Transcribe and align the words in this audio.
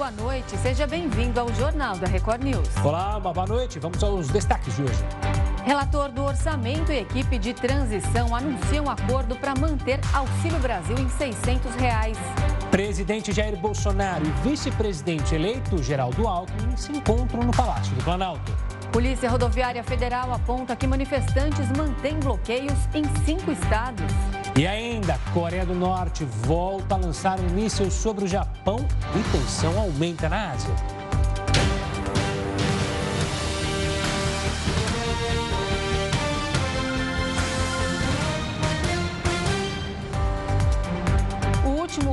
boa 0.00 0.10
noite. 0.12 0.56
Seja 0.56 0.86
bem-vindo 0.86 1.38
ao 1.38 1.52
Jornal 1.52 1.94
da 1.98 2.06
Record 2.06 2.42
News. 2.42 2.70
Olá, 2.82 3.20
boa 3.20 3.46
noite. 3.46 3.78
Vamos 3.78 4.02
aos 4.02 4.28
destaques 4.28 4.74
de 4.74 4.82
hoje. 4.82 5.04
Relator 5.62 6.10
do 6.10 6.24
orçamento 6.24 6.90
e 6.90 7.00
equipe 7.00 7.38
de 7.38 7.52
transição 7.52 8.34
anunciam 8.34 8.88
acordo 8.88 9.36
para 9.36 9.54
manter 9.60 10.00
Auxílio 10.14 10.58
Brasil 10.58 10.96
em 10.98 11.06
600 11.06 11.74
reais. 11.74 12.16
Presidente 12.70 13.30
Jair 13.30 13.54
Bolsonaro 13.58 14.24
e 14.24 14.48
vice-presidente 14.48 15.34
eleito 15.34 15.82
Geraldo 15.82 16.26
Alckmin 16.26 16.74
se 16.78 16.92
encontram 16.92 17.42
no 17.42 17.52
Palácio 17.52 17.94
do 17.94 18.02
Planalto. 18.02 18.56
Polícia 18.90 19.28
Rodoviária 19.28 19.84
Federal 19.84 20.32
aponta 20.32 20.74
que 20.74 20.86
manifestantes 20.86 21.70
mantêm 21.76 22.18
bloqueios 22.18 22.78
em 22.94 23.04
cinco 23.26 23.52
estados. 23.52 24.39
E 24.56 24.66
ainda, 24.66 25.18
Coreia 25.32 25.64
do 25.64 25.74
Norte 25.74 26.24
volta 26.24 26.94
a 26.94 26.98
lançar 26.98 27.38
um 27.40 27.48
míssil 27.50 27.90
sobre 27.90 28.24
o 28.24 28.28
Japão 28.28 28.86
e 29.14 29.32
tensão 29.32 29.78
aumenta 29.78 30.28
na 30.28 30.50
Ásia. 30.50 30.99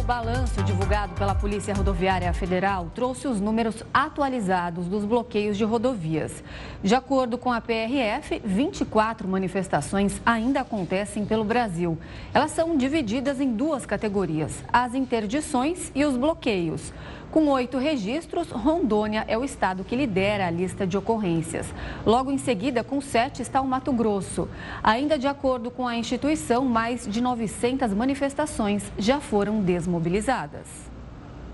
Balanço 0.07 0.63
divulgado 0.63 1.13
pela 1.15 1.35
Polícia 1.35 1.73
Rodoviária 1.73 2.31
Federal 2.31 2.89
trouxe 2.95 3.27
os 3.27 3.41
números 3.41 3.83
atualizados 3.93 4.85
dos 4.85 5.03
bloqueios 5.03 5.57
de 5.57 5.65
rodovias. 5.65 6.41
De 6.81 6.95
acordo 6.95 7.37
com 7.37 7.51
a 7.51 7.59
PRF, 7.59 8.41
24 8.45 9.27
manifestações 9.27 10.21
ainda 10.25 10.61
acontecem 10.61 11.25
pelo 11.25 11.43
Brasil. 11.43 11.97
Elas 12.33 12.51
são 12.51 12.77
divididas 12.77 13.41
em 13.41 13.51
duas 13.51 13.85
categorias: 13.85 14.63
as 14.71 14.95
interdições 14.95 15.91
e 15.93 16.05
os 16.05 16.15
bloqueios. 16.15 16.93
Com 17.37 17.49
oito 17.49 17.77
registros, 17.77 18.49
Rondônia 18.49 19.23
é 19.27 19.37
o 19.37 19.43
estado 19.43 19.83
que 19.83 19.95
lidera 19.95 20.47
a 20.47 20.49
lista 20.49 20.87
de 20.87 20.97
ocorrências. 20.97 21.67
Logo 22.03 22.31
em 22.31 22.37
seguida, 22.39 22.83
com 22.83 22.99
sete, 22.99 23.43
está 23.43 23.61
o 23.61 23.67
Mato 23.67 23.93
Grosso. 23.93 24.49
Ainda 24.81 25.19
de 25.19 25.27
acordo 25.27 25.69
com 25.69 25.87
a 25.87 25.95
instituição, 25.95 26.65
mais 26.65 27.07
de 27.07 27.21
900 27.21 27.93
manifestações 27.93 28.91
já 28.97 29.19
foram 29.19 29.61
desmobilizadas. 29.61 30.65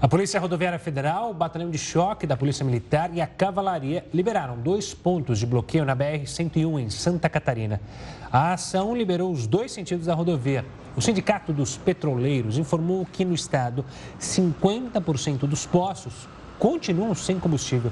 A 0.02 0.08
Polícia 0.08 0.40
Rodoviária 0.40 0.80
Federal, 0.80 1.32
o 1.32 1.34
Batalhão 1.34 1.70
de 1.70 1.78
Choque 1.78 2.26
da 2.26 2.38
Polícia 2.38 2.64
Militar 2.64 3.10
e 3.14 3.20
a 3.20 3.28
Cavalaria 3.28 4.06
liberaram 4.14 4.58
dois 4.58 4.94
pontos 4.94 5.38
de 5.38 5.46
bloqueio 5.46 5.84
na 5.84 5.94
BR-101 5.94 6.80
em 6.80 6.90
Santa 6.90 7.28
Catarina. 7.28 7.82
A 8.32 8.54
ação 8.54 8.96
liberou 8.96 9.30
os 9.30 9.46
dois 9.46 9.74
sentidos 9.74 10.06
da 10.06 10.14
rodovia. 10.14 10.64
O 10.96 11.02
Sindicato 11.02 11.52
dos 11.52 11.76
Petroleiros 11.76 12.58
informou 12.58 13.06
que 13.06 13.26
no 13.26 13.34
estado 13.34 13.84
50% 14.20 15.40
dos 15.48 15.66
poços 15.66 16.28
continuam 16.60 17.16
sem 17.16 17.40
combustível. 17.40 17.92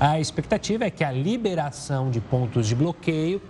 A 0.00 0.18
expectativa 0.18 0.84
é 0.84 0.90
que 0.90 1.04
a 1.04 1.12
liberação 1.12 2.10
de 2.10 2.20
pontos 2.20 2.66
de 2.66 2.74
bloqueio 2.74 3.42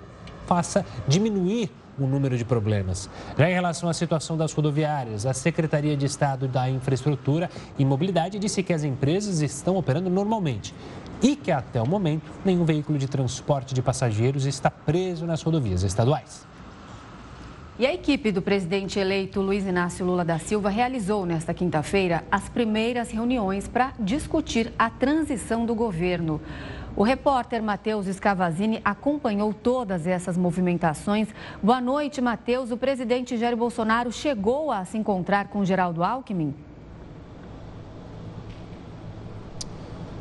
faça 0.47 0.85
diminuir 1.07 1.71
o 1.99 2.07
número 2.07 2.37
de 2.37 2.45
problemas. 2.45 3.09
Já 3.37 3.49
em 3.51 3.55
relação 3.55 3.89
à 3.89 3.95
situação 3.95 4.37
das 4.37 4.53
rodoviárias, 4.53 5.27
a 5.27 5.35
Secretaria 5.35 5.97
de 5.97 6.07
Estado 6.07 6.49
da 6.49 6.69
Infraestrutura 6.69 7.51
e 7.79 7.85
Mobilidade 7.85 8.39
disse 8.39 8.63
que 8.63 8.73
as 8.73 8.83
empresas 8.83 9.41
estão 9.41 9.77
operando 9.77 10.09
normalmente 10.09 10.75
e 11.23 11.37
que 11.37 11.51
até 11.51 11.83
o 11.83 11.87
momento 11.87 12.31
nenhum 12.45 12.65
veículo 12.65 12.99
de 12.99 13.09
transporte 13.09 13.75
de 13.75 13.83
passageiros 13.83 14.47
está 14.47 14.71
preso 14.71 15.27
nas 15.27 15.43
rodovias 15.43 15.83
estaduais. 15.83 16.47
E 17.81 17.87
a 17.87 17.95
equipe 17.95 18.33
do 18.33 18.43
presidente 18.43 18.99
eleito 18.99 19.41
Luiz 19.41 19.65
Inácio 19.65 20.05
Lula 20.05 20.25
da 20.25 20.37
Silva 20.37 20.69
realizou 20.69 21.25
nesta 21.25 21.55
quinta-feira 21.55 22.25
as 22.29 22.49
primeiras 22.49 23.13
reuniões 23.13 23.69
para 23.69 23.93
discutir 24.01 24.73
a 24.77 24.91
transição 24.91 25.65
do 25.65 25.77
governo. 25.77 26.41
O 26.97 27.05
repórter 27.05 27.63
Matheus 27.63 28.07
Scavazini 28.07 28.81
acompanhou 28.85 29.55
todas 29.55 30.09
essas 30.09 30.37
movimentações. 30.37 31.29
Boa 31.63 31.81
noite, 31.81 32.21
Matheus. 32.21 32.73
O 32.73 32.77
presidente 32.77 33.37
Jair 33.37 33.57
Bolsonaro 33.57 34.11
chegou 34.11 34.73
a 34.73 34.85
se 34.85 34.99
encontrar 34.99 35.47
com 35.47 35.65
Geraldo 35.65 36.03
Alckmin? 36.03 36.53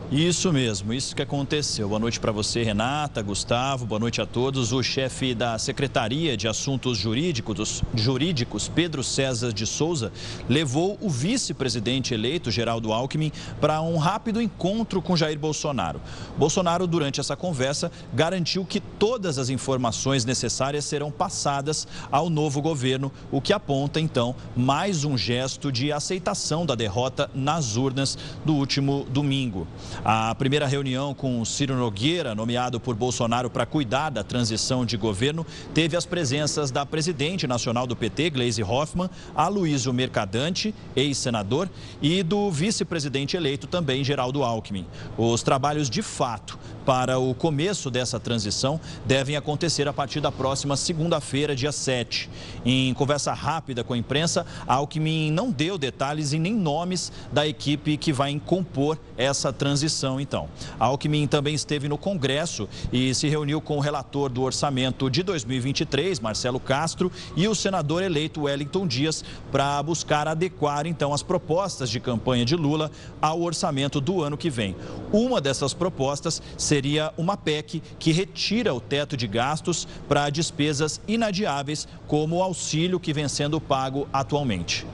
Isso 0.10 0.54
mesmo, 0.54 0.94
isso 0.94 1.14
que 1.14 1.22
aconteceu. 1.22 1.90
Boa 1.90 2.00
noite 2.00 2.18
para 2.18 2.32
você, 2.32 2.64
Renata, 2.64 3.22
Gustavo, 3.22 3.86
boa 3.86 4.00
noite 4.00 4.22
a 4.22 4.26
todos. 4.26 4.72
O 4.72 4.82
chefe 4.82 5.36
da 5.36 5.58
Secretaria 5.58 6.38
de 6.38 6.48
Assuntos 6.48 6.98
Jurídicos, 6.98 7.84
Jurídicos 7.94 8.70
Pedro 8.70 9.04
César 9.04 9.52
de 9.52 9.68
Souza, 9.68 10.14
levou 10.48 10.98
o 11.02 11.10
vice-presidente 11.10 12.14
eleito, 12.14 12.50
Geraldo 12.50 12.94
Alckmin, 12.94 13.34
para 13.60 13.82
um 13.82 13.98
rápido 13.98 14.42
encontro 14.42 15.02
com 15.02 15.18
Jair 15.18 15.38
Bolsonaro. 15.38 16.00
Bolsonaro, 16.38 16.88
durante 16.88 17.20
essa 17.20 17.36
conversa, 17.36 17.92
garantiu 18.14 18.64
que 18.64 18.80
todas 18.80 19.38
as 19.38 19.50
informações 19.50 20.24
necessárias 20.24 20.86
serão 20.86 21.12
passadas 21.12 21.86
ao 22.10 22.30
novo 22.30 22.62
governo, 22.62 23.12
o 23.30 23.42
que 23.42 23.52
aponta, 23.52 24.00
então, 24.00 24.34
mais 24.56 25.04
um 25.04 25.18
gesto 25.18 25.70
de 25.70 25.92
aceitação 25.92 26.66
da 26.66 26.76
derrota 26.76 27.30
nas 27.36 27.76
urnas 27.76 28.18
do 28.46 28.54
último 28.54 29.06
domingo. 29.10 29.68
A 30.04 30.34
primeira 30.36 30.68
reunião 30.68 31.14
com 31.14 31.44
Ciro 31.44 31.76
Nogueira, 31.76 32.36
nomeado 32.36 32.80
por 32.80 32.96
Bolsonaro 32.96 33.50
para 33.50 33.66
cuidar 33.66 34.10
da 34.10 34.24
transição 34.24 34.86
de 34.86 34.96
governo, 34.96 35.46
teve 35.74 35.98
as 35.98 36.06
presenças 36.06 36.72
da 36.72 36.86
presidente 36.86 37.48
nacional 37.48 37.88
do 37.88 37.96
PT, 37.96 38.30
Gleisi 38.30 38.64
Hoffmann, 38.64 39.10
Aloysio 39.36 39.94
Mercadante, 39.94 40.74
ex-senador, 40.96 41.70
e 42.02 42.24
do 42.24 42.52
vice-presidente 42.52 43.36
eleito 43.36 43.68
também, 43.68 44.04
Geraldo 44.04 44.44
Alckmin. 44.44 44.86
Os 45.18 45.44
trabalhos 45.44 45.90
de 45.90 46.02
fato 46.02 46.58
para 46.88 47.20
o 47.20 47.36
começo 47.36 47.92
dessa 47.92 48.18
transição 48.18 48.80
devem 49.06 49.36
acontecer 49.36 49.90
a 49.90 49.92
partir 49.92 50.22
da 50.22 50.32
próxima 50.32 50.78
segunda-feira, 50.78 51.54
dia 51.54 51.74
7. 51.74 52.30
Em 52.64 52.94
conversa 52.94 53.34
rápida 53.34 53.84
com 53.84 53.92
a 53.92 53.98
imprensa, 53.98 54.46
Alckmin 54.66 55.30
não 55.30 55.52
deu 55.52 55.78
detalhes 55.78 56.32
e 56.32 56.40
nem 56.40 56.54
nomes 56.54 57.12
da 57.30 57.46
equipe 57.46 57.98
que 57.98 58.14
vai 58.14 58.40
compor 58.40 58.98
essa 59.18 59.52
transição, 59.52 60.18
então. 60.18 60.48
Alckmin 60.80 61.28
também 61.28 61.54
esteve 61.54 61.90
no 61.90 61.98
Congresso 61.98 62.70
e 62.94 63.14
se 63.14 63.28
reuniu 63.28 63.60
com 63.60 63.76
o 63.76 63.82
relator 63.82 64.30
do 64.30 64.42
orçamento 64.44 65.10
de 65.10 65.24
2023, 65.24 66.22
Marcelo 66.22 66.60
Castro, 66.60 67.12
e 67.36 67.50
o 67.50 67.56
senador 67.56 68.02
eleito 68.02 68.44
Wellington 68.44 68.88
Dias 68.88 69.26
para 69.52 69.84
buscar 69.84 70.26
adequar, 70.26 70.88
então, 70.88 71.14
as 71.14 71.22
propostas 71.22 71.90
de 71.90 72.00
campanha 72.00 72.46
de 72.46 72.56
Lula 72.56 72.90
ao 73.22 73.42
orçamento 73.42 74.00
do 74.00 74.24
ano 74.24 74.38
que 74.38 74.50
vem. 74.50 74.74
Uma 75.12 75.42
dessas 75.42 75.74
propostas 75.74 76.42
seria 76.58 76.77
seria 76.78 77.12
uma 77.18 77.36
PEC 77.36 77.82
que 77.98 78.12
retira 78.12 78.72
o 78.72 78.80
teto 78.80 79.18
de 79.18 79.28
gastos 79.28 79.88
para 80.08 80.30
despesas 80.30 81.02
inadiáveis, 81.08 81.88
como 82.06 82.36
o 82.36 82.44
auxílio 82.44 83.00
que 83.00 83.12
vem 83.12 83.28
sendo 83.28 83.60
pago 83.60 84.08
atualmente. 84.14 84.86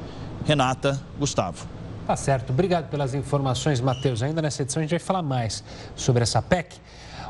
Renata, 0.46 0.98
Gustavo. 1.20 1.68
Tá 2.08 2.16
certo. 2.16 2.52
Obrigado 2.52 2.90
pelas 2.90 3.14
informações, 3.14 3.82
Matheus. 3.82 4.24
Ainda 4.24 4.42
nessa 4.42 4.62
edição 4.62 4.80
a 4.80 4.84
gente 4.84 4.92
vai 4.92 5.00
falar 5.00 5.22
mais 5.22 5.62
sobre 5.94 6.24
essa 6.24 6.42
PEC. 6.42 6.78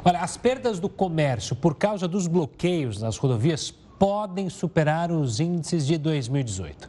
Olha, 0.06 0.19
as 0.19 0.38
perdas 0.38 0.80
do 0.80 0.88
comércio 0.88 1.56
por 1.56 1.74
causa 1.74 2.08
dos 2.08 2.28
bloqueios 2.28 3.02
nas 3.02 3.18
rodovias 3.18 3.74
podem 3.97 4.50
superar 4.50 5.12
os 5.12 5.40
índices 5.40 5.88
de 5.88 5.97
2018. 5.97 6.88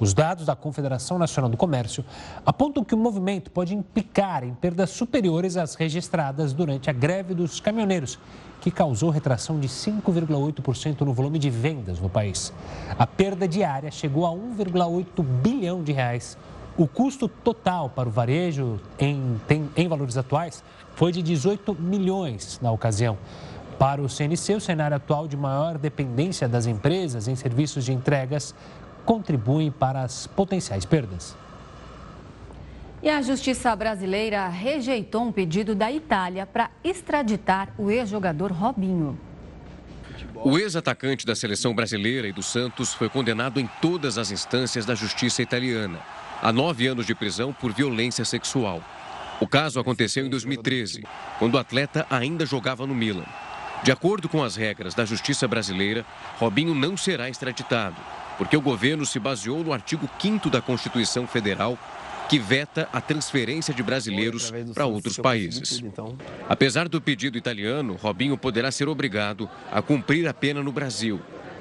Os 0.00 0.14
dados 0.14 0.46
da 0.46 0.56
Confederação 0.56 1.18
Nacional 1.18 1.50
do 1.50 1.58
Comércio 1.58 2.02
apontam 2.44 2.82
que 2.82 2.94
o 2.94 2.98
movimento 2.98 3.50
pode 3.50 3.74
implicar 3.74 4.42
em 4.42 4.54
perdas 4.54 4.88
superiores 4.88 5.58
às 5.58 5.74
registradas 5.74 6.54
durante 6.54 6.88
a 6.88 6.92
greve 6.92 7.34
dos 7.34 7.60
caminhoneiros, 7.60 8.18
que 8.62 8.70
causou 8.70 9.10
retração 9.10 9.60
de 9.60 9.68
5,8% 9.68 11.02
no 11.02 11.12
volume 11.12 11.38
de 11.38 11.50
vendas 11.50 12.00
no 12.00 12.08
país. 12.08 12.50
A 12.98 13.06
perda 13.06 13.46
diária 13.46 13.90
chegou 13.90 14.26
a 14.26 14.30
1,8 14.30 15.22
bilhão 15.22 15.82
de 15.82 15.92
reais. 15.92 16.38
O 16.78 16.86
custo 16.86 17.28
total 17.28 17.90
para 17.90 18.08
o 18.08 18.12
varejo 18.12 18.80
em, 18.98 19.38
em 19.76 19.86
valores 19.86 20.16
atuais 20.16 20.64
foi 20.94 21.12
de 21.12 21.20
18 21.20 21.74
milhões 21.74 22.58
na 22.62 22.72
ocasião. 22.72 23.18
Para 23.80 24.02
o 24.02 24.10
CNC, 24.10 24.56
o 24.56 24.60
cenário 24.60 24.94
atual 24.94 25.26
de 25.26 25.38
maior 25.38 25.78
dependência 25.78 26.46
das 26.46 26.66
empresas 26.66 27.26
em 27.26 27.34
serviços 27.34 27.82
de 27.82 27.94
entregas 27.94 28.54
contribuem 29.04 29.70
para 29.70 30.02
as 30.02 30.26
potenciais 30.26 30.84
perdas. 30.84 31.36
E 33.02 33.08
a 33.08 33.22
justiça 33.22 33.74
brasileira 33.74 34.46
rejeitou 34.48 35.22
um 35.22 35.32
pedido 35.32 35.74
da 35.74 35.90
Itália 35.90 36.44
para 36.44 36.70
extraditar 36.84 37.72
o 37.78 37.90
ex-jogador 37.90 38.52
Robinho. 38.52 39.18
O 40.34 40.58
ex-atacante 40.58 41.26
da 41.26 41.34
seleção 41.34 41.74
brasileira 41.74 42.28
e 42.28 42.32
do 42.32 42.42
Santos 42.42 42.92
foi 42.92 43.08
condenado 43.08 43.58
em 43.58 43.68
todas 43.80 44.18
as 44.18 44.30
instâncias 44.30 44.84
da 44.84 44.94
justiça 44.94 45.42
italiana 45.42 45.98
a 46.42 46.52
nove 46.52 46.86
anos 46.86 47.06
de 47.06 47.14
prisão 47.14 47.52
por 47.52 47.72
violência 47.72 48.24
sexual. 48.24 48.82
O 49.40 49.46
caso 49.46 49.78
aconteceu 49.78 50.24
em 50.24 50.30
2013, 50.30 51.04
quando 51.38 51.54
o 51.54 51.58
atleta 51.58 52.06
ainda 52.10 52.46
jogava 52.46 52.86
no 52.86 52.94
Milan. 52.94 53.26
De 53.82 53.92
acordo 53.92 54.28
com 54.28 54.42
as 54.42 54.56
regras 54.56 54.94
da 54.94 55.04
justiça 55.04 55.48
brasileira, 55.48 56.04
Robinho 56.38 56.74
não 56.74 56.96
será 56.96 57.28
extraditado 57.28 57.96
porque 58.40 58.56
o 58.56 58.60
governo 58.62 59.04
se 59.04 59.18
baseou 59.18 59.62
no 59.62 59.70
artigo 59.70 60.08
5 60.18 60.48
da 60.48 60.62
Constituição 60.62 61.26
Federal, 61.26 61.78
que 62.26 62.38
veta 62.38 62.88
a 62.90 62.98
transferência 62.98 63.74
de 63.74 63.82
brasileiros 63.82 64.50
para 64.72 64.86
outros 64.86 65.18
países. 65.18 65.82
Então. 65.84 66.16
Apesar 66.48 66.88
do 66.88 67.02
pedido 67.02 67.36
italiano, 67.36 67.98
Robinho 68.00 68.38
poderá 68.38 68.70
ser 68.70 68.88
obrigado 68.88 69.46
a 69.70 69.82
cumprir 69.82 70.26
a 70.26 70.32
pena 70.32 70.62
no 70.62 70.72
Brasil. 70.72 71.20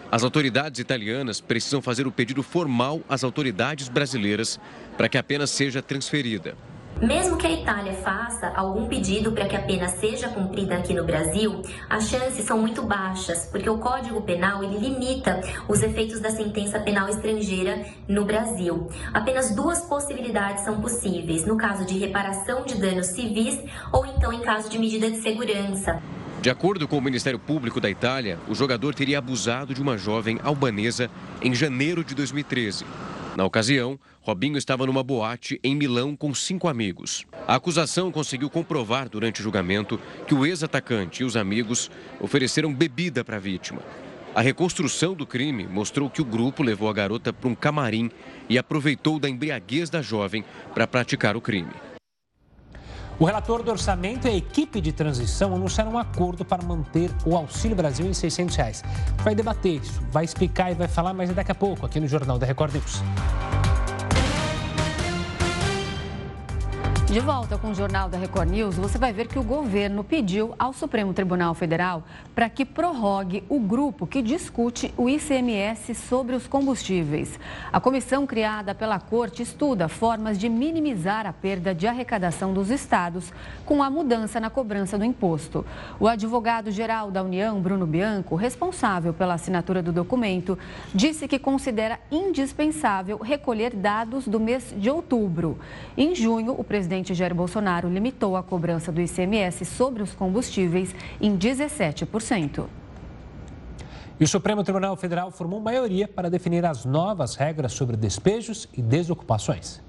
As 0.09 0.23
autoridades 0.23 0.79
italianas 0.79 1.41
precisam 1.41 1.81
fazer 1.81 2.07
o 2.07 2.13
pedido 2.13 2.41
formal 2.41 3.01
às 3.09 3.25
autoridades 3.25 3.89
brasileiras 3.89 4.57
para 4.97 5.09
que 5.09 5.17
a 5.17 5.23
pena 5.23 5.45
seja 5.45 5.81
transferida. 5.81 6.55
Mesmo 7.01 7.37
que 7.37 7.47
a 7.47 7.51
Itália 7.51 7.93
faça 7.93 8.51
algum 8.53 8.85
pedido 8.85 9.31
para 9.31 9.45
que 9.45 9.55
a 9.55 9.61
pena 9.61 9.87
seja 9.87 10.27
cumprida 10.27 10.75
aqui 10.75 10.93
no 10.93 11.05
Brasil, 11.05 11.61
as 11.89 12.09
chances 12.09 12.43
são 12.45 12.57
muito 12.57 12.81
baixas, 12.81 13.45
porque 13.45 13.69
o 13.69 13.77
Código 13.77 14.21
Penal 14.21 14.61
ele 14.61 14.77
limita 14.77 15.39
os 15.69 15.81
efeitos 15.81 16.19
da 16.19 16.29
sentença 16.29 16.77
penal 16.77 17.07
estrangeira 17.07 17.85
no 18.05 18.25
Brasil. 18.25 18.89
Apenas 19.13 19.55
duas 19.55 19.79
possibilidades 19.79 20.65
são 20.65 20.81
possíveis, 20.81 21.45
no 21.45 21.55
caso 21.55 21.85
de 21.85 21.97
reparação 21.97 22.65
de 22.65 22.75
danos 22.75 23.07
civis 23.07 23.57
ou 23.93 24.05
então 24.05 24.33
em 24.33 24.41
caso 24.41 24.69
de 24.69 24.77
medida 24.77 25.09
de 25.09 25.21
segurança. 25.21 26.03
De 26.41 26.49
acordo 26.49 26.85
com 26.85 26.97
o 26.97 27.01
Ministério 27.01 27.39
Público 27.39 27.79
da 27.79 27.89
Itália, 27.89 28.37
o 28.45 28.53
jogador 28.53 28.93
teria 28.93 29.19
abusado 29.19 29.73
de 29.73 29.81
uma 29.81 29.97
jovem 29.97 30.37
albanesa 30.43 31.09
em 31.41 31.55
janeiro 31.55 32.03
de 32.03 32.13
2013. 32.13 32.85
Na 33.35 33.45
ocasião, 33.45 33.99
Robinho 34.21 34.57
estava 34.57 34.85
numa 34.85 35.03
boate 35.03 35.59
em 35.63 35.75
Milão 35.75 36.15
com 36.15 36.33
cinco 36.33 36.67
amigos. 36.67 37.25
A 37.47 37.55
acusação 37.55 38.11
conseguiu 38.11 38.49
comprovar 38.49 39.07
durante 39.07 39.39
o 39.39 39.43
julgamento 39.43 39.99
que 40.27 40.33
o 40.33 40.45
ex-atacante 40.45 41.21
e 41.21 41.25
os 41.25 41.37
amigos 41.37 41.89
ofereceram 42.19 42.73
bebida 42.73 43.23
para 43.23 43.37
a 43.37 43.39
vítima. 43.39 43.81
A 44.35 44.41
reconstrução 44.41 45.15
do 45.15 45.25
crime 45.25 45.67
mostrou 45.67 46.09
que 46.09 46.21
o 46.21 46.25
grupo 46.25 46.61
levou 46.61 46.89
a 46.89 46.93
garota 46.93 47.33
para 47.33 47.49
um 47.49 47.55
camarim 47.55 48.11
e 48.47 48.57
aproveitou 48.57 49.19
da 49.19 49.29
embriaguez 49.29 49.89
da 49.89 50.01
jovem 50.01 50.43
para 50.73 50.85
praticar 50.85 51.35
o 51.35 51.41
crime. 51.41 51.73
O 53.19 53.25
relator 53.25 53.61
do 53.61 53.69
orçamento 53.69 54.27
e 54.27 54.29
a 54.29 54.33
equipe 54.33 54.79
de 54.79 54.93
transição 54.93 55.53
anunciaram 55.53 55.91
um 55.91 55.97
acordo 55.97 56.45
para 56.45 56.63
manter 56.63 57.11
o 57.25 57.35
Auxílio 57.35 57.75
Brasil 57.75 58.05
em 58.05 58.13
600 58.13 58.55
reais. 58.55 58.83
Vai 59.17 59.35
debater 59.35 59.81
isso, 59.81 60.01
vai 60.09 60.23
explicar 60.23 60.71
e 60.71 60.73
vai 60.73 60.87
falar 60.87 61.13
mais 61.13 61.29
daqui 61.29 61.51
a 61.51 61.55
pouco 61.55 61.85
aqui 61.85 61.99
no 61.99 62.07
Jornal 62.07 62.39
da 62.39 62.45
Record 62.45 62.73
News. 62.73 63.03
De 67.11 67.19
volta 67.19 67.57
com 67.57 67.71
o 67.71 67.73
Jornal 67.73 68.07
da 68.07 68.19
Record 68.19 68.51
News, 68.51 68.75
você 68.75 68.99
vai 68.99 69.11
ver 69.11 69.27
que 69.27 69.39
o 69.39 69.43
governo 69.43 70.03
pediu 70.03 70.53
ao 70.59 70.71
Supremo 70.71 71.11
Tribunal 71.11 71.55
Federal 71.55 72.03
para 72.35 72.47
que 72.47 72.63
prorrogue 72.63 73.43
o 73.49 73.59
grupo 73.59 74.05
que 74.05 74.21
discute 74.21 74.93
o 74.95 75.09
ICMS 75.09 75.95
sobre 75.95 76.35
os 76.35 76.45
combustíveis. 76.45 77.39
A 77.73 77.79
comissão 77.79 78.27
criada 78.27 78.75
pela 78.75 78.99
Corte 78.99 79.41
estuda 79.41 79.87
formas 79.87 80.37
de 80.37 80.47
minimizar 80.47 81.25
a 81.25 81.33
perda 81.33 81.73
de 81.73 81.87
arrecadação 81.87 82.53
dos 82.53 82.69
estados 82.69 83.33
com 83.65 83.81
a 83.81 83.89
mudança 83.89 84.39
na 84.39 84.51
cobrança 84.51 84.95
do 84.95 85.03
imposto. 85.03 85.65
O 85.99 86.07
advogado-geral 86.07 87.09
da 87.09 87.23
União, 87.23 87.59
Bruno 87.59 87.87
Bianco, 87.87 88.35
responsável 88.35 89.15
pela 89.15 89.33
assinatura 89.33 89.81
do 89.81 89.91
documento, 89.91 90.59
disse 90.93 91.27
que 91.27 91.39
considera 91.39 91.99
indispensável 92.11 93.17
recolher 93.17 93.75
dados 93.75 94.27
do 94.27 94.39
mês 94.39 94.71
de 94.77 94.91
outubro. 94.91 95.57
Em 95.97 96.13
junho, 96.13 96.53
o 96.55 96.63
presidente 96.63 96.98
presidente 96.99 97.13
Jair 97.13 97.33
Bolsonaro 97.33 97.89
limitou 97.89 98.35
a 98.35 98.43
cobrança 98.43 98.91
do 98.91 99.01
ICMS 99.01 99.65
sobre 99.65 100.03
os 100.03 100.13
combustíveis 100.13 100.93
em 101.21 101.37
17%. 101.37 102.65
E 104.19 104.23
o 104.23 104.27
Supremo 104.27 104.63
Tribunal 104.63 104.95
Federal 104.97 105.31
formou 105.31 105.61
maioria 105.61 106.07
para 106.07 106.29
definir 106.29 106.65
as 106.65 106.83
novas 106.83 107.35
regras 107.35 107.71
sobre 107.71 107.95
despejos 107.95 108.67
e 108.73 108.81
desocupações. 108.81 109.81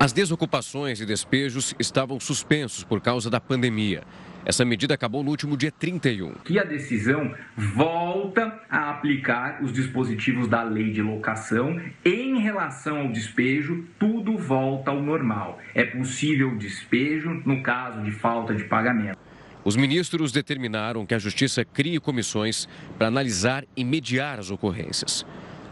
As 0.00 0.12
desocupações 0.12 1.00
e 1.00 1.06
despejos 1.06 1.74
estavam 1.78 2.18
suspensos 2.18 2.82
por 2.82 3.00
causa 3.00 3.30
da 3.30 3.40
pandemia. 3.40 4.02
Essa 4.44 4.62
medida 4.62 4.92
acabou 4.92 5.24
no 5.24 5.30
último 5.30 5.56
dia 5.56 5.72
31. 5.72 6.34
Que 6.44 6.58
a 6.58 6.64
decisão 6.64 7.34
volta 7.56 8.60
a 8.68 8.90
aplicar 8.90 9.62
os 9.62 9.72
dispositivos 9.72 10.46
da 10.46 10.62
lei 10.62 10.92
de 10.92 11.00
locação 11.00 11.80
em 12.04 12.38
relação 12.40 12.98
ao 12.98 13.08
despejo, 13.08 13.86
tudo 13.98 14.36
volta 14.36 14.90
ao 14.90 15.00
normal. 15.00 15.58
É 15.74 15.84
possível 15.84 16.50
o 16.50 16.58
despejo 16.58 17.42
no 17.46 17.62
caso 17.62 18.02
de 18.02 18.10
falta 18.10 18.54
de 18.54 18.64
pagamento. 18.64 19.18
Os 19.64 19.76
ministros 19.76 20.30
determinaram 20.30 21.06
que 21.06 21.14
a 21.14 21.18
Justiça 21.18 21.64
crie 21.64 21.98
comissões 21.98 22.68
para 22.98 23.06
analisar 23.06 23.64
e 23.74 23.82
mediar 23.82 24.38
as 24.38 24.50
ocorrências. 24.50 25.24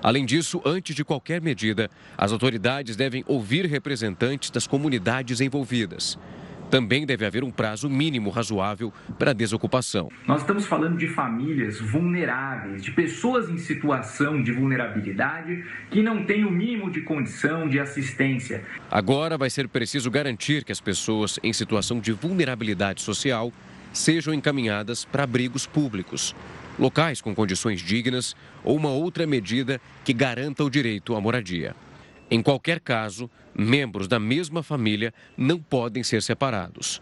Além 0.02 0.24
disso, 0.24 0.62
antes 0.64 0.96
de 0.96 1.04
qualquer 1.04 1.42
medida, 1.42 1.90
as 2.16 2.32
autoridades 2.32 2.96
devem 2.96 3.22
ouvir 3.28 3.66
representantes 3.66 4.50
das 4.50 4.66
comunidades 4.66 5.42
envolvidas 5.42 6.18
também 6.72 7.04
deve 7.04 7.26
haver 7.26 7.44
um 7.44 7.50
prazo 7.50 7.86
mínimo 7.86 8.30
razoável 8.30 8.90
para 9.18 9.32
a 9.32 9.34
desocupação. 9.34 10.08
Nós 10.26 10.40
estamos 10.40 10.64
falando 10.64 10.96
de 10.96 11.06
famílias 11.06 11.78
vulneráveis, 11.78 12.82
de 12.82 12.90
pessoas 12.90 13.50
em 13.50 13.58
situação 13.58 14.42
de 14.42 14.52
vulnerabilidade 14.52 15.66
que 15.90 16.02
não 16.02 16.24
têm 16.24 16.46
o 16.46 16.50
mínimo 16.50 16.90
de 16.90 17.02
condição 17.02 17.68
de 17.68 17.78
assistência. 17.78 18.64
Agora 18.90 19.36
vai 19.36 19.50
ser 19.50 19.68
preciso 19.68 20.10
garantir 20.10 20.64
que 20.64 20.72
as 20.72 20.80
pessoas 20.80 21.38
em 21.42 21.52
situação 21.52 22.00
de 22.00 22.10
vulnerabilidade 22.10 23.02
social 23.02 23.52
sejam 23.92 24.32
encaminhadas 24.32 25.04
para 25.04 25.24
abrigos 25.24 25.66
públicos, 25.66 26.34
locais 26.78 27.20
com 27.20 27.34
condições 27.34 27.82
dignas 27.82 28.34
ou 28.64 28.78
uma 28.78 28.88
outra 28.88 29.26
medida 29.26 29.78
que 30.02 30.14
garanta 30.14 30.64
o 30.64 30.70
direito 30.70 31.14
à 31.14 31.20
moradia. 31.20 31.76
Em 32.30 32.40
qualquer 32.40 32.80
caso, 32.80 33.28
membros 33.54 34.08
da 34.08 34.18
mesma 34.18 34.62
família 34.62 35.12
não 35.36 35.58
podem 35.58 36.02
ser 36.02 36.22
separados. 36.22 37.00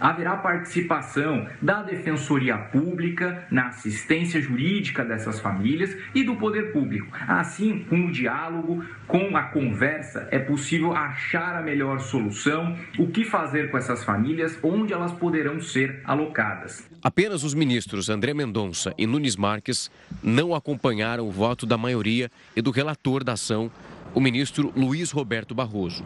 Haverá 0.00 0.36
participação 0.36 1.46
da 1.62 1.82
Defensoria 1.82 2.56
Pública 2.56 3.46
na 3.50 3.68
assistência 3.68 4.40
jurídica 4.40 5.04
dessas 5.04 5.40
famílias 5.40 5.96
e 6.14 6.24
do 6.24 6.36
poder 6.36 6.72
público. 6.72 7.16
Assim, 7.26 7.84
com 7.88 8.06
o 8.06 8.12
diálogo, 8.12 8.84
com 9.06 9.36
a 9.36 9.44
conversa, 9.44 10.28
é 10.30 10.38
possível 10.38 10.92
achar 10.92 11.56
a 11.56 11.62
melhor 11.62 12.00
solução, 12.00 12.76
o 12.98 13.06
que 13.06 13.24
fazer 13.24 13.70
com 13.70 13.78
essas 13.78 14.04
famílias, 14.04 14.58
onde 14.62 14.92
elas 14.92 15.12
poderão 15.12 15.60
ser 15.60 16.00
alocadas. 16.04 16.88
Apenas 17.02 17.44
os 17.44 17.54
ministros 17.54 18.08
André 18.08 18.34
Mendonça 18.34 18.92
e 18.98 19.06
Nunes 19.06 19.36
Marques 19.36 19.90
não 20.22 20.54
acompanharam 20.54 21.26
o 21.26 21.30
voto 21.30 21.64
da 21.64 21.78
maioria 21.78 22.30
e 22.56 22.60
do 22.60 22.70
relator 22.70 23.22
da 23.22 23.32
ação 23.34 23.70
o 24.14 24.20
ministro 24.20 24.72
Luiz 24.76 25.10
Roberto 25.10 25.54
Barroso. 25.54 26.04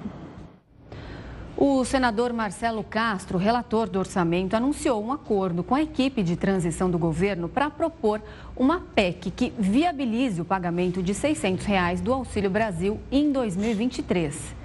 O 1.57 1.85
senador 1.85 2.33
Marcelo 2.33 2.83
Castro, 2.83 3.39
relator 3.39 3.89
do 3.89 3.99
orçamento, 3.99 4.57
anunciou 4.57 5.05
um 5.05 5.13
acordo 5.13 5.63
com 5.63 5.75
a 5.75 5.83
equipe 5.83 6.23
de 6.23 6.35
transição 6.35 6.91
do 6.91 6.99
governo 6.99 7.49
para 7.49 7.71
propor 7.71 8.21
uma 8.57 8.81
PEC 8.81 9.31
que 9.31 9.53
viabilize 9.59 10.41
o 10.41 10.45
pagamento 10.45 11.03
de 11.03 11.15
600 11.15 11.65
reais 11.65 12.01
do 12.01 12.13
Auxílio 12.13 12.51
Brasil 12.51 12.99
em 13.13 13.31
2023. 13.31 14.63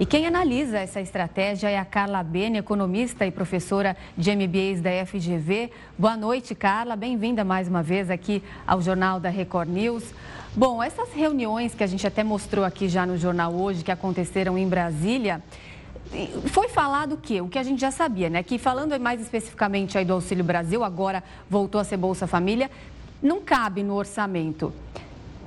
E 0.00 0.06
quem 0.06 0.28
analisa 0.28 0.78
essa 0.78 1.00
estratégia 1.00 1.68
é 1.68 1.76
a 1.76 1.84
Carla 1.84 2.22
Bene, 2.22 2.58
economista 2.58 3.26
e 3.26 3.32
professora 3.32 3.96
de 4.16 4.30
MBAs 4.30 4.80
da 4.80 4.90
FGV. 5.04 5.72
Boa 5.98 6.16
noite, 6.16 6.54
Carla. 6.54 6.94
Bem-vinda 6.94 7.42
mais 7.42 7.66
uma 7.66 7.82
vez 7.82 8.08
aqui 8.08 8.40
ao 8.64 8.80
Jornal 8.80 9.18
da 9.18 9.28
Record 9.28 9.68
News. 9.68 10.14
Bom, 10.56 10.82
essas 10.82 11.12
reuniões 11.12 11.74
que 11.74 11.84
a 11.84 11.86
gente 11.86 12.06
até 12.06 12.24
mostrou 12.24 12.64
aqui 12.64 12.88
já 12.88 13.04
no 13.06 13.16
jornal 13.16 13.54
hoje, 13.54 13.84
que 13.84 13.92
aconteceram 13.92 14.56
em 14.56 14.66
Brasília, 14.66 15.42
foi 16.46 16.68
falado 16.68 17.12
o 17.12 17.16
quê? 17.18 17.40
O 17.40 17.48
que 17.48 17.58
a 17.58 17.62
gente 17.62 17.80
já 17.80 17.90
sabia, 17.90 18.30
né? 18.30 18.42
Que 18.42 18.58
falando 18.58 18.98
mais 18.98 19.20
especificamente 19.20 19.98
aí 19.98 20.04
do 20.04 20.14
Auxílio 20.14 20.42
Brasil, 20.42 20.82
agora 20.82 21.22
voltou 21.48 21.80
a 21.80 21.84
ser 21.84 21.98
Bolsa 21.98 22.26
Família, 22.26 22.70
não 23.22 23.40
cabe 23.40 23.82
no 23.82 23.94
orçamento. 23.94 24.72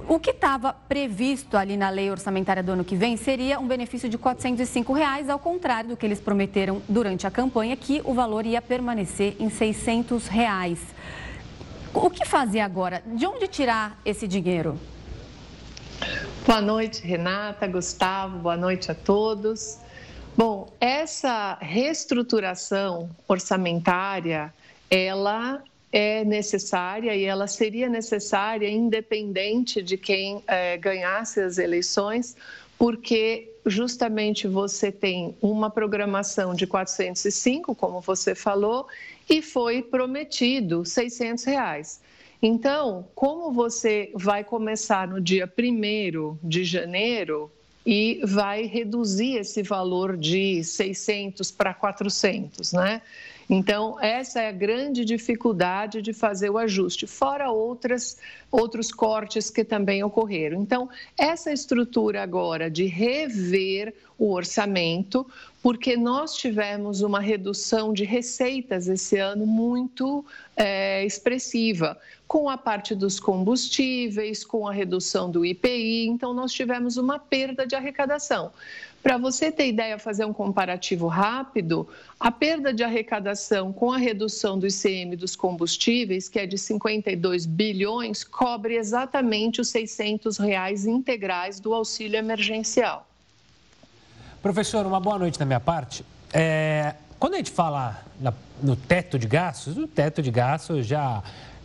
O 0.07 0.19
que 0.19 0.31
estava 0.31 0.73
previsto 0.73 1.57
ali 1.57 1.77
na 1.77 1.89
lei 1.89 2.11
orçamentária 2.11 2.61
do 2.61 2.71
ano 2.71 2.83
que 2.83 2.95
vem 2.95 3.17
seria 3.17 3.59
um 3.59 3.67
benefício 3.67 4.07
de 4.07 4.17
405 4.17 4.93
reais, 4.93 5.29
ao 5.29 5.39
contrário 5.39 5.89
do 5.89 5.97
que 5.97 6.05
eles 6.05 6.19
prometeram 6.19 6.81
durante 6.87 7.25
a 7.25 7.31
campanha, 7.31 7.75
que 7.75 8.01
o 8.03 8.13
valor 8.13 8.45
ia 8.45 8.61
permanecer 8.61 9.35
em 9.39 9.49
600 9.49 10.27
reais. 10.27 10.79
O 11.93 12.09
que 12.09 12.25
fazer 12.25 12.61
agora? 12.61 13.03
De 13.05 13.25
onde 13.25 13.47
tirar 13.47 13.99
esse 14.05 14.27
dinheiro? 14.27 14.79
Boa 16.45 16.61
noite, 16.61 17.05
Renata, 17.05 17.67
Gustavo, 17.67 18.39
boa 18.39 18.55
noite 18.55 18.89
a 18.89 18.95
todos. 18.95 19.77
Bom, 20.35 20.71
essa 20.79 21.57
reestruturação 21.61 23.09
orçamentária, 23.27 24.53
ela 24.89 25.61
é 25.91 26.23
necessária 26.23 27.13
e 27.13 27.25
ela 27.25 27.45
seria 27.45 27.89
necessária 27.89 28.69
independente 28.69 29.81
de 29.81 29.97
quem 29.97 30.41
é, 30.47 30.77
ganhasse 30.77 31.41
as 31.41 31.57
eleições, 31.57 32.37
porque 32.77 33.53
justamente 33.65 34.47
você 34.47 34.91
tem 34.91 35.35
uma 35.41 35.69
programação 35.69 36.55
de 36.55 36.65
405, 36.65 37.75
como 37.75 37.99
você 37.99 38.33
falou, 38.33 38.87
e 39.31 39.41
foi 39.41 39.81
prometido 39.81 40.85
600 40.85 41.43
reais. 41.45 42.01
Então, 42.41 43.07
como 43.15 43.51
você 43.51 44.11
vai 44.13 44.43
começar 44.43 45.07
no 45.07 45.21
dia 45.21 45.51
1 45.57 46.37
de 46.43 46.63
janeiro, 46.63 47.51
e 47.85 48.21
vai 48.23 48.63
reduzir 48.63 49.37
esse 49.37 49.63
valor 49.63 50.15
de 50.15 50.63
600 50.63 51.51
para 51.51 51.73
400, 51.73 52.73
né? 52.73 53.01
Então, 53.53 53.99
essa 53.99 54.39
é 54.39 54.47
a 54.47 54.51
grande 54.53 55.03
dificuldade 55.03 56.01
de 56.01 56.13
fazer 56.13 56.49
o 56.49 56.57
ajuste, 56.57 57.05
fora 57.05 57.51
outras, 57.51 58.17
outros 58.49 58.93
cortes 58.93 59.49
que 59.49 59.65
também 59.65 60.01
ocorreram. 60.05 60.61
Então, 60.61 60.89
essa 61.17 61.51
estrutura 61.51 62.23
agora 62.23 62.71
de 62.71 62.85
rever 62.85 63.93
o 64.17 64.31
orçamento, 64.31 65.27
porque 65.61 65.97
nós 65.97 66.33
tivemos 66.35 67.01
uma 67.01 67.19
redução 67.19 67.91
de 67.91 68.05
receitas 68.05 68.87
esse 68.87 69.17
ano 69.17 69.45
muito 69.45 70.23
é, 70.55 71.03
expressiva, 71.03 71.97
com 72.25 72.49
a 72.49 72.57
parte 72.57 72.95
dos 72.95 73.19
combustíveis, 73.19 74.45
com 74.45 74.65
a 74.65 74.71
redução 74.71 75.29
do 75.29 75.45
IPI, 75.45 76.07
então 76.07 76.33
nós 76.33 76.53
tivemos 76.53 76.95
uma 76.95 77.19
perda 77.19 77.67
de 77.67 77.75
arrecadação. 77.75 78.53
Para 79.01 79.17
você 79.17 79.51
ter 79.51 79.67
ideia, 79.67 79.97
fazer 79.97 80.25
um 80.25 80.33
comparativo 80.33 81.07
rápido, 81.07 81.87
a 82.19 82.31
perda 82.31 82.71
de 82.71 82.83
arrecadação 82.83 83.73
com 83.73 83.91
a 83.91 83.97
redução 83.97 84.59
do 84.59 84.67
ICM 84.67 85.15
dos 85.15 85.35
combustíveis, 85.35 86.29
que 86.29 86.37
é 86.37 86.45
de 86.45 86.57
52 86.57 87.47
bilhões, 87.47 88.23
cobre 88.23 88.75
exatamente 88.75 89.59
os 89.59 89.69
600 89.69 90.37
reais 90.37 90.85
integrais 90.85 91.59
do 91.59 91.73
auxílio 91.73 92.17
emergencial. 92.17 93.07
Professor, 94.39 94.85
uma 94.85 94.99
boa 94.99 95.17
noite 95.17 95.39
da 95.39 95.45
minha 95.45 95.59
parte. 95.59 96.05
É, 96.31 96.95
quando 97.19 97.33
a 97.35 97.37
gente 97.37 97.51
fala 97.51 98.03
no 98.61 98.75
teto 98.75 99.17
de 99.17 99.27
gastos, 99.27 99.77
o 99.77 99.87
teto 99.87 100.21
de 100.21 100.29
gastos 100.29 100.85
já 100.85 101.23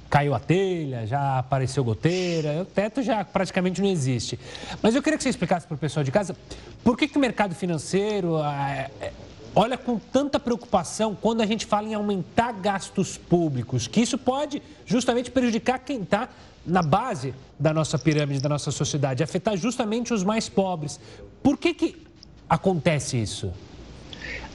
caiu 0.09 0.35
a 0.35 0.39
telha, 0.39 1.07
já 1.07 1.39
apareceu 1.39 1.83
goteira, 1.85 2.63
o 2.63 2.65
teto 2.65 3.03
já 3.03 3.25
praticamente 3.25 3.81
não 3.81 3.89
existe. 3.89 4.39
Mas 4.83 4.95
eu 4.95 5.03
queria 5.03 5.17
que 5.17 5.23
você 5.23 5.31
explicasse 5.31 5.67
para 5.67 5.75
o 5.75 5.79
pessoal 5.79 6.05
de 6.05 6.11
casa 6.11 6.37
por 6.85 6.97
que, 6.97 7.09
que 7.09 7.19
o 7.19 7.21
mercado 7.21 7.55
financeiro 7.55 8.39
é, 8.39 8.91
é, 9.01 9.13
olha 9.55 9.77
com 9.77 9.99
tanta 9.99 10.39
preocupação 10.39 11.17
quando 11.21 11.41
a 11.41 11.47
gente 11.47 11.67
fala 11.67 11.89
em 11.89 11.95
aumentar 11.95 12.53
gastos 12.53 13.17
públicos, 13.17 13.87
que 13.87 14.01
isso 14.01 14.17
pode 14.17 14.63
justamente 14.85 15.31
prejudicar 15.31 15.79
quem 15.79 16.03
está 16.03 16.29
na 16.65 16.83
base 16.83 17.35
da 17.59 17.73
nossa 17.73 17.99
pirâmide, 17.99 18.41
da 18.41 18.49
nossa 18.49 18.71
sociedade, 18.71 19.23
afetar 19.23 19.57
justamente 19.57 20.13
os 20.13 20.25
mais 20.25 20.49
pobres. 20.49 21.01
Por 21.43 21.57
que, 21.57 21.73
que 21.73 22.07
acontece 22.49 23.17
isso? 23.17 23.53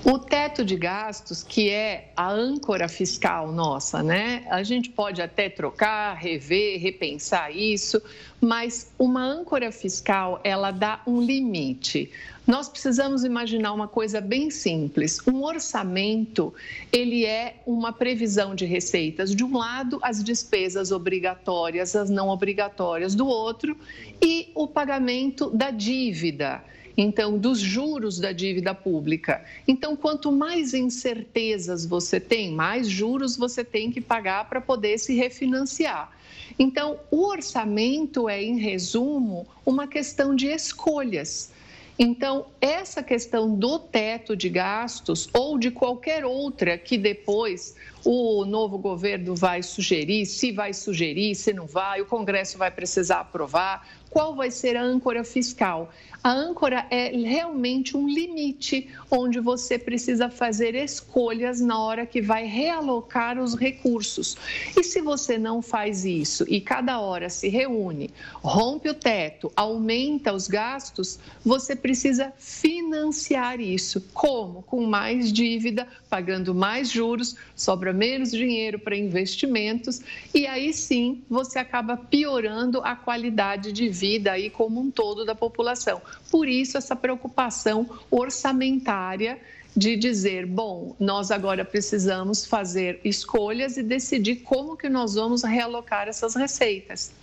O 0.03 0.17
teto 0.17 0.65
de 0.65 0.75
gastos, 0.75 1.43
que 1.43 1.69
é 1.69 2.11
a 2.17 2.31
âncora 2.31 2.87
fiscal 2.87 3.51
nossa, 3.51 4.01
né? 4.01 4.43
A 4.49 4.63
gente 4.63 4.89
pode 4.89 5.21
até 5.21 5.47
trocar, 5.47 6.15
rever, 6.15 6.81
repensar 6.81 7.55
isso, 7.55 8.01
mas 8.41 8.91
uma 8.97 9.23
âncora 9.23 9.71
fiscal, 9.71 10.41
ela 10.43 10.71
dá 10.71 11.01
um 11.05 11.21
limite. 11.21 12.09
Nós 12.47 12.67
precisamos 12.67 13.23
imaginar 13.23 13.73
uma 13.73 13.87
coisa 13.87 14.19
bem 14.19 14.49
simples. 14.49 15.19
Um 15.27 15.43
orçamento, 15.43 16.51
ele 16.91 17.23
é 17.23 17.57
uma 17.63 17.93
previsão 17.93 18.55
de 18.55 18.65
receitas. 18.65 19.35
De 19.35 19.43
um 19.43 19.55
lado, 19.55 19.99
as 20.01 20.23
despesas 20.23 20.91
obrigatórias, 20.91 21.95
as 21.95 22.09
não 22.09 22.29
obrigatórias 22.29 23.13
do 23.13 23.27
outro, 23.27 23.77
e 24.19 24.49
o 24.55 24.65
pagamento 24.65 25.51
da 25.51 25.69
dívida 25.69 26.63
então 26.97 27.37
dos 27.37 27.59
juros 27.59 28.19
da 28.19 28.31
dívida 28.31 28.73
pública. 28.73 29.43
Então, 29.67 29.95
quanto 29.95 30.31
mais 30.31 30.73
incertezas 30.73 31.85
você 31.85 32.19
tem, 32.19 32.51
mais 32.51 32.87
juros 32.87 33.37
você 33.37 33.63
tem 33.63 33.91
que 33.91 34.01
pagar 34.01 34.47
para 34.49 34.61
poder 34.61 34.97
se 34.97 35.15
refinanciar. 35.15 36.11
Então, 36.57 36.99
o 37.09 37.25
orçamento 37.25 38.29
é, 38.29 38.41
em 38.41 38.59
resumo, 38.59 39.47
uma 39.65 39.87
questão 39.87 40.35
de 40.35 40.47
escolhas. 40.47 41.51
Então, 41.97 42.47
essa 42.59 43.03
questão 43.03 43.53
do 43.53 43.77
teto 43.77 44.35
de 44.35 44.49
gastos 44.49 45.29
ou 45.33 45.59
de 45.59 45.69
qualquer 45.69 46.25
outra 46.25 46.77
que 46.77 46.97
depois 46.97 47.75
o 48.03 48.43
novo 48.45 48.77
governo 48.77 49.35
vai 49.35 49.61
sugerir, 49.61 50.25
se 50.25 50.51
vai 50.51 50.73
sugerir, 50.73 51.35
se 51.35 51.53
não 51.53 51.67
vai, 51.67 52.01
o 52.01 52.05
Congresso 52.05 52.57
vai 52.57 52.71
precisar 52.71 53.19
aprovar, 53.19 53.87
qual 54.09 54.35
vai 54.35 54.49
ser 54.49 54.75
a 54.75 54.81
âncora 54.81 55.23
fiscal? 55.23 55.91
A 56.23 56.31
âncora 56.31 56.85
é 56.91 57.07
realmente 57.17 57.97
um 57.97 58.07
limite 58.07 58.87
onde 59.09 59.39
você 59.39 59.79
precisa 59.79 60.29
fazer 60.29 60.75
escolhas 60.75 61.59
na 61.59 61.79
hora 61.79 62.05
que 62.05 62.21
vai 62.21 62.45
realocar 62.45 63.39
os 63.39 63.55
recursos. 63.55 64.37
E 64.77 64.83
se 64.83 65.01
você 65.01 65.39
não 65.39 65.63
faz 65.63 66.05
isso 66.05 66.45
e 66.47 66.61
cada 66.61 66.99
hora 66.99 67.27
se 67.27 67.49
reúne, 67.49 68.11
rompe 68.35 68.87
o 68.87 68.93
teto, 68.93 69.51
aumenta 69.55 70.31
os 70.31 70.47
gastos, 70.47 71.17
você 71.43 71.75
precisa 71.75 72.31
financiar 72.37 73.59
isso. 73.59 73.99
Como? 74.13 74.61
Com 74.61 74.85
mais 74.85 75.33
dívida, 75.33 75.87
pagando 76.07 76.53
mais 76.53 76.91
juros, 76.91 77.35
sobra 77.55 77.91
menos 77.91 78.29
dinheiro 78.29 78.77
para 78.77 78.95
investimentos 78.95 80.01
e 80.35 80.45
aí 80.45 80.71
sim 80.71 81.23
você 81.27 81.57
acaba 81.57 81.97
piorando 81.97 82.79
a 82.83 82.95
qualidade 82.95 83.71
de 83.71 83.89
vida 83.89 84.33
aí 84.33 84.51
como 84.51 84.79
um 84.79 84.91
todo 84.91 85.25
da 85.25 85.33
população. 85.33 85.99
Por 86.29 86.47
isso, 86.47 86.77
essa 86.77 86.95
preocupação 86.95 87.89
orçamentária 88.09 89.39
de 89.75 89.95
dizer, 89.95 90.45
bom, 90.45 90.95
nós 90.99 91.31
agora 91.31 91.63
precisamos 91.63 92.45
fazer 92.45 92.99
escolhas 93.03 93.77
e 93.77 93.83
decidir 93.83 94.37
como 94.37 94.75
que 94.75 94.89
nós 94.89 95.15
vamos 95.15 95.43
realocar 95.43 96.07
essas 96.07 96.35
receitas. 96.35 97.13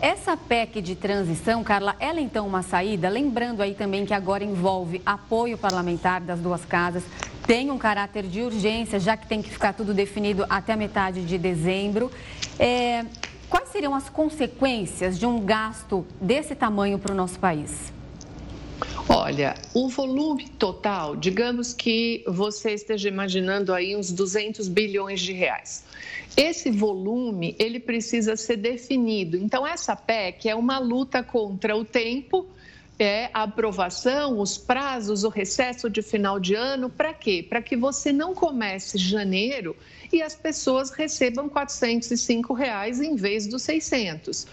Essa 0.00 0.36
PEC 0.36 0.82
de 0.82 0.94
transição, 0.94 1.64
Carla, 1.64 1.96
ela 1.98 2.18
é 2.18 2.22
então 2.22 2.46
uma 2.46 2.62
saída? 2.62 3.08
Lembrando 3.08 3.62
aí 3.62 3.74
também 3.74 4.04
que 4.04 4.12
agora 4.12 4.44
envolve 4.44 5.00
apoio 5.04 5.56
parlamentar 5.56 6.20
das 6.20 6.40
duas 6.40 6.64
casas, 6.64 7.02
tem 7.46 7.70
um 7.70 7.78
caráter 7.78 8.24
de 8.24 8.42
urgência, 8.42 8.98
já 8.98 9.16
que 9.16 9.26
tem 9.26 9.40
que 9.40 9.50
ficar 9.50 9.72
tudo 9.72 9.94
definido 9.94 10.44
até 10.48 10.72
a 10.72 10.76
metade 10.76 11.24
de 11.24 11.38
dezembro. 11.38 12.10
É, 12.58 13.04
Quais 13.48 13.68
seriam 13.68 13.94
as 13.94 14.08
consequências 14.08 15.18
de 15.18 15.26
um 15.26 15.44
gasto 15.44 16.06
desse 16.20 16.54
tamanho 16.54 16.98
para 16.98 17.12
o 17.12 17.16
nosso 17.16 17.38
país? 17.38 17.92
Olha, 19.08 19.54
o 19.74 19.88
volume 19.88 20.48
total, 20.48 21.14
digamos 21.14 21.72
que 21.72 22.24
você 22.26 22.72
esteja 22.72 23.08
imaginando 23.08 23.72
aí 23.72 23.94
uns 23.94 24.10
200 24.10 24.66
bilhões 24.68 25.20
de 25.20 25.32
reais. 25.32 25.84
Esse 26.36 26.70
volume, 26.70 27.54
ele 27.58 27.78
precisa 27.78 28.34
ser 28.36 28.56
definido. 28.56 29.36
Então, 29.36 29.66
essa 29.66 29.94
PEC 29.94 30.48
é 30.48 30.54
uma 30.54 30.78
luta 30.78 31.22
contra 31.22 31.76
o 31.76 31.84
tempo, 31.84 32.46
é 32.98 33.30
a 33.32 33.42
aprovação, 33.42 34.40
os 34.40 34.56
prazos, 34.56 35.22
o 35.22 35.28
recesso 35.28 35.90
de 35.90 36.02
final 36.02 36.40
de 36.40 36.54
ano, 36.54 36.88
para 36.88 37.12
quê? 37.12 37.44
Para 37.46 37.62
que 37.62 37.76
você 37.76 38.12
não 38.12 38.34
comece 38.34 38.98
janeiro 38.98 39.76
e 40.14 40.22
as 40.22 40.34
pessoas 40.36 40.90
recebam 40.90 41.48
405 41.48 42.54
reais 42.54 43.00
em 43.00 43.16
vez 43.16 43.46
dos 43.46 43.62
600. 43.62 44.46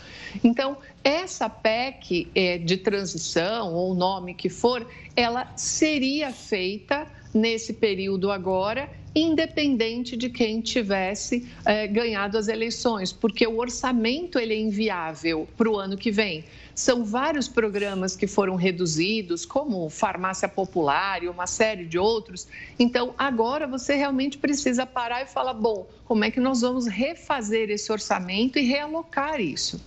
Então, 0.43 0.77
essa 1.03 1.47
PEC 1.47 2.27
é, 2.33 2.57
de 2.57 2.77
transição, 2.77 3.73
ou 3.73 3.93
nome 3.93 4.33
que 4.33 4.49
for, 4.49 4.87
ela 5.15 5.55
seria 5.55 6.31
feita 6.31 7.07
nesse 7.33 7.73
período 7.73 8.31
agora 8.31 8.89
independente 9.13 10.15
de 10.15 10.29
quem 10.29 10.61
tivesse 10.61 11.47
é, 11.65 11.85
ganhado 11.85 12.37
as 12.37 12.47
eleições, 12.47 13.11
porque 13.11 13.45
o 13.45 13.57
orçamento 13.57 14.39
ele 14.39 14.53
é 14.53 14.57
inviável 14.57 15.47
para 15.57 15.69
o 15.69 15.77
ano 15.77 15.97
que 15.97 16.09
vem. 16.09 16.45
São 16.81 17.05
vários 17.05 17.47
programas 17.47 18.15
que 18.15 18.25
foram 18.25 18.55
reduzidos, 18.55 19.45
como 19.45 19.87
farmácia 19.87 20.49
popular 20.49 21.21
e 21.21 21.29
uma 21.29 21.45
série 21.45 21.85
de 21.85 21.99
outros. 21.99 22.47
Então, 22.79 23.13
agora 23.19 23.67
você 23.67 23.93
realmente 23.93 24.39
precisa 24.39 24.83
parar 24.83 25.21
e 25.21 25.27
falar: 25.27 25.53
bom, 25.53 25.85
como 26.05 26.23
é 26.23 26.31
que 26.31 26.39
nós 26.39 26.61
vamos 26.61 26.87
refazer 26.87 27.69
esse 27.69 27.91
orçamento 27.91 28.57
e 28.57 28.63
realocar 28.63 29.39
isso? 29.39 29.79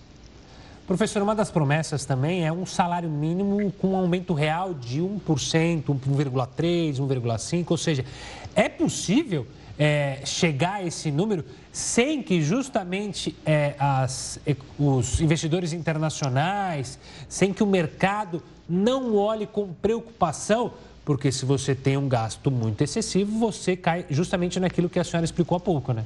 Professor, 0.87 1.21
uma 1.21 1.35
das 1.35 1.51
promessas 1.51 2.05
também 2.05 2.47
é 2.47 2.51
um 2.53 2.65
salário 2.65 3.09
mínimo 3.09 3.69
com 3.73 3.89
um 3.89 3.97
aumento 3.97 4.33
real 4.33 4.73
de 4.73 5.01
1%, 5.01 5.83
1,3%, 5.83 6.95
1,5%, 6.95 7.65
ou 7.71 7.77
seja, 7.77 8.05
é 8.55 8.69
possível 8.69 9.45
é, 9.77 10.19
chegar 10.25 10.75
a 10.75 10.83
esse 10.83 11.11
número 11.11 11.43
sem 11.71 12.23
que 12.23 12.41
justamente 12.41 13.35
é, 13.45 13.75
as, 13.77 14.39
os 14.79 15.19
investidores 15.19 15.73
internacionais, 15.73 16.97
sem 17.27 17.53
que 17.53 17.61
o 17.61 17.67
mercado 17.67 18.41
não 18.67 19.15
olhe 19.15 19.45
com 19.45 19.73
preocupação, 19.73 20.73
porque 21.03 21.31
se 21.31 21.45
você 21.45 21.75
tem 21.75 21.97
um 21.97 22.07
gasto 22.07 22.49
muito 22.49 22.81
excessivo, 22.81 23.37
você 23.37 23.75
cai 23.75 24.05
justamente 24.09 24.59
naquilo 24.59 24.89
que 24.89 24.99
a 24.99 25.03
senhora 25.03 25.25
explicou 25.25 25.57
há 25.57 25.59
pouco, 25.59 25.93
né? 25.93 26.05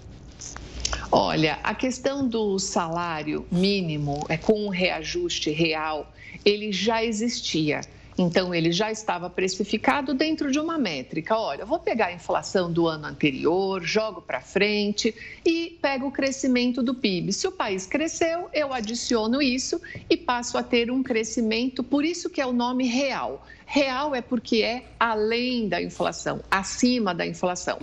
Olha, 1.12 1.60
a 1.64 1.74
questão 1.74 2.28
do 2.28 2.60
salário 2.60 3.46
mínimo 3.52 4.26
é 4.28 4.38
com 4.38 4.66
um 4.66 4.70
reajuste 4.70 5.50
real, 5.52 6.12
ele 6.44 6.72
já 6.72 7.04
existia. 7.04 7.82
Então, 8.22 8.54
ele 8.54 8.70
já 8.70 8.92
estava 8.92 9.30
precificado 9.30 10.14
dentro 10.14 10.52
de 10.52 10.60
uma 10.60 10.78
métrica. 10.78 11.38
Olha, 11.38 11.66
vou 11.66 11.80
pegar 11.80 12.08
a 12.08 12.12
inflação 12.12 12.70
do 12.70 12.86
ano 12.86 13.06
anterior, 13.06 13.82
jogo 13.82 14.22
para 14.22 14.42
frente 14.42 15.16
e 15.46 15.80
pego 15.82 16.08
o 16.08 16.12
crescimento 16.12 16.84
do 16.84 16.94
PIB. 16.94 17.32
Se 17.32 17.48
o 17.48 17.52
país 17.52 17.86
cresceu, 17.86 18.50
eu 18.54 18.74
adiciono 18.74 19.42
isso 19.42 19.82
e 20.10 20.18
passo 20.18 20.58
a 20.58 20.64
ter 20.64 20.92
um 20.92 21.02
crescimento, 21.02 21.82
por 21.82 22.04
isso 22.04 22.30
que 22.30 22.42
é 22.42 22.46
o 22.46 22.52
nome 22.52 22.86
real. 22.86 23.42
Real 23.72 24.16
é 24.16 24.22
porque 24.22 24.64
é 24.64 24.84
além 25.00 25.70
da 25.70 25.80
inflação, 25.80 26.42
acima 26.50 27.14
da 27.14 27.24
inflação. 27.24 27.78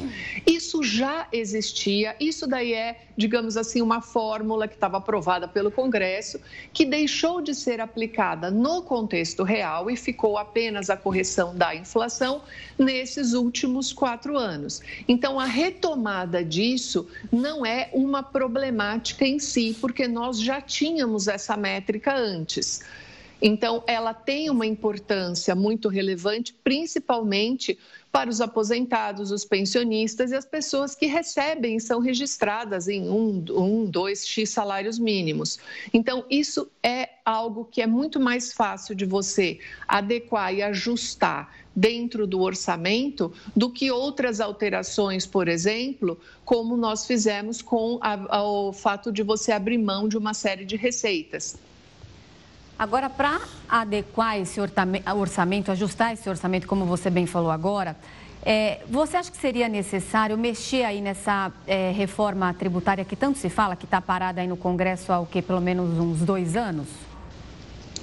Isso 0.44 0.82
já 0.82 1.28
existia, 1.30 2.16
isso 2.18 2.44
daí 2.44 2.74
é, 2.74 3.06
digamos 3.16 3.56
assim, 3.56 3.80
uma 3.80 4.02
fórmula 4.02 4.66
que 4.66 4.74
estava 4.74 4.96
aprovada 4.96 5.46
pelo 5.46 5.70
Congresso, 5.70 6.40
que 6.72 6.84
deixou 6.84 7.40
de 7.40 7.54
ser 7.54 7.80
aplicada 7.80 8.50
no 8.50 8.82
contexto 8.82 9.44
real 9.44 9.88
e 9.88 9.96
ficou 9.96 10.36
apenas 10.36 10.90
a 10.90 10.96
correção 10.96 11.56
da 11.56 11.72
inflação 11.72 12.42
nesses 12.76 13.32
últimos 13.32 13.92
quatro 13.92 14.36
anos. 14.36 14.82
Então, 15.06 15.38
a 15.38 15.44
retomada 15.44 16.44
disso 16.44 17.06
não 17.30 17.64
é 17.64 17.90
uma 17.92 18.24
problemática 18.24 19.24
em 19.24 19.38
si, 19.38 19.76
porque 19.80 20.08
nós 20.08 20.40
já 20.40 20.60
tínhamos 20.60 21.28
essa 21.28 21.56
métrica 21.56 22.12
antes. 22.12 22.82
Então, 23.40 23.84
ela 23.86 24.14
tem 24.14 24.48
uma 24.48 24.66
importância 24.66 25.54
muito 25.54 25.88
relevante, 25.88 26.54
principalmente 26.64 27.78
para 28.10 28.30
os 28.30 28.40
aposentados, 28.40 29.30
os 29.30 29.44
pensionistas 29.44 30.30
e 30.30 30.34
as 30.34 30.46
pessoas 30.46 30.94
que 30.94 31.04
recebem 31.04 31.76
e 31.76 31.80
são 31.80 32.00
registradas 32.00 32.88
em 32.88 33.10
um, 33.10 33.44
um, 33.50 33.84
dois 33.84 34.26
X 34.26 34.48
salários 34.48 34.98
mínimos. 34.98 35.58
Então, 35.92 36.24
isso 36.30 36.70
é 36.82 37.10
algo 37.26 37.66
que 37.66 37.82
é 37.82 37.86
muito 37.86 38.18
mais 38.18 38.54
fácil 38.54 38.94
de 38.94 39.04
você 39.04 39.58
adequar 39.86 40.54
e 40.54 40.62
ajustar 40.62 41.54
dentro 41.74 42.26
do 42.26 42.40
orçamento 42.40 43.30
do 43.54 43.70
que 43.70 43.90
outras 43.90 44.40
alterações, 44.40 45.26
por 45.26 45.46
exemplo, 45.46 46.18
como 46.42 46.74
nós 46.74 47.06
fizemos 47.06 47.60
com 47.60 47.98
a, 48.00 48.38
a, 48.38 48.42
o 48.42 48.72
fato 48.72 49.12
de 49.12 49.22
você 49.22 49.52
abrir 49.52 49.76
mão 49.76 50.08
de 50.08 50.16
uma 50.16 50.32
série 50.32 50.64
de 50.64 50.74
receitas. 50.74 51.58
Agora, 52.78 53.08
para 53.08 53.40
adequar 53.66 54.38
esse 54.38 54.60
orçamento, 54.60 55.72
ajustar 55.72 56.12
esse 56.12 56.28
orçamento, 56.28 56.66
como 56.66 56.84
você 56.84 57.08
bem 57.08 57.26
falou 57.26 57.50
agora, 57.50 57.96
é, 58.44 58.80
você 58.88 59.16
acha 59.16 59.30
que 59.30 59.38
seria 59.38 59.66
necessário 59.66 60.36
mexer 60.36 60.84
aí 60.84 61.00
nessa 61.00 61.50
é, 61.66 61.90
reforma 61.90 62.52
tributária 62.52 63.04
que 63.04 63.16
tanto 63.16 63.38
se 63.38 63.48
fala, 63.48 63.74
que 63.74 63.86
está 63.86 64.00
parada 64.00 64.42
aí 64.42 64.46
no 64.46 64.58
Congresso 64.58 65.10
há 65.10 65.18
o 65.18 65.26
quê? 65.26 65.40
Pelo 65.40 65.60
menos 65.60 65.98
uns 65.98 66.20
dois 66.20 66.54
anos? 66.54 66.86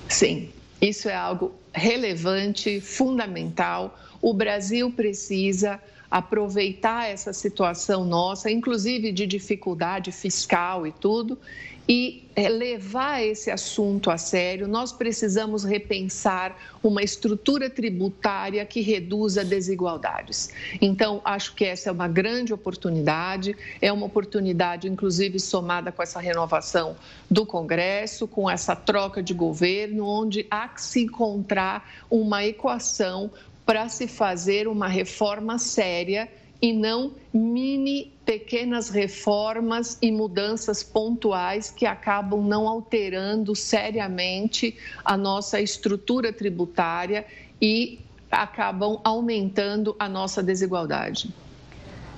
Sim, 0.10 0.50
isso 0.82 1.08
é 1.08 1.16
algo 1.16 1.54
relevante, 1.72 2.82
fundamental. 2.82 3.98
O 4.22 4.34
Brasil 4.34 4.92
precisa 4.92 5.80
aproveitar 6.10 7.10
essa 7.10 7.32
situação 7.32 8.06
nossa, 8.06 8.50
inclusive 8.52 9.12
de 9.12 9.26
dificuldade 9.26 10.12
fiscal 10.12 10.86
e 10.86 10.92
tudo, 10.92 11.40
e 11.88 12.30
é, 12.36 12.48
levar 12.48 13.22
esse 13.22 13.52
assunto 13.52 14.10
a 14.10 14.18
sério, 14.18 14.68
nós 14.68 14.92
precisamos 14.92 15.64
repensar 15.64 16.58
uma 16.82 17.04
estrutura 17.04 17.70
tributária 17.70 18.66
que 18.66 18.82
reduza 18.82 19.44
desigualdades. 19.44 20.50
Então, 20.82 21.22
acho 21.26 21.54
que 21.54 21.66
essa 21.66 21.90
é 21.90 21.92
uma 21.92 22.08
grande 22.08 22.54
oportunidade, 22.54 23.56
é 23.82 23.92
uma 23.92 24.06
oportunidade, 24.06 24.88
inclusive, 24.88 25.40
somada 25.40 25.92
com 25.92 26.02
essa 26.02 26.20
renovação 26.20 26.96
do 27.30 27.46
Congresso, 27.46 28.28
com 28.28 28.50
essa 28.50 28.76
troca 28.76 29.22
de 29.22 29.34
governo, 29.34 30.06
onde 30.08 30.48
há 30.50 30.68
que 30.70 30.82
se 30.82 31.02
encontrar 31.02 32.06
uma 32.10 32.46
equação 32.46 33.30
para 33.66 33.90
se 33.90 34.08
fazer 34.08 34.68
uma 34.68 34.88
reforma 34.88 35.60
séria 35.60 36.30
e 36.62 36.72
não 36.72 37.12
mini 37.34 38.13
pequenas 38.26 38.90
reformas 38.90 39.98
e 40.02 40.12
mudanças 40.12 40.82
pontuais 40.82 41.70
que 41.70 41.86
acabam 41.86 42.42
não 42.42 42.68
alterando 42.68 43.56
seriamente 43.56 44.78
a 45.04 45.18
nossa 45.18 45.60
estrutura 45.60 46.32
tributária 46.32 47.26
e 47.62 48.00
acabam 48.32 49.00
aumentando 49.04 49.96
a 50.00 50.08
nossa 50.08 50.42
desigualdade. 50.42 51.34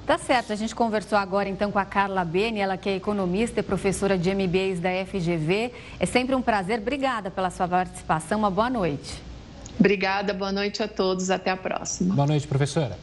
Tá 0.06 0.20
certo, 0.20 0.54
a 0.54 0.56
gente 0.56 0.76
conversou 0.76 1.18
agora 1.18 1.50
então 1.50 1.72
com 1.72 1.80
a 1.80 1.86
Carla 1.86 2.24
Beni, 2.24 2.60
ela 2.60 2.77
que 2.77 2.88
é 2.88 2.96
economista 2.96 3.60
e 3.60 3.64
professora 3.64 4.16
de 4.16 4.29
MBAs 4.34 4.79
da 4.79 4.90
FGV. 5.03 5.74
É 6.00 6.06
sempre 6.06 6.36
um 6.36 6.44
prazer, 6.44 6.79
obrigada 6.79 7.32
pela 7.32 7.50
sua 7.50 7.68
participação, 7.68 8.38
uma 8.38 8.51
boa 8.51 8.70
noite. 8.70 9.20
Obrigada, 9.79 10.32
boa 10.32 10.51
noite 10.51 10.84
a 10.84 10.88
todos, 10.88 11.32
até 11.32 11.50
a 11.50 11.58
próxima. 11.58 12.14
Boa 12.14 12.27
noite, 12.27 12.48
professora. 12.48 12.98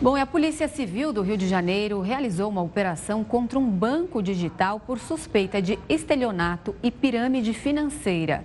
Bom, 0.00 0.14
a 0.14 0.24
Polícia 0.24 0.68
Civil 0.68 1.12
do 1.12 1.22
Rio 1.22 1.36
de 1.36 1.48
Janeiro 1.48 2.00
realizou 2.00 2.48
uma 2.48 2.62
operação 2.62 3.24
contra 3.24 3.58
um 3.58 3.68
banco 3.68 4.22
digital 4.22 4.78
por 4.78 4.96
suspeita 4.96 5.60
de 5.60 5.76
estelionato 5.88 6.72
e 6.84 6.88
pirâmide 6.88 7.52
financeira. 7.52 8.44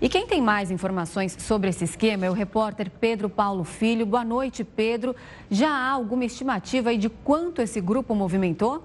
E 0.00 0.08
quem 0.08 0.28
tem 0.28 0.40
mais 0.40 0.70
informações 0.70 1.36
sobre 1.40 1.70
esse 1.70 1.82
esquema 1.82 2.26
é 2.26 2.30
o 2.30 2.32
repórter 2.32 2.88
Pedro 2.88 3.28
Paulo 3.28 3.64
Filho. 3.64 4.06
Boa 4.06 4.24
noite, 4.24 4.62
Pedro. 4.62 5.16
Já 5.50 5.70
há 5.70 5.90
alguma 5.90 6.24
estimativa 6.24 6.96
de 6.96 7.08
quanto 7.08 7.60
esse 7.60 7.80
grupo 7.80 8.14
movimentou? 8.14 8.84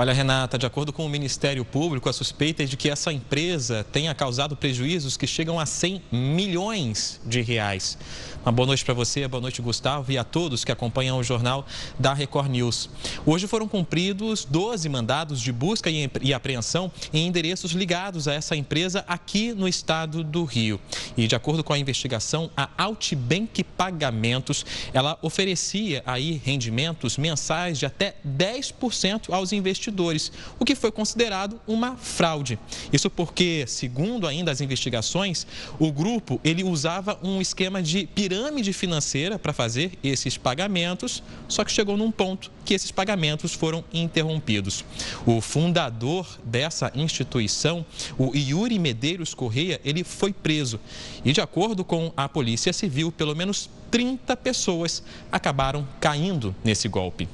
Olha, 0.00 0.14
Renata, 0.14 0.56
de 0.56 0.64
acordo 0.64 0.94
com 0.94 1.04
o 1.04 1.10
Ministério 1.10 1.62
Público, 1.62 2.08
a 2.08 2.12
suspeita 2.14 2.62
é 2.62 2.66
de 2.66 2.74
que 2.74 2.88
essa 2.88 3.12
empresa 3.12 3.84
tenha 3.92 4.14
causado 4.14 4.56
prejuízos 4.56 5.14
que 5.14 5.26
chegam 5.26 5.60
a 5.60 5.66
100 5.66 6.02
milhões 6.10 7.20
de 7.26 7.42
reais. 7.42 7.98
Uma 8.42 8.52
boa 8.52 8.68
noite 8.68 8.82
para 8.86 8.94
você, 8.94 9.28
boa 9.28 9.42
noite, 9.42 9.60
Gustavo, 9.60 10.10
e 10.10 10.16
a 10.16 10.24
todos 10.24 10.64
que 10.64 10.72
acompanham 10.72 11.18
o 11.18 11.22
jornal 11.22 11.66
da 11.98 12.14
Record 12.14 12.48
News. 12.50 12.88
Hoje 13.26 13.46
foram 13.46 13.68
cumpridos 13.68 14.46
12 14.46 14.88
mandados 14.88 15.42
de 15.42 15.52
busca 15.52 15.90
e 15.90 16.32
apreensão 16.32 16.90
em 17.12 17.26
endereços 17.26 17.72
ligados 17.72 18.26
a 18.26 18.32
essa 18.32 18.56
empresa 18.56 19.04
aqui 19.06 19.52
no 19.52 19.68
estado 19.68 20.24
do 20.24 20.44
Rio. 20.44 20.80
E 21.18 21.26
de 21.26 21.34
acordo 21.34 21.62
com 21.62 21.74
a 21.74 21.78
investigação, 21.78 22.50
a 22.56 22.70
Altibank 22.78 23.62
Pagamentos, 23.62 24.64
ela 24.94 25.18
oferecia 25.20 26.02
aí 26.06 26.40
rendimentos 26.42 27.18
mensais 27.18 27.78
de 27.78 27.84
até 27.84 28.16
10% 28.26 29.34
aos 29.34 29.52
investidores, 29.52 30.32
o 30.58 30.64
que 30.64 30.74
foi 30.74 30.90
considerado 30.90 31.60
uma 31.68 31.94
fraude. 31.94 32.58
Isso 32.90 33.10
porque, 33.10 33.66
segundo 33.66 34.26
ainda 34.26 34.50
as 34.50 34.62
investigações, 34.62 35.46
o 35.78 35.92
grupo 35.92 36.40
ele 36.42 36.64
usava 36.64 37.18
um 37.22 37.38
esquema 37.38 37.82
de 37.82 38.06
pirâmide 38.06 38.29
pirâmide 38.30 38.72
financeira 38.72 39.40
para 39.40 39.52
fazer 39.52 39.98
esses 40.04 40.38
pagamentos, 40.38 41.20
só 41.48 41.64
que 41.64 41.72
chegou 41.72 41.96
num 41.96 42.12
ponto 42.12 42.48
que 42.64 42.74
esses 42.74 42.92
pagamentos 42.92 43.54
foram 43.54 43.82
interrompidos. 43.92 44.84
O 45.26 45.40
fundador 45.40 46.38
dessa 46.44 46.92
instituição, 46.94 47.84
o 48.16 48.30
Yuri 48.32 48.78
Medeiros 48.78 49.34
Correia, 49.34 49.80
ele 49.84 50.04
foi 50.04 50.32
preso. 50.32 50.78
E 51.24 51.32
de 51.32 51.40
acordo 51.40 51.84
com 51.84 52.12
a 52.16 52.28
Polícia 52.28 52.72
Civil, 52.72 53.10
pelo 53.10 53.34
menos 53.34 53.68
30 53.90 54.36
pessoas 54.36 55.02
acabaram 55.32 55.84
caindo 55.98 56.54
nesse 56.62 56.86
golpe. 56.86 57.28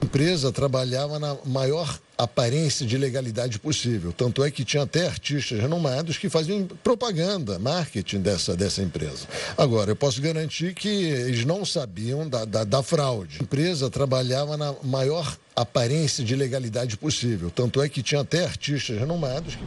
A 0.00 0.04
empresa 0.04 0.52
trabalhava 0.52 1.18
na 1.18 1.36
maior 1.44 1.98
aparência 2.18 2.84
de 2.84 2.98
legalidade 2.98 3.60
possível. 3.60 4.12
Tanto 4.12 4.42
é 4.42 4.50
que 4.50 4.64
tinha 4.64 4.82
até 4.82 5.06
artistas 5.06 5.60
renomados 5.60 6.18
que 6.18 6.28
faziam 6.28 6.66
propaganda, 6.82 7.60
marketing 7.60 8.20
dessa, 8.20 8.56
dessa 8.56 8.82
empresa. 8.82 9.28
Agora, 9.56 9.92
eu 9.92 9.96
posso 9.96 10.20
garantir 10.20 10.74
que 10.74 10.88
eles 10.88 11.44
não 11.44 11.64
sabiam 11.64 12.28
da, 12.28 12.44
da, 12.44 12.64
da 12.64 12.82
fraude. 12.82 13.38
A 13.38 13.44
empresa 13.44 13.88
trabalhava 13.88 14.56
na 14.56 14.74
maior 14.82 15.36
aparência 15.54 16.24
de 16.24 16.34
legalidade 16.34 16.96
possível. 16.96 17.50
Tanto 17.50 17.80
é 17.80 17.88
que 17.88 18.02
tinha 18.02 18.20
até 18.20 18.44
artistas 18.44 18.98
renomados 18.98 19.54
que. 19.54 19.62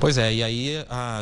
Pois 0.00 0.16
é, 0.16 0.32
e 0.32 0.42
aí, 0.42 0.76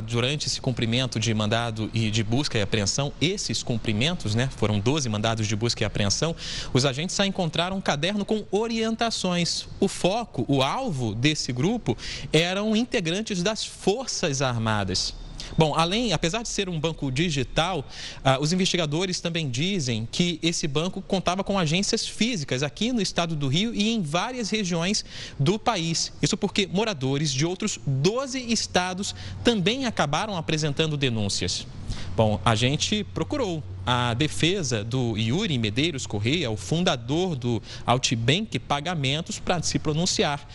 durante 0.04 0.46
esse 0.46 0.60
cumprimento 0.60 1.18
de 1.18 1.34
mandado 1.34 1.90
e 1.92 2.12
de 2.12 2.22
busca 2.22 2.56
e 2.56 2.62
apreensão, 2.62 3.12
esses 3.20 3.60
cumprimentos, 3.60 4.36
né, 4.36 4.48
foram 4.56 4.78
12 4.78 5.08
mandados 5.08 5.48
de 5.48 5.56
busca 5.56 5.82
e 5.82 5.84
apreensão, 5.84 6.34
os 6.72 6.84
agentes 6.84 7.16
só 7.16 7.24
encontraram 7.24 7.76
um 7.76 7.80
caderno 7.80 8.24
com 8.24 8.44
orientações. 8.52 9.66
O 9.80 9.88
foco, 9.88 10.44
o 10.46 10.62
alvo 10.62 11.12
desse 11.12 11.52
grupo 11.52 11.98
eram 12.32 12.76
integrantes 12.76 13.42
das 13.42 13.64
Forças 13.64 14.40
Armadas. 14.42 15.12
Bom, 15.58 15.74
além, 15.74 16.12
apesar 16.12 16.42
de 16.44 16.48
ser 16.48 16.68
um 16.68 16.78
banco 16.78 17.10
digital, 17.10 17.84
ah, 18.24 18.38
os 18.40 18.52
investigadores 18.52 19.18
também 19.18 19.50
dizem 19.50 20.08
que 20.10 20.38
esse 20.40 20.68
banco 20.68 21.02
contava 21.02 21.42
com 21.42 21.58
agências 21.58 22.06
físicas 22.06 22.62
aqui 22.62 22.92
no 22.92 23.02
estado 23.02 23.34
do 23.34 23.48
Rio 23.48 23.74
e 23.74 23.90
em 23.90 24.00
várias 24.00 24.50
regiões 24.50 25.04
do 25.36 25.58
país. 25.58 26.12
Isso 26.22 26.36
porque 26.36 26.68
moradores 26.68 27.32
de 27.32 27.44
outros 27.44 27.80
12 27.84 28.38
estados 28.52 29.16
também 29.42 29.84
acabaram 29.84 30.36
apresentando 30.36 30.96
denúncias. 30.96 31.66
Bom, 32.14 32.40
a 32.44 32.54
gente 32.54 33.02
procurou 33.02 33.60
a 33.84 34.14
defesa 34.14 34.84
do 34.84 35.16
Yuri 35.16 35.58
Medeiros 35.58 36.06
Correia, 36.06 36.50
o 36.50 36.56
fundador 36.56 37.34
do 37.34 37.60
Altibank 37.84 38.58
Pagamentos, 38.60 39.40
para 39.40 39.60
se 39.62 39.78
pronunciar, 39.80 40.46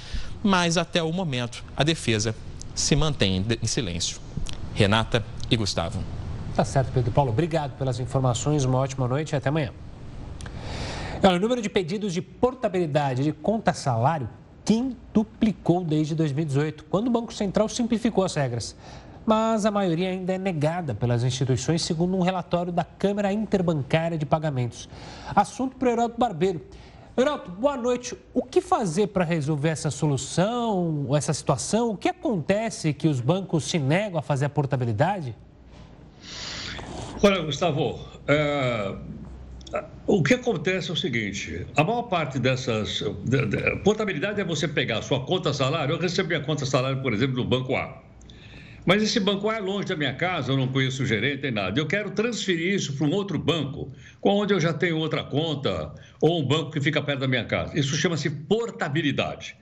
mas 0.42 0.78
até 0.78 1.04
o 1.04 1.12
momento 1.12 1.64
a 1.76 1.84
defesa 1.84 2.34
se 2.74 2.96
mantém 2.96 3.46
em 3.62 3.68
silêncio. 3.68 4.24
Renata 4.74 5.24
e 5.50 5.56
Gustavo. 5.56 6.00
Tá 6.56 6.64
certo, 6.64 6.92
Pedro 6.94 7.12
Paulo. 7.12 7.32
Obrigado 7.32 7.78
pelas 7.78 8.00
informações. 8.00 8.64
Uma 8.66 8.80
ótima 8.80 9.08
noite 9.08 9.34
e 9.34 9.36
até 9.36 9.50
amanhã. 9.50 9.72
o 11.24 11.40
número 11.40 11.62
de 11.62 11.70
pedidos 11.70 12.14
de 12.14 12.22
portabilidade 12.22 13.24
de 13.24 13.32
conta-salário 13.32 14.30
quintuplicou 14.64 15.84
desde 15.84 16.16
2018, 16.16 16.86
quando 16.86 17.08
o 17.08 17.12
Banco 17.12 17.34
Central 17.34 17.68
simplificou 17.68 18.24
as 18.24 18.34
regras 18.36 18.76
mas 19.26 19.66
a 19.66 19.72
maioria 19.72 20.10
ainda 20.10 20.34
é 20.34 20.38
negada 20.38 20.94
pelas 20.94 21.24
instituições, 21.24 21.82
segundo 21.82 22.16
um 22.16 22.22
relatório 22.22 22.72
da 22.72 22.84
Câmara 22.84 23.32
Interbancária 23.32 24.18
de 24.18 24.26
Pagamentos. 24.26 24.90
Assunto 25.36 25.78
para 25.78 25.90
o 25.90 25.92
Heraldo 25.92 26.16
Barbeiro. 26.18 26.62
Heraldo, 27.16 27.52
boa 27.52 27.78
noite. 27.78 28.18
O 28.34 28.42
que 28.42 28.60
fazer 28.60 29.08
para 29.08 29.24
resolver 29.24 29.70
essa 29.70 29.92
solução, 29.92 31.16
essa 31.16 31.32
situação? 31.32 31.92
O 31.92 31.98
que 31.98 32.10
acontece 32.10 32.92
que 32.92 33.08
os 33.08 33.22
bancos 33.22 33.66
se 33.66 33.78
negam 33.78 34.18
a 34.18 34.22
fazer 34.24 34.46
a 34.46 34.50
portabilidade? 34.50 35.36
Olha, 37.22 37.44
Gustavo, 37.44 38.00
é... 38.28 38.96
o 40.08 40.24
que 40.24 40.34
acontece 40.34 40.90
é 40.90 40.94
o 40.94 40.96
seguinte: 40.96 41.68
a 41.78 41.84
maior 41.84 42.04
parte 42.04 42.40
dessas. 42.40 43.04
Portabilidade 43.84 44.42
é 44.42 44.44
você 44.44 44.68
pegar 44.68 44.98
a 44.98 45.02
sua 45.04 45.24
conta 45.24 45.54
salário. 45.54 45.94
Eu 45.94 46.00
recebi 46.00 46.34
a 46.34 46.42
conta 46.42 46.66
salário, 46.66 47.00
por 47.04 47.14
exemplo, 47.14 47.36
do 47.36 47.46
Banco 47.46 47.76
A. 47.76 48.02
Mas 48.86 49.02
esse 49.02 49.20
banco 49.20 49.50
é 49.50 49.60
longe 49.60 49.88
da 49.88 49.96
minha 49.96 50.14
casa, 50.14 50.52
eu 50.52 50.58
não 50.58 50.68
conheço 50.68 51.04
o 51.04 51.06
gerente 51.06 51.44
nem 51.44 51.52
nada. 51.52 51.80
Eu 51.80 51.88
quero 51.88 52.12
transferir 52.12 52.74
isso 52.74 52.94
para 52.98 53.08
um 53.08 53.12
outro 53.12 53.40
banco, 53.40 53.92
onde 54.22 54.54
eu 54.54 54.60
já 54.60 54.74
tenho 54.74 54.98
outra 54.98 55.24
conta, 55.24 55.94
ou 56.20 56.42
um 56.42 56.46
banco 56.46 56.72
que 56.72 56.82
fica 56.82 57.02
perto 57.02 57.22
da 57.22 57.28
minha 57.28 57.46
casa. 57.46 57.78
Isso 57.80 57.96
chama-se 57.96 58.30
portabilidade. 58.30 59.56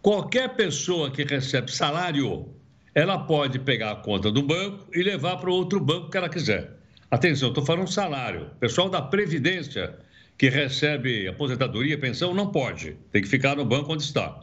Qualquer 0.00 0.54
pessoa 0.56 1.10
que 1.10 1.22
recebe 1.22 1.70
salário, 1.70 2.48
ela 2.94 3.18
pode 3.18 3.58
pegar 3.58 3.92
a 3.92 3.96
conta 3.96 4.30
do 4.30 4.42
banco 4.42 4.86
e 4.94 5.02
levar 5.02 5.36
para 5.36 5.50
outro 5.50 5.78
banco 5.78 6.10
que 6.10 6.16
ela 6.16 6.28
quiser. 6.28 6.70
Atenção, 7.10 7.50
estou 7.50 7.64
falando 7.64 7.92
salário. 7.92 8.50
Pessoal 8.58 8.88
da 8.88 9.02
Previdência 9.02 9.94
que 10.38 10.48
recebe 10.48 11.28
aposentadoria, 11.28 11.98
pensão, 11.98 12.32
não 12.32 12.50
pode. 12.50 12.96
Tem 13.12 13.20
que 13.20 13.28
ficar 13.28 13.54
no 13.54 13.64
banco 13.64 13.92
onde 13.92 14.02
está. 14.02 14.40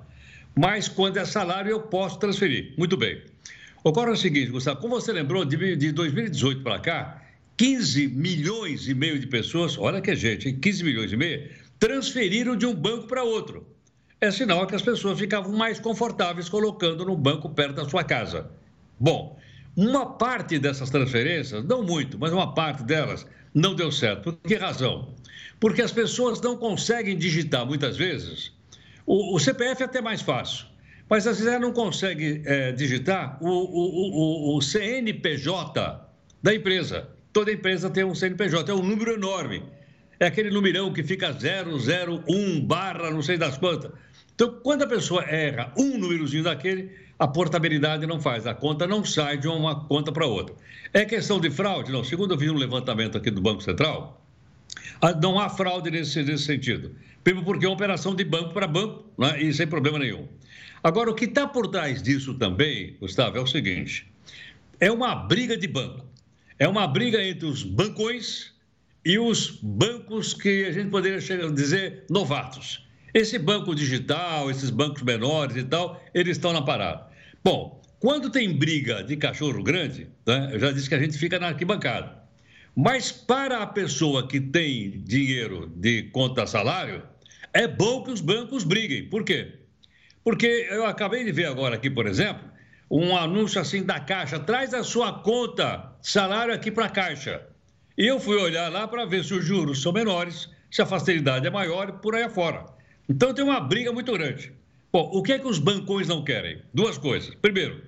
Mas 0.56 0.88
quando 0.88 1.18
é 1.18 1.26
salário, 1.26 1.72
eu 1.72 1.82
posso 1.82 2.20
transferir. 2.20 2.74
Muito 2.78 2.96
bem. 2.96 3.22
Ocorre 3.89 4.12
o 4.12 4.15
seguinte, 4.15 4.52
Gustavo, 4.52 4.80
como 4.82 5.02
você 5.02 5.12
lembrou, 5.12 5.43
de 5.43 5.91
2018 5.91 6.62
para 6.62 6.78
cá, 6.78 7.23
15 7.58 8.08
milhões 8.10 8.88
e 8.88 8.93
meio 8.93 9.17
de 9.17 9.25
pessoas, 9.25 9.80
olha 9.80 9.99
que 9.99 10.15
gente, 10.15 10.47
hein? 10.47 10.60
15 10.60 10.84
milhões 10.84 11.12
e 11.12 11.17
meio, 11.17 11.49
transferiram 11.80 12.56
de 12.56 12.67
um 12.67 12.73
banco 12.75 13.08
para 13.08 13.23
outro. 13.23 13.65
É 14.21 14.30
sinal 14.30 14.67
que 14.67 14.75
as 14.75 14.84
pessoas 14.84 15.17
ficavam 15.17 15.52
mais 15.54 15.80
confortáveis 15.80 16.47
colocando 16.47 17.04
no 17.04 17.17
banco 17.17 17.49
perto 17.49 17.78
da 17.78 17.89
sua 17.89 18.04
casa. 18.04 18.52
Bom, 18.99 19.39
uma 19.75 20.06
parte 20.06 20.60
dessas 20.60 20.91
transferências, 20.91 21.65
não 21.65 21.82
muito, 21.82 22.19
mas 22.19 22.32
uma 22.32 22.54
parte 22.54 22.84
delas 22.84 23.25
não 23.56 23.73
deu 23.73 23.91
certo. 23.91 24.34
Por 24.34 24.38
que 24.47 24.54
razão? 24.54 25.15
Porque 25.60 25.82
as 25.82 25.91
pessoas 25.91 26.39
não 26.41 26.56
conseguem 26.56 27.17
digitar 27.17 27.65
muitas 27.65 27.97
vezes. 27.97 28.52
O, 29.04 29.36
o 29.36 29.39
CPF 29.39 29.82
é 29.82 29.86
até 29.88 29.99
mais 29.99 30.21
fácil. 30.21 30.67
Mas 31.10 31.26
vezes 31.26 31.48
ela 31.48 31.60
não 31.60 31.74
consegue 31.74 32.41
é, 32.45 32.72
digitar 32.72 33.38
o, 33.41 33.48
o, 33.50 34.54
o, 34.54 34.58
o 34.58 34.62
CNPJ 34.62 36.08
da 36.41 36.54
empresa. 36.54 37.10
Toda 37.34 37.52
empresa 37.52 37.89
tem 37.89 38.04
um 38.04 38.13
CNPJ, 38.13 38.72
é 38.72 38.76
um 38.76 38.84
número 38.84 39.13
enorme. 39.13 39.63
É 40.19 40.28
aquele 40.28 40.52
numerão 40.52 40.93
que 40.93 41.04
fica 41.04 41.32
001 41.32 42.62
barra 42.65 43.10
não 43.10 43.22
sei 43.22 43.38
das 43.38 43.58
quantas. 43.58 43.91
Então, 44.36 44.60
quando 44.63 44.84
a 44.84 44.88
pessoa 44.88 45.24
erra 45.24 45.74
um 45.78 45.98
númerozinho 45.98 46.43
daquele, 46.43 46.91
a 47.17 47.28
portabilidade 47.28 48.06
não 48.06 48.22
faz, 48.22 48.45
a 48.45 48.54
conta 48.54 48.86
não 48.86 49.04
sai 49.04 49.38
de 49.38 49.48
uma 49.48 49.88
conta 49.88 50.12
para 50.12 50.26
outra. 50.26 50.56
É 50.93 51.06
questão 51.06 51.39
de 51.39 51.50
fraude? 51.50 51.91
Não. 51.91 52.04
Segundo 52.04 52.34
eu 52.34 52.38
vi 52.38 52.50
um 52.50 52.56
levantamento 52.56 53.17
aqui 53.17 53.32
do 53.32 53.41
Banco 53.41 53.62
Central, 53.62 54.22
não 55.22 55.39
há 55.39 55.50
fraude 55.50 55.89
nesse, 55.89 56.22
nesse 56.24 56.43
sentido. 56.43 56.95
Primeiro 57.24 57.45
porque 57.45 57.65
é 57.65 57.69
uma 57.69 57.76
operação 57.76 58.15
de 58.15 58.24
banco 58.24 58.54
para 58.54 58.67
banco 58.67 59.06
né, 59.17 59.41
e 59.41 59.54
sem 59.54 59.67
problema 59.67 60.00
nenhum. 60.00 60.28
Agora, 60.84 61.10
o 61.10 61.15
que 61.15 61.26
está 61.26 61.48
por 61.48 61.67
trás 61.67 62.02
disso 62.02 62.34
também, 62.34 62.95
Gustavo, 63.00 63.38
é 63.38 63.41
o 63.41 63.48
seguinte: 63.48 64.10
é 64.80 64.91
uma 64.91 65.15
briga 65.15 65.58
de 65.58 65.67
banco. 65.67 66.08
É 66.58 66.67
uma 66.67 66.88
briga 66.88 67.24
entre 67.24 67.45
os 67.45 67.63
bancões 67.63 68.54
e 69.06 69.17
os 69.17 69.60
bancos 69.62 70.34
que 70.34 70.65
a 70.65 70.72
gente 70.72 70.89
poderia 70.89 71.19
dizer 71.52 72.04
novatos. 72.10 72.86
Esse 73.13 73.39
banco 73.39 73.74
digital, 73.74 74.52
esses 74.52 74.69
bancos 74.69 75.02
menores 75.02 75.56
e 75.56 75.63
tal, 75.63 76.04
eles 76.13 76.38
estão 76.38 76.54
na 76.54 76.62
parada. 76.62 77.08
Bom, 77.43 77.82
quando 78.00 78.30
tem 78.30 78.54
briga 78.54 79.04
de 79.04 79.17
cachorro 79.17 79.63
grande, 79.63 80.08
né, 80.26 80.50
eu 80.52 80.60
já 80.60 80.72
disse 80.72 80.88
que 80.88 80.95
a 80.95 81.00
gente 81.00 81.17
fica 81.17 81.39
na 81.39 81.48
arquibancada. 81.48 82.19
Mas 82.76 83.12
para 83.12 83.63
a 83.63 83.67
pessoa 83.67 84.28
que 84.28 84.39
tem 84.39 85.02
dinheiro 85.02 85.72
de 85.76 86.04
conta 86.12 86.45
salário, 86.45 87.02
é 87.54 87.67
bom 87.67 88.04
que 88.04 88.12
os 88.12 88.22
bancos 88.22 88.63
briguem. 88.63 89.10
Por 89.10 89.24
quê? 89.24 89.59
Porque 90.23 90.67
eu 90.69 90.86
acabei 90.86 91.23
de 91.23 91.32
ver 91.32 91.45
agora 91.45 91.75
aqui, 91.75 91.89
por 91.89 92.08
exemplo, 92.08 92.49
um 92.89 93.15
anúncio 93.15 93.62
assim 93.62 93.84
da 93.84 93.99
Caixa, 93.99 94.39
traz 94.39 94.73
a 94.73 94.84
sua 94.84 95.13
conta, 95.13 95.93
salário 96.01 96.53
aqui 96.53 96.71
para 96.71 96.86
a 96.86 96.89
Caixa. 96.89 97.41
E 97.97 98.08
eu 98.08 98.19
fui 98.19 98.38
olhar 98.38 98.71
lá 98.71 98.88
para 98.88 99.05
ver 99.05 99.23
se 99.23 99.34
os 99.34 99.45
juros 99.45 99.82
são 99.82 99.91
menores, 99.91 100.49
se 100.71 100.82
a 100.82 100.86
facilidade 100.86 101.45
é 101.45 101.49
maior 101.49 101.89
e 101.89 101.93
por 101.93 102.15
aí 102.15 102.23
afora. 102.23 102.65
Então 103.08 103.34
tem 103.34 103.43
uma 103.43 103.60
briga 103.60 103.91
muito 103.91 104.12
grande. 104.13 104.51
Bom, 104.91 105.10
o 105.13 105.21
que 105.21 105.34
é 105.34 105.39
que 105.39 105.47
os 105.47 105.60
bancões 105.60 106.08
não 106.08 106.23
querem? 106.23 106.62
Duas 106.73 106.97
coisas. 106.97 107.36
Primeiro, 107.36 107.84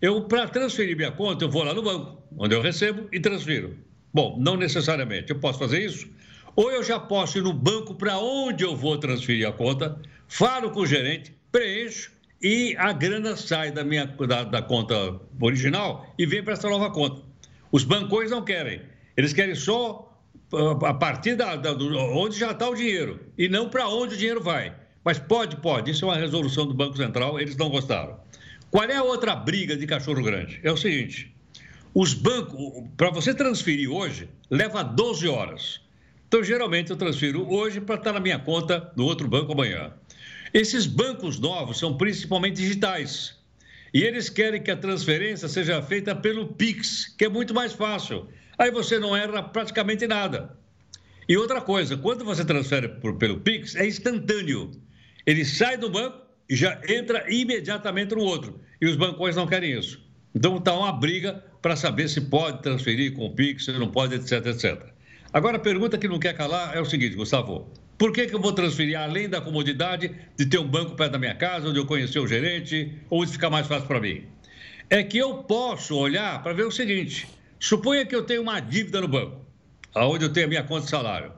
eu 0.00 0.22
para 0.22 0.48
transferir 0.48 0.96
minha 0.96 1.10
conta, 1.10 1.44
eu 1.44 1.50
vou 1.50 1.64
lá 1.64 1.74
no 1.74 1.82
banco, 1.82 2.22
onde 2.38 2.54
eu 2.54 2.62
recebo 2.62 3.08
e 3.12 3.18
transfiro. 3.18 3.76
Bom, 4.12 4.36
não 4.38 4.56
necessariamente. 4.56 5.30
Eu 5.30 5.38
posso 5.38 5.58
fazer 5.58 5.84
isso? 5.84 6.08
Ou 6.54 6.70
eu 6.70 6.82
já 6.82 6.98
posso 6.98 7.38
ir 7.38 7.42
no 7.42 7.52
banco 7.52 7.94
para 7.94 8.18
onde 8.18 8.64
eu 8.64 8.76
vou 8.76 8.98
transferir 8.98 9.48
a 9.48 9.52
conta, 9.52 10.00
falo 10.26 10.70
com 10.70 10.80
o 10.80 10.86
gerente, 10.86 11.34
preencho 11.50 12.12
e 12.42 12.74
a 12.78 12.92
grana 12.92 13.36
sai 13.36 13.70
da 13.70 13.84
minha 13.84 14.06
da, 14.06 14.44
da 14.44 14.62
conta 14.62 15.20
original 15.40 16.12
e 16.18 16.24
vem 16.24 16.42
para 16.42 16.54
essa 16.54 16.68
nova 16.68 16.90
conta. 16.90 17.22
Os 17.70 17.84
bancões 17.84 18.30
não 18.30 18.42
querem. 18.42 18.82
Eles 19.16 19.32
querem 19.32 19.54
só 19.54 20.10
ah, 20.52 20.88
a 20.88 20.94
partir 20.94 21.34
da, 21.36 21.56
da 21.56 21.72
do, 21.72 21.96
onde 21.96 22.38
já 22.38 22.52
está 22.52 22.68
o 22.68 22.74
dinheiro 22.74 23.20
e 23.36 23.48
não 23.48 23.68
para 23.68 23.88
onde 23.88 24.14
o 24.14 24.18
dinheiro 24.18 24.40
vai. 24.40 24.74
Mas 25.04 25.18
pode, 25.18 25.56
pode. 25.56 25.90
Isso 25.90 26.04
é 26.04 26.08
uma 26.08 26.16
resolução 26.16 26.66
do 26.66 26.74
Banco 26.74 26.96
Central, 26.96 27.40
eles 27.40 27.56
não 27.56 27.70
gostaram. 27.70 28.18
Qual 28.70 28.84
é 28.84 28.96
a 28.96 29.02
outra 29.02 29.34
briga 29.34 29.76
de 29.76 29.86
cachorro 29.86 30.22
grande? 30.22 30.60
É 30.62 30.70
o 30.70 30.76
seguinte: 30.76 31.34
os 31.94 32.14
bancos, 32.14 32.84
para 32.96 33.10
você 33.10 33.34
transferir 33.34 33.90
hoje, 33.90 34.28
leva 34.50 34.82
12 34.82 35.28
horas. 35.28 35.80
Então, 36.28 36.44
geralmente, 36.44 36.90
eu 36.90 36.96
transfiro 36.96 37.52
hoje 37.52 37.80
para 37.80 37.96
estar 37.96 38.12
na 38.12 38.20
minha 38.20 38.38
conta 38.38 38.92
do 38.94 39.04
outro 39.04 39.26
banco 39.26 39.52
amanhã. 39.52 39.92
Esses 40.52 40.86
bancos 40.86 41.38
novos 41.38 41.78
são 41.78 41.96
principalmente 41.96 42.56
digitais. 42.56 43.38
E 43.92 44.02
eles 44.02 44.28
querem 44.28 44.62
que 44.62 44.70
a 44.70 44.76
transferência 44.76 45.48
seja 45.48 45.82
feita 45.82 46.14
pelo 46.14 46.48
Pix, 46.48 47.14
que 47.16 47.24
é 47.24 47.28
muito 47.28 47.54
mais 47.54 47.72
fácil. 47.72 48.28
Aí 48.58 48.70
você 48.70 48.98
não 48.98 49.16
erra 49.16 49.42
praticamente 49.42 50.06
nada. 50.06 50.56
E 51.28 51.36
outra 51.36 51.60
coisa, 51.60 51.96
quando 51.96 52.24
você 52.24 52.44
transfere 52.44 52.88
por, 52.88 53.16
pelo 53.16 53.40
Pix, 53.40 53.76
é 53.76 53.86
instantâneo. 53.86 54.70
Ele 55.26 55.44
sai 55.44 55.76
do 55.76 55.88
banco 55.88 56.18
e 56.48 56.56
já 56.56 56.80
entra 56.88 57.24
imediatamente 57.32 58.14
no 58.14 58.22
outro. 58.22 58.60
E 58.80 58.86
os 58.86 58.96
bancões 58.96 59.36
não 59.36 59.46
querem 59.46 59.78
isso. 59.78 60.00
Então 60.34 60.56
está 60.56 60.72
uma 60.74 60.92
briga 60.92 61.44
para 61.62 61.76
saber 61.76 62.08
se 62.08 62.20
pode 62.22 62.62
transferir 62.62 63.12
com 63.12 63.26
o 63.26 63.34
Pix, 63.34 63.64
se 63.64 63.72
não 63.72 63.90
pode, 63.90 64.14
etc, 64.14 64.46
etc. 64.46 64.82
Agora 65.32 65.56
a 65.56 65.60
pergunta 65.60 65.98
que 65.98 66.08
não 66.08 66.18
quer 66.18 66.36
calar 66.36 66.76
é 66.76 66.80
o 66.80 66.84
seguinte, 66.84 67.14
Gustavo. 67.14 67.70
Por 68.00 68.14
que, 68.14 68.26
que 68.26 68.34
eu 68.34 68.40
vou 68.40 68.54
transferir, 68.54 68.98
além 68.98 69.28
da 69.28 69.42
comodidade 69.42 70.10
de 70.34 70.46
ter 70.46 70.58
um 70.58 70.66
banco 70.66 70.96
perto 70.96 71.12
da 71.12 71.18
minha 71.18 71.34
casa, 71.34 71.68
onde 71.68 71.78
eu 71.78 71.84
conhecer 71.84 72.18
o 72.18 72.26
gerente, 72.26 72.98
ou 73.10 73.22
de 73.26 73.30
ficar 73.30 73.50
mais 73.50 73.66
fácil 73.66 73.86
para 73.86 74.00
mim? 74.00 74.24
É 74.88 75.02
que 75.02 75.18
eu 75.18 75.44
posso 75.44 75.94
olhar 75.94 76.42
para 76.42 76.54
ver 76.54 76.64
o 76.64 76.70
seguinte: 76.70 77.28
suponha 77.58 78.06
que 78.06 78.16
eu 78.16 78.22
tenho 78.22 78.40
uma 78.40 78.58
dívida 78.58 79.02
no 79.02 79.06
banco, 79.06 79.44
aonde 79.94 80.24
eu 80.24 80.32
tenho 80.32 80.46
a 80.46 80.48
minha 80.48 80.64
conta 80.64 80.84
de 80.84 80.88
salário. 80.88 81.30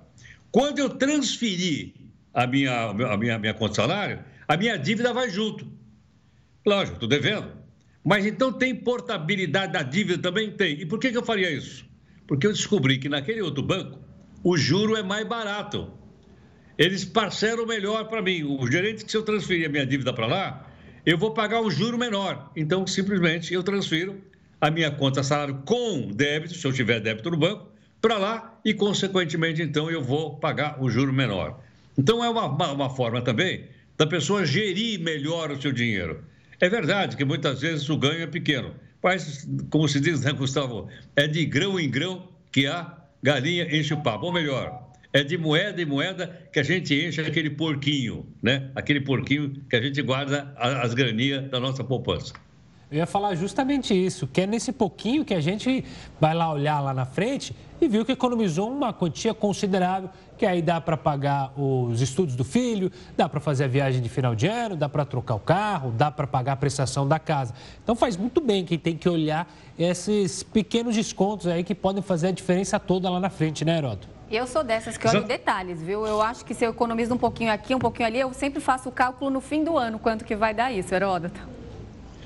Quando 0.52 0.78
eu 0.78 0.88
transferir 0.90 1.94
a 2.32 2.46
minha, 2.46 2.90
a 2.90 3.16
minha, 3.16 3.34
a 3.34 3.38
minha 3.40 3.54
conta 3.54 3.70
de 3.70 3.76
salário, 3.76 4.20
a 4.46 4.56
minha 4.56 4.76
dívida 4.76 5.12
vai 5.12 5.28
junto. 5.30 5.66
Lógico, 6.64 6.94
estou 6.94 7.08
devendo. 7.08 7.50
Mas 8.04 8.24
então 8.24 8.52
tem 8.52 8.72
portabilidade 8.72 9.72
da 9.72 9.82
dívida 9.82 10.22
também? 10.22 10.52
Tem. 10.52 10.80
E 10.80 10.86
por 10.86 11.00
que, 11.00 11.10
que 11.10 11.18
eu 11.18 11.24
faria 11.24 11.50
isso? 11.50 11.84
Porque 12.24 12.46
eu 12.46 12.52
descobri 12.52 12.98
que 12.98 13.08
naquele 13.08 13.42
outro 13.42 13.64
banco 13.64 13.98
o 14.44 14.56
juro 14.56 14.94
é 14.94 15.02
mais 15.02 15.26
barato 15.26 16.00
eles 16.78 17.04
parcelam 17.04 17.66
melhor 17.66 18.08
para 18.08 18.22
mim. 18.22 18.42
O 18.42 18.70
gerente, 18.70 19.04
que 19.04 19.10
se 19.10 19.16
eu 19.16 19.22
transferir 19.22 19.66
a 19.66 19.68
minha 19.68 19.86
dívida 19.86 20.12
para 20.12 20.26
lá, 20.26 20.66
eu 21.04 21.18
vou 21.18 21.32
pagar 21.32 21.60
um 21.60 21.70
juro 21.70 21.98
menor. 21.98 22.50
Então, 22.56 22.86
simplesmente, 22.86 23.52
eu 23.52 23.62
transfiro, 23.62 24.20
a 24.60 24.70
minha 24.70 24.90
conta 24.90 25.22
salário 25.22 25.62
com 25.64 26.10
débito, 26.12 26.54
se 26.54 26.66
eu 26.66 26.72
tiver 26.72 27.00
débito 27.00 27.30
no 27.30 27.36
banco, 27.36 27.68
para 28.00 28.18
lá 28.18 28.60
e, 28.64 28.72
consequentemente, 28.72 29.62
então, 29.62 29.90
eu 29.90 30.02
vou 30.02 30.36
pagar 30.36 30.82
o 30.82 30.88
juro 30.88 31.12
menor. 31.12 31.60
Então, 31.98 32.24
é 32.24 32.28
uma, 32.28 32.46
uma, 32.46 32.72
uma 32.72 32.90
forma 32.90 33.20
também 33.20 33.66
da 33.96 34.06
pessoa 34.06 34.44
gerir 34.44 35.00
melhor 35.00 35.50
o 35.50 35.60
seu 35.60 35.72
dinheiro. 35.72 36.24
É 36.60 36.68
verdade 36.68 37.16
que 37.16 37.24
muitas 37.24 37.60
vezes 37.60 37.88
o 37.90 37.96
ganho 37.96 38.22
é 38.22 38.26
pequeno, 38.26 38.74
mas, 39.02 39.48
como 39.68 39.88
se 39.88 40.00
diz, 40.00 40.20
né, 40.20 40.32
Gustavo, 40.32 40.88
é 41.16 41.26
de 41.26 41.44
grão 41.44 41.78
em 41.78 41.90
grão 41.90 42.28
que 42.52 42.66
a 42.66 42.96
galinha 43.22 43.64
enche 43.76 43.92
o 43.92 44.00
papo. 44.00 44.26
Ou 44.26 44.32
melhor, 44.32 44.91
é 45.12 45.22
de 45.22 45.36
moeda 45.36 45.80
em 45.80 45.84
moeda 45.84 46.26
que 46.52 46.58
a 46.58 46.62
gente 46.62 46.94
enche 46.94 47.20
aquele 47.20 47.50
porquinho, 47.50 48.26
né? 48.42 48.70
Aquele 48.74 49.00
porquinho 49.00 49.62
que 49.68 49.76
a 49.76 49.82
gente 49.82 50.00
guarda 50.00 50.52
as 50.56 50.94
graninhas 50.94 51.50
da 51.50 51.60
nossa 51.60 51.84
poupança. 51.84 52.32
Eu 52.90 52.98
ia 52.98 53.06
falar 53.06 53.34
justamente 53.34 53.94
isso, 53.94 54.26
que 54.26 54.42
é 54.42 54.46
nesse 54.46 54.70
pouquinho 54.70 55.24
que 55.24 55.32
a 55.32 55.40
gente 55.40 55.82
vai 56.20 56.34
lá 56.34 56.52
olhar 56.52 56.78
lá 56.80 56.92
na 56.92 57.06
frente 57.06 57.56
e 57.80 57.88
viu 57.88 58.04
que 58.04 58.12
economizou 58.12 58.70
uma 58.70 58.92
quantia 58.92 59.32
considerável, 59.32 60.10
que 60.36 60.44
aí 60.44 60.60
dá 60.60 60.78
para 60.78 60.94
pagar 60.94 61.58
os 61.58 62.02
estudos 62.02 62.36
do 62.36 62.44
filho, 62.44 62.92
dá 63.16 63.30
para 63.30 63.40
fazer 63.40 63.64
a 63.64 63.66
viagem 63.66 64.02
de 64.02 64.10
final 64.10 64.34
de 64.34 64.46
ano, 64.46 64.76
dá 64.76 64.90
para 64.90 65.06
trocar 65.06 65.36
o 65.36 65.40
carro, 65.40 65.90
dá 65.90 66.10
para 66.10 66.26
pagar 66.26 66.52
a 66.52 66.56
prestação 66.56 67.08
da 67.08 67.18
casa. 67.18 67.54
Então 67.82 67.96
faz 67.96 68.14
muito 68.14 68.42
bem 68.42 68.62
quem 68.62 68.78
tem 68.78 68.94
que 68.94 69.08
olhar 69.08 69.50
esses 69.78 70.42
pequenos 70.42 70.94
descontos 70.94 71.46
aí 71.46 71.64
que 71.64 71.74
podem 71.74 72.02
fazer 72.02 72.28
a 72.28 72.30
diferença 72.30 72.78
toda 72.78 73.08
lá 73.08 73.18
na 73.18 73.30
frente, 73.30 73.64
né, 73.64 73.78
Heroto? 73.78 74.06
Eu 74.32 74.46
sou 74.46 74.64
dessas 74.64 74.96
que 74.96 75.06
olho 75.06 75.24
detalhes, 75.24 75.82
viu? 75.82 76.06
Eu 76.06 76.22
acho 76.22 76.42
que 76.42 76.54
se 76.54 76.64
eu 76.64 76.70
economizo 76.70 77.14
um 77.14 77.18
pouquinho 77.18 77.52
aqui, 77.52 77.74
um 77.74 77.78
pouquinho 77.78 78.08
ali, 78.08 78.18
eu 78.18 78.32
sempre 78.32 78.60
faço 78.60 78.88
o 78.88 78.92
cálculo 78.92 79.30
no 79.30 79.42
fim 79.42 79.62
do 79.62 79.76
ano, 79.76 79.98
quanto 79.98 80.24
que 80.24 80.34
vai 80.34 80.54
dar 80.54 80.72
isso, 80.72 80.94
Heródoto. 80.94 81.38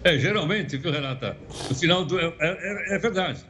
É, 0.04 0.16
geralmente, 0.16 0.76
viu, 0.76 0.92
Renata? 0.92 1.36
No 1.68 1.74
final 1.74 2.04
do. 2.04 2.16
É, 2.16 2.32
é, 2.38 2.94
é, 2.94 2.98
verdade. 3.00 3.44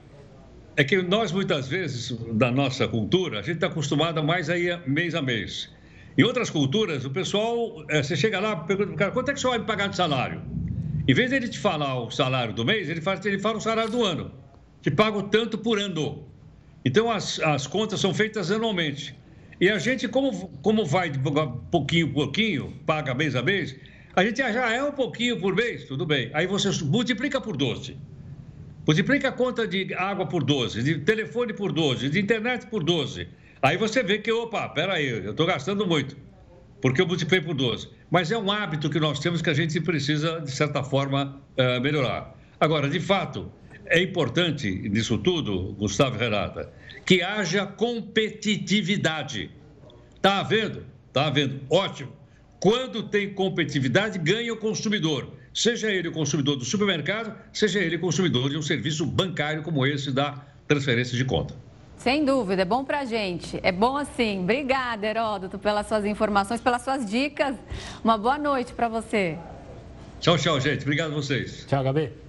É 0.74 0.82
que 0.82 1.02
nós, 1.02 1.32
muitas 1.32 1.68
vezes, 1.68 2.12
da 2.32 2.50
nossa 2.50 2.88
cultura, 2.88 3.40
a 3.40 3.42
gente 3.42 3.56
está 3.56 3.66
acostumado 3.66 4.20
a 4.20 4.22
mais 4.22 4.48
aí 4.48 4.74
mês 4.86 5.14
a 5.14 5.20
mês. 5.20 5.70
Em 6.16 6.22
outras 6.22 6.48
culturas, 6.48 7.04
o 7.04 7.10
pessoal, 7.10 7.84
é, 7.90 8.02
você 8.02 8.16
chega 8.16 8.40
lá, 8.40 8.56
pergunta 8.56 8.86
para 8.86 8.94
o 8.94 8.98
cara, 8.98 9.10
quanto 9.10 9.30
é 9.30 9.34
que 9.34 9.40
você 9.40 9.48
vai 9.48 9.58
me 9.58 9.66
pagar 9.66 9.88
de 9.88 9.96
salário? 9.96 10.40
Em 11.06 11.12
vez 11.12 11.28
de 11.28 11.36
ele 11.36 11.48
te 11.48 11.58
falar 11.58 12.00
o 12.00 12.10
salário 12.10 12.54
do 12.54 12.64
mês, 12.64 12.88
ele 12.88 13.02
fala, 13.02 13.20
ele 13.26 13.38
fala 13.38 13.58
o 13.58 13.60
salário 13.60 13.90
do 13.90 14.02
ano. 14.02 14.32
Te 14.80 14.90
pago 14.90 15.24
tanto 15.24 15.58
por 15.58 15.78
ano. 15.78 16.26
Então, 16.86 17.10
as, 17.10 17.40
as 17.40 17.66
contas 17.66 17.98
são 17.98 18.14
feitas 18.14 18.48
anualmente. 18.48 19.12
E 19.60 19.68
a 19.68 19.76
gente, 19.76 20.06
como, 20.06 20.48
como 20.62 20.86
vai 20.86 21.10
de 21.10 21.18
pouquinho 21.68 22.12
pouquinho, 22.12 22.72
paga 22.86 23.12
mês 23.12 23.34
a 23.34 23.42
mês, 23.42 23.74
a 24.14 24.22
gente 24.24 24.36
já 24.36 24.72
é 24.72 24.84
um 24.84 24.92
pouquinho 24.92 25.40
por 25.40 25.52
mês, 25.52 25.82
tudo 25.86 26.06
bem. 26.06 26.30
Aí 26.32 26.46
você 26.46 26.70
multiplica 26.84 27.40
por 27.40 27.56
12. 27.56 27.96
Multiplica 28.86 29.30
a 29.30 29.32
conta 29.32 29.66
de 29.66 29.92
água 29.94 30.26
por 30.26 30.44
12, 30.44 30.80
de 30.84 30.98
telefone 31.00 31.52
por 31.52 31.72
12, 31.72 32.08
de 32.08 32.20
internet 32.20 32.66
por 32.66 32.84
12. 32.84 33.26
Aí 33.60 33.76
você 33.76 34.04
vê 34.04 34.18
que, 34.18 34.30
opa, 34.30 34.68
peraí, 34.68 35.08
eu 35.08 35.32
estou 35.32 35.44
gastando 35.44 35.84
muito, 35.88 36.16
porque 36.80 37.02
eu 37.02 37.06
multipliquei 37.08 37.44
por 37.44 37.56
12. 37.56 37.88
Mas 38.08 38.30
é 38.30 38.38
um 38.38 38.48
hábito 38.48 38.88
que 38.88 39.00
nós 39.00 39.18
temos 39.18 39.42
que 39.42 39.50
a 39.50 39.54
gente 39.54 39.80
precisa, 39.80 40.40
de 40.40 40.52
certa 40.52 40.84
forma, 40.84 41.42
uh, 41.58 41.80
melhorar. 41.80 42.32
Agora, 42.60 42.88
de 42.88 43.00
fato, 43.00 43.50
é 43.88 44.00
importante 44.02 44.70
nisso 44.88 45.18
tudo, 45.18 45.74
Gustavo 45.78 46.16
e 46.16 46.18
Renata, 46.18 46.72
que 47.04 47.22
haja 47.22 47.66
competitividade. 47.66 49.50
Está 50.16 50.40
havendo? 50.40 50.84
Está 51.08 51.26
havendo. 51.26 51.60
Ótimo. 51.70 52.12
Quando 52.58 53.04
tem 53.04 53.32
competitividade, 53.32 54.18
ganha 54.18 54.52
o 54.52 54.56
consumidor. 54.56 55.32
Seja 55.52 55.90
ele 55.90 56.08
o 56.08 56.12
consumidor 56.12 56.56
do 56.56 56.64
supermercado, 56.64 57.34
seja 57.52 57.80
ele 57.80 57.96
o 57.96 58.00
consumidor 58.00 58.50
de 58.50 58.58
um 58.58 58.62
serviço 58.62 59.06
bancário 59.06 59.62
como 59.62 59.86
esse 59.86 60.12
da 60.12 60.44
transferência 60.66 61.16
de 61.16 61.24
conta. 61.24 61.54
Sem 61.96 62.24
dúvida, 62.24 62.62
é 62.62 62.64
bom 62.64 62.84
pra 62.84 63.04
gente. 63.04 63.58
É 63.62 63.72
bom 63.72 63.96
assim. 63.96 64.40
Obrigada, 64.40 65.06
Heródoto, 65.06 65.58
pelas 65.58 65.86
suas 65.86 66.04
informações, 66.04 66.60
pelas 66.60 66.82
suas 66.82 67.08
dicas. 67.08 67.56
Uma 68.04 68.18
boa 68.18 68.38
noite 68.38 68.74
para 68.74 68.88
você. 68.88 69.38
Tchau, 70.20 70.36
tchau, 70.36 70.60
gente. 70.60 70.82
Obrigado 70.82 71.12
a 71.12 71.14
vocês. 71.14 71.64
Tchau, 71.66 71.82
Gabi. 71.82 72.25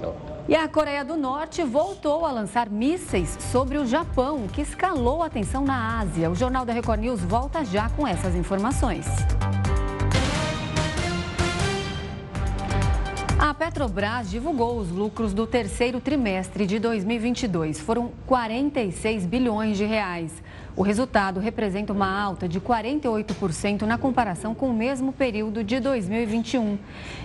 Tchau. 0.00 0.16
E 0.48 0.54
a 0.54 0.66
Coreia 0.66 1.04
do 1.04 1.16
Norte 1.16 1.62
voltou 1.62 2.24
a 2.24 2.32
lançar 2.32 2.68
mísseis 2.68 3.36
sobre 3.52 3.76
o 3.76 3.86
Japão, 3.86 4.48
que 4.48 4.62
escalou 4.62 5.22
a 5.22 5.28
tensão 5.28 5.64
na 5.64 6.00
Ásia. 6.00 6.30
O 6.30 6.34
Jornal 6.34 6.64
da 6.64 6.72
Record 6.72 7.00
News 7.00 7.20
volta 7.20 7.64
já 7.64 7.88
com 7.90 8.06
essas 8.06 8.34
informações. 8.34 9.06
A 13.38 13.54
Petrobras 13.54 14.30
divulgou 14.30 14.78
os 14.78 14.90
lucros 14.90 15.32
do 15.32 15.46
terceiro 15.46 16.00
trimestre 16.00 16.66
de 16.66 16.78
2022. 16.78 17.80
Foram 17.80 18.12
46 18.26 19.26
bilhões 19.26 19.76
de 19.76 19.84
reais. 19.84 20.32
O 20.76 20.82
resultado 20.82 21.40
representa 21.40 21.92
uma 21.92 22.08
alta 22.08 22.48
de 22.48 22.60
48% 22.60 23.82
na 23.82 23.98
comparação 23.98 24.54
com 24.54 24.70
o 24.70 24.72
mesmo 24.72 25.12
período 25.12 25.64
de 25.64 25.80
2021. 25.80 26.78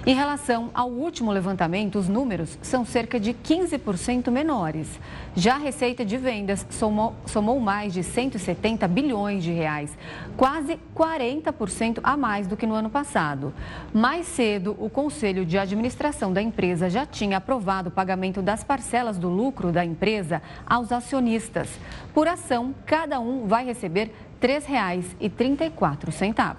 Em 0.05 0.15
relação 0.15 0.71
ao 0.73 0.89
último 0.89 1.31
levantamento, 1.31 1.99
os 1.99 2.09
números 2.09 2.57
são 2.61 2.83
cerca 2.83 3.19
de 3.19 3.33
15% 3.33 4.31
menores. 4.31 4.99
Já 5.35 5.55
a 5.55 5.59
receita 5.59 6.03
de 6.03 6.17
vendas 6.17 6.65
somou, 6.71 7.13
somou 7.25 7.59
mais 7.59 7.93
de 7.93 8.03
170 8.03 8.87
bilhões 8.87 9.43
de 9.43 9.51
reais, 9.51 9.95
quase 10.35 10.79
40% 10.95 11.99
a 12.03 12.17
mais 12.17 12.47
do 12.47 12.57
que 12.57 12.65
no 12.65 12.73
ano 12.73 12.89
passado. 12.89 13.53
Mais 13.93 14.25
cedo, 14.25 14.75
o 14.79 14.89
Conselho 14.89 15.45
de 15.45 15.57
Administração 15.57 16.33
da 16.33 16.41
empresa 16.41 16.89
já 16.89 17.05
tinha 17.05 17.37
aprovado 17.37 17.89
o 17.89 17.91
pagamento 17.91 18.41
das 18.41 18.63
parcelas 18.63 19.17
do 19.17 19.29
lucro 19.29 19.71
da 19.71 19.85
empresa 19.85 20.41
aos 20.65 20.91
acionistas. 20.91 21.69
Por 22.13 22.27
ação, 22.27 22.73
cada 22.85 23.19
um 23.19 23.34
vai 23.45 23.65
receber 23.65 24.11
R$ 24.41 24.47
3,34. 24.59 26.55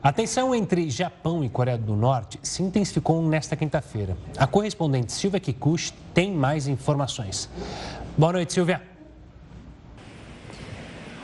A 0.00 0.12
tensão 0.12 0.54
entre 0.54 0.88
Japão 0.88 1.42
e 1.44 1.48
Coreia 1.48 1.76
do 1.76 1.96
Norte 1.96 2.38
se 2.42 2.62
intensificou 2.62 3.20
nesta 3.20 3.56
quinta-feira. 3.56 4.16
A 4.36 4.46
correspondente 4.46 5.12
Silvia 5.12 5.40
Kikuchi 5.40 5.92
tem 6.14 6.32
mais 6.32 6.68
informações. 6.68 7.50
Boa 8.16 8.32
noite, 8.32 8.52
Silvia. 8.52 8.80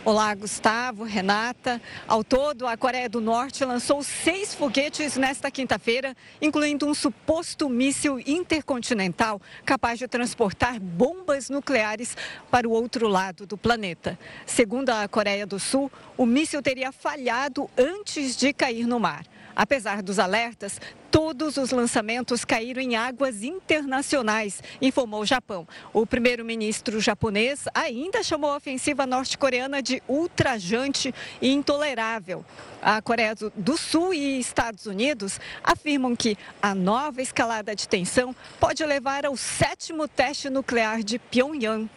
Olá, 0.06 0.34
Gustavo, 0.34 1.02
Renata. 1.02 1.80
Ao 2.06 2.22
todo, 2.22 2.66
a 2.66 2.76
Coreia 2.76 3.08
do 3.08 3.22
Norte 3.22 3.64
lançou 3.64 4.02
seis 4.02 4.54
foguetes 4.54 5.16
nesta 5.16 5.50
quinta-feira, 5.50 6.14
incluindo 6.42 6.86
um 6.86 6.92
suposto 6.92 7.70
míssil 7.70 8.20
intercontinental 8.20 9.40
capaz 9.64 9.98
de 9.98 10.06
transportar 10.06 10.78
bombas 10.78 11.48
nucleares 11.48 12.18
para 12.50 12.68
o 12.68 12.72
outro 12.72 13.08
lado 13.08 13.46
do 13.46 13.56
planeta. 13.56 14.18
Segundo 14.44 14.90
a 14.90 15.08
Coreia 15.08 15.46
do 15.46 15.58
Sul, 15.58 15.90
o 16.18 16.26
míssil 16.26 16.60
teria 16.60 16.92
falhado 16.92 17.70
antes 17.74 18.36
de 18.36 18.52
cair 18.52 18.86
no 18.86 19.00
mar. 19.00 19.24
Apesar 19.56 20.02
dos 20.02 20.18
alertas, 20.18 20.80
todos 21.10 21.56
os 21.56 21.70
lançamentos 21.70 22.44
caíram 22.44 22.82
em 22.82 22.96
águas 22.96 23.42
internacionais, 23.42 24.62
informou 24.82 25.20
o 25.20 25.26
Japão. 25.26 25.66
O 25.92 26.04
primeiro-ministro 26.04 27.00
japonês 27.00 27.66
ainda 27.72 28.22
chamou 28.22 28.50
a 28.50 28.56
ofensiva 28.56 29.06
norte-coreana 29.06 29.80
de 29.80 30.02
ultrajante 30.08 31.14
e 31.40 31.52
intolerável. 31.52 32.44
A 32.82 33.00
Coreia 33.00 33.34
do 33.54 33.76
Sul 33.76 34.12
e 34.12 34.38
Estados 34.38 34.86
Unidos 34.86 35.40
afirmam 35.62 36.16
que 36.16 36.36
a 36.60 36.74
nova 36.74 37.22
escalada 37.22 37.74
de 37.74 37.88
tensão 37.88 38.34
pode 38.58 38.84
levar 38.84 39.24
ao 39.24 39.36
sétimo 39.36 40.08
teste 40.08 40.50
nuclear 40.50 41.02
de 41.02 41.18
Pyongyang. 41.18 41.88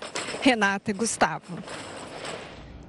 Renata 0.41 0.93
Gustavo. 0.93 1.57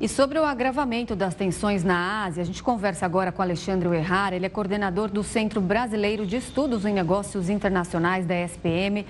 E 0.01 0.09
sobre 0.09 0.39
o 0.39 0.45
agravamento 0.45 1.17
das 1.17 1.35
tensões 1.35 1.83
na 1.83 2.23
Ásia, 2.23 2.41
a 2.41 2.47
gente 2.47 2.63
conversa 2.63 3.05
agora 3.05 3.33
com 3.33 3.43
Alexandre 3.43 3.89
Errara, 3.97 4.37
ele 4.37 4.47
é 4.47 4.49
coordenador 4.49 5.09
do 5.09 5.25
Centro 5.25 5.61
Brasileiro 5.61 6.25
de 6.25 6.37
Estudos 6.37 6.85
em 6.85 6.95
Negócios 6.95 7.51
Internacionais 7.51 8.25
da 8.25 8.37
SPM. 8.37 9.05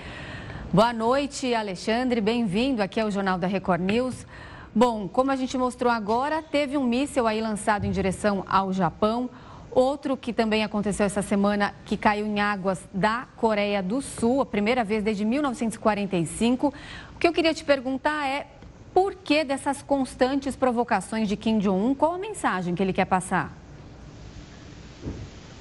Boa 0.73 0.95
noite, 0.95 1.55
Alexandre, 1.55 2.23
bem-vindo 2.23 2.83
aqui 2.83 2.99
ao 2.99 3.11
Jornal 3.11 3.39
da 3.39 3.47
Record 3.47 3.83
News. 3.83 4.27
Bom, 4.75 5.07
como 5.07 5.31
a 5.31 5.37
gente 5.37 5.59
mostrou 5.59 5.93
agora, 5.93 6.43
teve 6.43 6.79
um 6.79 6.85
míssil 6.85 7.27
aí 7.27 7.43
lançado 7.43 7.85
em 7.85 7.91
direção 7.91 8.43
ao 8.49 8.73
Japão. 8.73 9.29
Outro 9.71 10.17
que 10.17 10.33
também 10.33 10.65
aconteceu 10.65 11.05
essa 11.05 11.21
semana, 11.21 11.75
que 11.85 11.99
caiu 11.99 12.25
em 12.25 12.41
águas 12.41 12.81
da 12.95 13.27
Coreia 13.37 13.83
do 13.83 14.01
Sul, 14.01 14.41
a 14.41 14.47
primeira 14.47 14.83
vez 14.85 15.05
desde 15.05 15.23
1945. 15.27 16.73
O 17.15 17.19
que 17.19 17.29
eu 17.29 17.33
queria 17.35 17.53
te 17.53 17.63
perguntar 17.63 18.27
é 18.27 18.47
por 18.93 19.15
que 19.15 19.45
dessas 19.45 19.83
constantes 19.83 20.57
provocações 20.57 21.29
de 21.29 21.37
Kim 21.37 21.59
Jong-un? 21.59 21.95
Qual 21.95 22.15
a 22.15 22.19
mensagem 22.19 22.75
que 22.75 22.83
ele 22.83 22.93
quer 22.93 23.05
passar? 23.05 23.53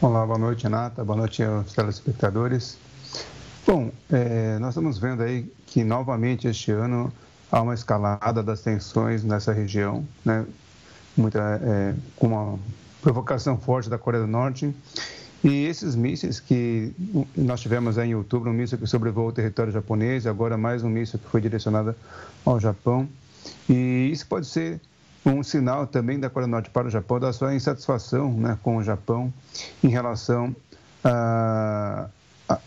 Olá, 0.02 0.26
boa 0.26 0.38
noite, 0.38 0.64
Renata. 0.64 1.04
Boa 1.04 1.18
noite 1.18 1.44
aos 1.44 1.74
telespectadores. 1.74 2.78
Bom, 3.66 3.92
é, 4.12 4.58
nós 4.60 4.70
estamos 4.70 4.98
vendo 4.98 5.24
aí 5.24 5.52
que 5.66 5.84
novamente 5.84 6.48
este 6.48 6.72
ano 6.72 7.12
há 7.52 7.62
uma 7.62 7.74
escalada 7.74 8.42
das 8.44 8.62
tensões 8.62 9.24
nessa 9.24 9.52
região, 9.52 10.06
né? 10.24 10.46
Muita, 11.16 11.60
é, 11.64 11.96
com 12.16 12.28
uma 12.28 12.60
provocação 13.02 13.58
forte 13.58 13.90
da 13.90 13.98
Coreia 13.98 14.24
do 14.24 14.30
Norte. 14.30 14.74
E 15.48 15.66
esses 15.66 15.96
mísseis 15.96 16.42
que 16.42 16.94
nós 17.34 17.62
tivemos 17.62 17.98
em 17.98 18.14
outubro, 18.14 18.50
um 18.50 18.54
míssil 18.54 18.78
que 18.78 18.86
sobrevoou 18.86 19.30
o 19.30 19.32
território 19.32 19.72
japonês, 19.72 20.28
agora 20.28 20.58
mais 20.58 20.84
um 20.84 20.90
míssil 20.90 21.18
que 21.18 21.30
foi 21.30 21.40
direcionado 21.40 21.96
ao 22.46 22.60
Japão. 22.60 23.08
E 23.70 24.10
isso 24.12 24.28
pode 24.28 24.46
ser 24.46 24.82
um 25.26 25.42
sinal 25.42 25.88
também 25.88 26.20
da 26.20 26.30
Coreia 26.30 26.50
do 26.50 26.52
Norte 26.52 26.70
para 26.70 26.88
o 26.88 26.90
Japão 26.90 27.18
da 27.18 27.32
sua 27.32 27.56
insatisfação 27.56 28.34
né, 28.34 28.58
com 28.62 28.76
o 28.76 28.84
Japão 28.84 29.34
em 29.82 29.88
relação 29.88 30.54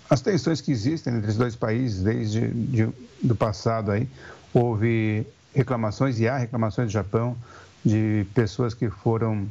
às 0.08 0.22
tensões 0.22 0.62
que 0.62 0.72
existem 0.72 1.14
entre 1.14 1.28
os 1.28 1.36
dois 1.36 1.54
países 1.54 2.02
desde 2.02 2.48
de, 2.48 2.88
do 3.22 3.36
passado 3.36 3.90
aí 3.90 4.08
houve 4.54 5.26
reclamações 5.54 6.18
e 6.18 6.26
há 6.26 6.38
reclamações 6.38 6.88
do 6.88 6.92
Japão 6.92 7.36
de 7.84 8.26
pessoas 8.34 8.72
que 8.72 8.88
foram 8.88 9.46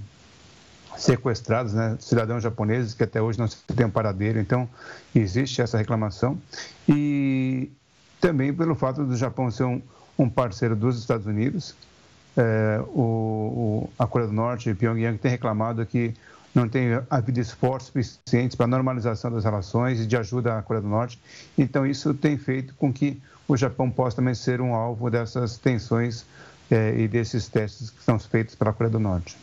sequestrados, 0.97 1.73
né, 1.73 1.97
cidadãos 1.99 2.43
japoneses 2.43 2.93
que 2.93 3.03
até 3.03 3.21
hoje 3.21 3.39
não 3.39 3.47
tem 3.47 3.85
um 3.85 3.89
paradeiro. 3.89 4.39
Então, 4.39 4.67
existe 5.15 5.61
essa 5.61 5.77
reclamação. 5.77 6.37
E 6.87 7.71
também 8.19 8.53
pelo 8.53 8.75
fato 8.75 9.03
do 9.03 9.15
Japão 9.15 9.49
ser 9.49 9.63
um, 9.63 9.81
um 10.17 10.29
parceiro 10.29 10.75
dos 10.75 10.99
Estados 10.99 11.25
Unidos, 11.25 11.75
é, 12.37 12.81
o, 12.87 13.01
o, 13.01 13.89
a 13.97 14.05
Coreia 14.05 14.29
do 14.29 14.35
Norte 14.35 14.69
e 14.69 14.73
Pyongyang 14.73 15.17
tem 15.17 15.31
reclamado 15.31 15.85
que 15.85 16.13
não 16.53 16.67
tem 16.67 17.01
havido 17.09 17.39
esforços 17.39 17.87
suficientes 17.87 18.55
para 18.55 18.65
a 18.65 18.67
normalização 18.67 19.31
das 19.31 19.43
relações 19.43 19.99
e 19.99 20.05
de 20.05 20.17
ajuda 20.17 20.57
à 20.57 20.61
Coreia 20.61 20.81
do 20.81 20.89
Norte. 20.89 21.19
Então, 21.57 21.85
isso 21.85 22.13
tem 22.13 22.37
feito 22.37 22.73
com 22.75 22.91
que 22.91 23.21
o 23.47 23.55
Japão 23.55 23.89
possa 23.89 24.17
também 24.17 24.33
ser 24.33 24.61
um 24.61 24.73
alvo 24.73 25.09
dessas 25.09 25.57
tensões 25.57 26.25
é, 26.69 26.99
e 26.99 27.07
desses 27.07 27.47
testes 27.47 27.89
que 27.89 28.03
são 28.03 28.19
feitos 28.19 28.55
pela 28.55 28.73
Coreia 28.73 28.91
do 28.91 28.99
Norte. 28.99 29.37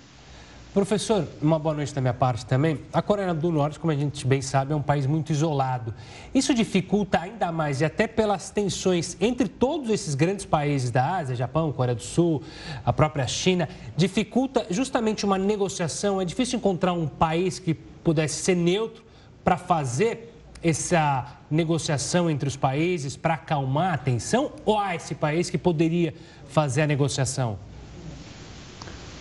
Professor, 0.77 1.27
uma 1.41 1.59
boa 1.59 1.75
noite 1.75 1.95
da 1.95 2.03
minha 2.03 2.13
parte 2.13 2.45
também. 2.45 2.79
A 2.93 3.01
Coreia 3.01 3.33
do 3.33 3.51
Norte, 3.51 3.81
como 3.81 3.91
a 3.93 3.97
gente 3.97 4.27
bem 4.27 4.43
sabe, 4.43 4.75
é 4.75 4.77
um 4.77 4.83
país 4.83 5.07
muito 5.07 5.33
isolado. 5.33 5.95
Isso 6.35 6.53
dificulta 6.53 7.19
ainda 7.19 7.51
mais, 7.51 7.81
e 7.81 7.87
até 7.87 8.07
pelas 8.07 8.51
tensões 8.51 9.17
entre 9.19 9.49
todos 9.49 9.89
esses 9.89 10.15
grandes 10.15 10.45
países 10.45 10.91
da 10.91 11.17
Ásia, 11.17 11.35
Japão, 11.35 11.73
Coreia 11.73 11.95
do 11.95 12.03
Sul, 12.03 12.43
a 12.85 12.93
própria 12.93 13.27
China, 13.27 13.67
dificulta 13.97 14.67
justamente 14.69 15.25
uma 15.25 15.39
negociação. 15.39 16.21
É 16.21 16.27
difícil 16.27 16.59
encontrar 16.59 16.93
um 16.93 17.09
país 17.09 17.59
que 17.59 17.73
pudesse 17.73 18.43
ser 18.43 18.55
neutro 18.55 19.03
para 19.43 19.57
fazer 19.57 20.31
essa 20.63 21.39
negociação 21.51 22.29
entre 22.29 22.51
os 22.51 22.57
países, 22.57 23.17
para 23.17 23.33
acalmar 23.33 23.95
a 23.95 23.97
tensão? 23.97 24.53
Ou 24.67 24.79
há 24.79 24.95
esse 24.95 25.15
país 25.15 25.49
que 25.49 25.57
poderia 25.57 26.13
fazer 26.49 26.83
a 26.83 26.87
negociação? 26.87 27.59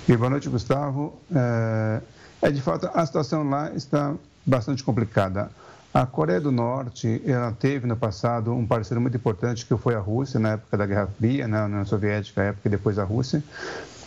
E 0.07 0.15
boa 0.15 0.29
noite, 0.29 0.47
Gustavo. 0.47 1.19
É, 1.35 2.01
é, 2.43 2.51
de 2.51 2.61
fato, 2.61 2.87
a 2.93 3.03
situação 3.03 3.49
lá 3.49 3.71
está 3.73 4.13
bastante 4.45 4.83
complicada. 4.83 5.49
A 5.91 6.05
Coreia 6.05 6.39
do 6.39 6.51
Norte, 6.51 7.23
ela 7.25 7.51
teve 7.51 7.87
no 7.87 7.97
passado 7.97 8.53
um 8.53 8.67
parceiro 8.67 9.01
muito 9.01 9.17
importante 9.17 9.65
que 9.65 9.75
foi 9.75 9.95
a 9.95 9.99
Rússia, 9.99 10.39
na 10.39 10.51
época 10.51 10.77
da 10.77 10.85
Guerra 10.85 11.07
Fria, 11.07 11.47
na 11.47 11.65
União 11.65 11.83
Soviética, 11.85 12.43
época 12.43 12.67
e 12.67 12.69
depois 12.69 12.99
a 12.99 13.03
Rússia. 13.03 13.43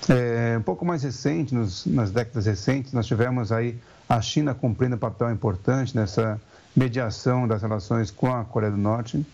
É, 0.08 0.56
um 0.56 0.62
pouco 0.62 0.84
mais 0.84 1.02
recente, 1.02 1.52
nos, 1.52 1.84
nas 1.84 2.12
décadas 2.12 2.46
recentes, 2.46 2.92
nós 2.92 3.04
tivemos 3.04 3.50
aí 3.50 3.76
a 4.08 4.20
China 4.20 4.54
cumprindo 4.54 4.94
um 4.94 4.98
papel 4.98 5.32
importante 5.32 5.96
nessa 5.96 6.40
mediação 6.76 7.48
das 7.48 7.60
relações 7.60 8.12
com 8.12 8.32
a 8.32 8.44
Coreia 8.44 8.70
do 8.70 8.78
Norte. 8.78 9.26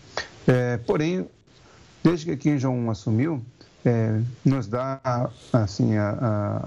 É, 0.47 0.77
porém, 0.77 1.29
desde 2.03 2.25
que 2.25 2.35
Kim 2.37 2.57
Jong-un 2.57 2.89
assumiu, 2.89 3.43
é, 3.85 4.19
nos 4.43 4.67
dá 4.67 4.99
assim 5.53 5.95
a, 5.95 6.09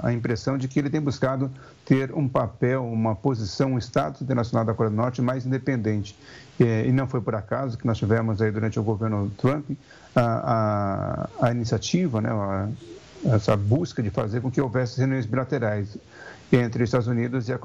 a, 0.02 0.08
a, 0.08 0.12
impressão 0.12 0.56
de 0.56 0.68
que 0.68 0.78
ele 0.78 0.88
tem 0.88 1.00
buscado 1.00 1.50
ter 1.84 2.14
um 2.14 2.28
papel, 2.28 2.84
uma 2.84 3.16
posição, 3.16 3.72
um 3.72 3.78
status 3.78 4.22
internacional 4.22 4.64
da 4.64 4.72
Coreia 4.72 4.90
do 4.90 4.96
Norte 4.96 5.20
mais 5.20 5.44
independente. 5.44 6.16
É, 6.60 6.86
e 6.86 6.92
não 6.92 7.08
foi 7.08 7.20
por 7.20 7.34
acaso 7.34 7.76
que 7.76 7.86
nós 7.86 7.98
tivemos 7.98 8.40
aí 8.40 8.50
durante 8.52 8.78
o 8.78 8.82
governo 8.82 9.30
Trump 9.36 9.70
a, 10.14 11.28
a 11.40 11.50
iniciativa, 11.50 12.20
né, 12.20 12.30
essa 13.24 13.56
busca 13.56 14.02
de 14.02 14.10
fazer 14.10 14.40
com 14.40 14.50
que 14.50 14.60
houvesse 14.60 14.98
reuniões 14.98 15.26
bilaterais 15.26 15.96
entre 16.50 16.82
os 16.82 16.88
Estados 16.88 17.06
Unidos 17.06 17.48
e 17.48 17.52
a 17.52 17.58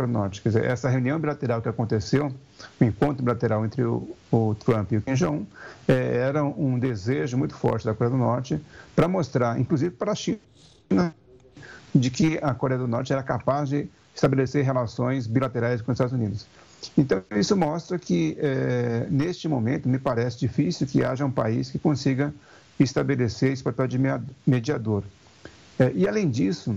dizer, 0.43 0.65
essa 0.65 0.89
reunião 0.89 1.17
bilateral 1.19 1.61
que 1.61 1.69
aconteceu, 1.69 2.33
o 2.79 2.83
encontro 2.83 3.23
bilateral 3.23 3.65
entre 3.65 3.83
o, 3.83 4.15
o 4.31 4.55
Trump 4.55 4.91
e 4.91 4.97
o 4.97 5.01
Kim 5.01 5.13
Jong-un, 5.13 5.45
é, 5.87 6.17
era 6.17 6.43
um 6.43 6.77
desejo 6.77 7.37
muito 7.37 7.55
forte 7.55 7.85
da 7.85 7.93
Coreia 7.93 8.11
do 8.11 8.17
Norte 8.17 8.59
para 8.95 9.07
mostrar, 9.07 9.59
inclusive 9.59 9.91
para 9.91 10.11
a 10.11 10.15
China, 10.15 10.39
de 11.95 12.09
que 12.09 12.39
a 12.41 12.53
Coreia 12.53 12.79
do 12.79 12.87
Norte 12.87 13.13
era 13.13 13.23
capaz 13.23 13.69
de 13.69 13.87
estabelecer 14.13 14.65
relações 14.65 15.27
bilaterais 15.27 15.81
com 15.81 15.91
os 15.91 15.95
Estados 15.95 16.13
Unidos. 16.13 16.45
Então, 16.97 17.23
isso 17.31 17.55
mostra 17.55 17.97
que, 17.97 18.37
é, 18.39 19.07
neste 19.09 19.47
momento, 19.47 19.87
me 19.87 19.97
parece 19.97 20.37
difícil 20.37 20.85
que 20.85 21.03
haja 21.03 21.25
um 21.25 21.31
país 21.31 21.71
que 21.71 21.79
consiga 21.79 22.33
estabelecer 22.77 23.53
esse 23.53 23.63
papel 23.63 23.87
de 23.87 23.99
mediador. 24.45 25.03
É, 25.79 25.91
e, 25.95 26.07
além 26.07 26.29
disso, 26.29 26.75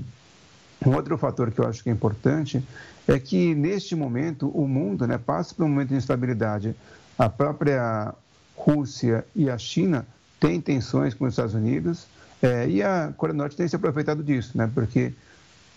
um 0.85 0.95
outro 0.95 1.17
fator 1.19 1.51
que 1.51 1.59
eu 1.59 1.67
acho 1.67 1.83
que 1.83 1.91
é 1.91 1.93
importante 1.93 2.63
é 3.07 3.19
que, 3.19 3.55
neste 3.55 3.95
momento, 3.95 4.49
o 4.49 4.67
mundo 4.67 5.07
né, 5.07 5.19
passa 5.19 5.55
por 5.55 5.65
um 5.65 5.69
momento 5.69 5.89
de 5.91 5.97
instabilidade. 5.97 6.75
A 7.19 7.29
própria 7.29 8.15
Rússia 8.55 9.25
e 9.35 9.49
a 9.49 9.59
China 9.59 10.07
têm 10.41 10.61
tensões 10.61 11.15
com 11.15 11.25
os 11.25 11.33
Estados 11.33 11.55
Unidos 11.55 12.07
é, 12.43 12.69
e 12.69 12.83
a 12.83 13.13
Coreia 13.17 13.35
do 13.35 13.39
Norte 13.39 13.57
tem 13.57 13.67
se 13.67 13.77
aproveitado 13.77 14.23
disso, 14.23 14.57
né, 14.57 14.71
porque 14.73 15.13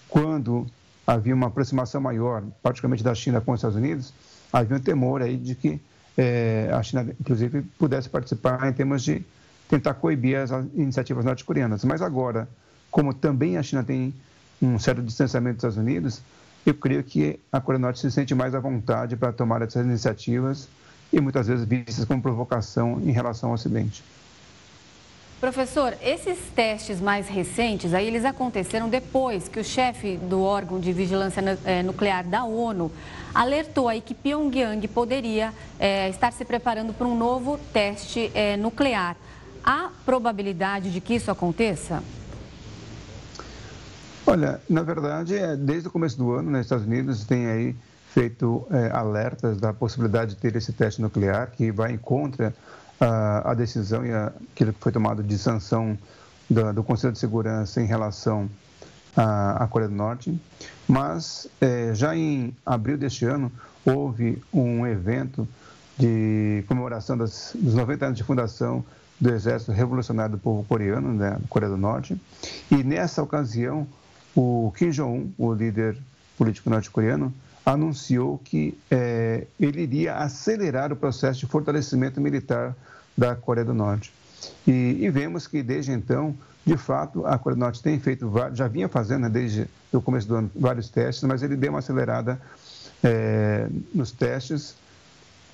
quando 0.08 0.68
havia 1.06 1.34
uma 1.34 1.48
aproximação 1.48 2.02
maior, 2.02 2.44
praticamente 2.62 3.04
da 3.04 3.16
China 3.16 3.42
com 3.42 3.52
os 3.52 3.60
Estados 3.60 3.78
Unidos, 3.78 4.14
havia 4.52 4.78
um 4.78 4.80
temor 4.80 5.22
aí 5.22 5.38
de 5.38 5.56
que 5.56 5.80
é, 6.18 6.70
a 6.74 6.84
China, 6.84 7.08
inclusive, 7.20 7.62
pudesse 7.78 8.10
participar 8.10 8.68
em 8.68 8.74
termos 8.74 9.04
de 9.04 9.24
tentar 9.70 9.94
coibir 9.94 10.38
as 10.38 10.52
iniciativas 10.74 11.24
norte-coreanas. 11.24 11.86
Mas 11.86 12.02
agora, 12.02 12.50
como 12.92 13.14
também 13.14 13.58
a 13.58 13.64
China 13.64 13.84
tem 13.84 14.14
um 14.62 14.78
certo 14.78 15.02
distanciamento 15.02 15.58
dos 15.58 15.64
Estados 15.64 15.78
Unidos, 15.78 16.22
eu 16.66 16.74
creio 16.74 17.04
que 17.04 17.40
a 17.52 17.62
Coreia 17.62 17.80
do 17.80 17.84
Norte 17.84 18.00
se 18.00 18.12
sente 18.12 18.36
mais 18.36 18.54
à 18.54 18.60
vontade 18.60 19.16
para 19.16 19.32
tomar 19.32 19.62
essas 19.62 19.86
iniciativas 19.86 20.68
e 21.12 21.20
muitas 21.20 21.48
vezes 21.48 21.66
vistas 21.66 22.06
como 22.06 22.22
provocação 22.22 23.02
em 23.02 23.12
relação 23.12 23.50
ao 23.50 23.56
Ocidente. 23.56 24.04
Professor, 25.40 25.96
esses 26.02 26.38
testes 26.54 27.00
mais 27.00 27.30
recentes, 27.30 27.94
aí 27.94 28.06
eles 28.06 28.26
aconteceram 28.26 28.90
depois 28.90 29.48
que 29.48 29.58
o 29.58 29.64
chefe 29.64 30.18
do 30.18 30.42
órgão 30.42 30.82
de 30.82 30.92
vigilância 30.92 31.42
eh, 31.64 31.82
nuclear 31.82 32.26
da 32.26 32.44
ONU 32.44 32.92
alertou 33.34 33.88
aí 33.88 34.02
que 34.02 34.14
Pyongyang 34.14 34.86
poderia 34.90 35.54
é, 35.80 36.10
estar 36.10 36.34
se 36.34 36.44
preparando 36.44 36.94
para 36.94 37.08
um 37.08 37.18
novo 37.18 37.58
teste 37.72 38.30
é, 38.34 38.58
nuclear. 38.58 39.16
Há 39.64 39.90
probabilidade 40.06 40.92
de 40.92 41.00
que 41.00 41.16
isso 41.16 41.32
aconteça? 41.32 42.04
Olha, 44.30 44.62
na 44.70 44.84
verdade, 44.84 45.36
é, 45.36 45.56
desde 45.56 45.88
o 45.88 45.92
começo 45.92 46.16
do 46.16 46.34
ano, 46.34 46.44
nos 46.44 46.52
né, 46.52 46.62
Estados 46.62 46.86
Unidos 46.86 47.26
tem 47.26 47.48
aí 47.48 47.76
feito 48.14 48.64
é, 48.70 48.92
alertas 48.92 49.58
da 49.58 49.74
possibilidade 49.74 50.36
de 50.36 50.38
ter 50.38 50.56
esse 50.56 50.72
teste 50.72 51.02
nuclear 51.02 51.50
que 51.50 51.72
vai 51.72 51.94
em 51.94 51.98
contra 51.98 52.54
a, 53.00 53.50
a 53.50 53.54
decisão 53.56 54.06
e 54.06 54.14
aquilo 54.14 54.72
que 54.72 54.80
foi 54.80 54.92
tomado 54.92 55.24
de 55.24 55.36
sanção 55.36 55.98
do, 56.48 56.72
do, 56.72 56.84
Conselho 56.84 57.12
de 57.12 57.18
Segurança 57.18 57.82
em 57.82 57.88
relação 57.88 58.48
à, 59.18 59.64
à 59.64 59.68
Coreia 59.68 59.90
do 59.90 59.96
Norte. 59.96 60.40
Mas 60.88 61.48
é, 61.60 61.96
já 61.96 62.16
em 62.16 62.56
abril 62.64 63.00
deste 63.00 63.26
ano 63.26 63.52
houve 63.84 64.44
um 64.54 64.86
evento 64.86 65.48
de 65.98 66.64
comemoração 66.68 67.18
das, 67.18 67.54
dos 67.56 67.74
90 67.74 68.06
anos 68.06 68.18
de 68.20 68.24
fundação 68.24 68.86
do 69.20 69.34
Exército 69.34 69.72
Revolucionário 69.72 70.34
do 70.34 70.38
Povo 70.40 70.64
Coreano, 70.66 71.16
né, 71.16 71.36
Coreia 71.50 71.72
do 71.72 71.78
Norte, 71.78 72.16
e 72.70 72.84
nessa 72.84 73.24
ocasião 73.24 73.88
o 74.36 74.72
Kim 74.78 74.90
Jong-un, 74.90 75.32
o 75.38 75.54
líder 75.54 75.98
político 76.38 76.70
norte-coreano, 76.70 77.34
anunciou 77.66 78.40
que 78.40 78.78
é, 78.90 79.46
ele 79.60 79.82
iria 79.82 80.16
acelerar 80.16 80.92
o 80.92 80.96
processo 80.96 81.40
de 81.42 81.46
fortalecimento 81.46 82.20
militar 82.20 82.76
da 83.18 83.36
Coreia 83.36 83.66
do 83.66 83.74
Norte. 83.74 84.14
E, 84.66 84.98
e, 85.02 85.10
vemos 85.10 85.46
que 85.48 85.62
desde 85.62 85.92
então, 85.92 86.36
de 86.66 86.78
fato, 86.78 87.26
a 87.26 87.38
Coreia 87.38 87.58
do 87.58 87.60
Norte 87.60 87.84
tem 87.84 88.00
feito, 88.00 88.32
já 88.54 88.68
vinha 88.68 88.88
fazendo 88.88 89.24
né, 89.24 89.30
desde 89.30 89.68
o 89.92 90.02
começo 90.02 90.28
do 90.28 90.36
ano 90.36 90.52
vários 90.56 90.90
testes, 90.90 91.24
mas 91.24 91.44
ele 91.44 91.56
deu 91.56 91.72
uma 91.72 91.80
acelerada 91.80 92.40
é, 93.04 93.68
nos 93.94 94.12
testes 94.12 94.76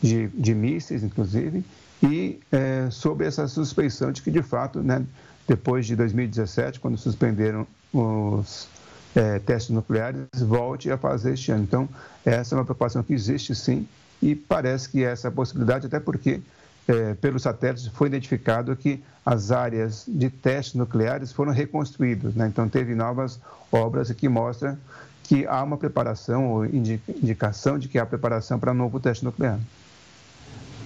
de, 0.02 0.28
de 0.28 0.54
mísseis, 0.54 1.04
inclusive, 1.04 1.64
e 2.04 2.40
é, 2.52 2.88
sobre 2.92 3.26
essa 3.26 3.48
suspeição 3.48 4.12
de 4.12 4.22
que, 4.22 4.30
de 4.30 4.44
fato, 4.44 4.82
né, 4.82 5.04
depois 5.48 5.86
de 5.86 5.96
2017, 5.96 6.80
quando 6.80 6.98
suspenderam 6.98 7.66
os 7.96 8.68
é, 9.16 9.40
testes 9.40 9.74
nucleares, 9.74 10.28
volte 10.42 10.92
a 10.92 10.98
fazer 10.98 11.34
este 11.34 11.52
ano. 11.52 11.64
Então, 11.64 11.90
essa 12.26 12.54
é 12.54 12.58
uma 12.58 12.66
preocupação 12.66 13.02
que 13.02 13.14
existe 13.14 13.56
sim 13.56 13.88
e 14.22 14.36
parece 14.36 14.90
que 14.90 15.04
essa 15.04 15.32
possibilidade, 15.32 15.88
até 15.88 16.00
porque 16.00 16.42
é, 16.88 17.14
pelos 17.16 17.44
satélites 17.44 17.88
foi 17.88 18.08
identificado 18.08 18.76
que 18.76 19.04
as 19.26 19.52
áreas 19.52 20.04
de 20.08 20.30
testes 20.30 20.76
nucleares 20.76 21.32
foram 21.32 21.52
reconstruídas. 21.52 22.36
Né? 22.36 22.48
Então, 22.48 22.68
teve 22.68 22.94
novas 22.94 23.40
obras 23.72 24.12
que 24.12 24.28
mostram 24.28 24.78
que 25.24 25.48
há 25.48 25.64
uma 25.64 25.78
preparação 25.78 26.52
ou 26.52 26.66
indicação 26.66 27.80
de 27.80 27.88
que 27.88 27.98
há 27.98 28.06
preparação 28.06 28.60
para 28.60 28.74
novo 28.74 29.00
teste 29.00 29.26
nuclear. 29.26 29.60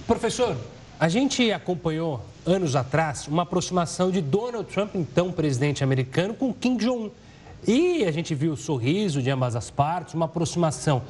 Professor, 0.07 0.55
a 0.99 1.07
gente 1.07 1.49
acompanhou 1.51 2.21
anos 2.45 2.75
atrás 2.75 3.25
uma 3.27 3.43
aproximação 3.43 4.11
de 4.11 4.19
Donald 4.19 4.69
Trump, 4.69 4.95
então 4.95 5.31
presidente 5.31 5.81
americano, 5.81 6.33
com 6.33 6.53
Kim 6.53 6.75
Jong-un. 6.75 7.09
E 7.65 8.03
a 8.03 8.11
gente 8.11 8.35
viu 8.35 8.53
o 8.53 8.57
sorriso 8.57 9.21
de 9.21 9.29
ambas 9.29 9.55
as 9.55 9.69
partes, 9.69 10.13
uma 10.13 10.25
aproximação. 10.25 11.01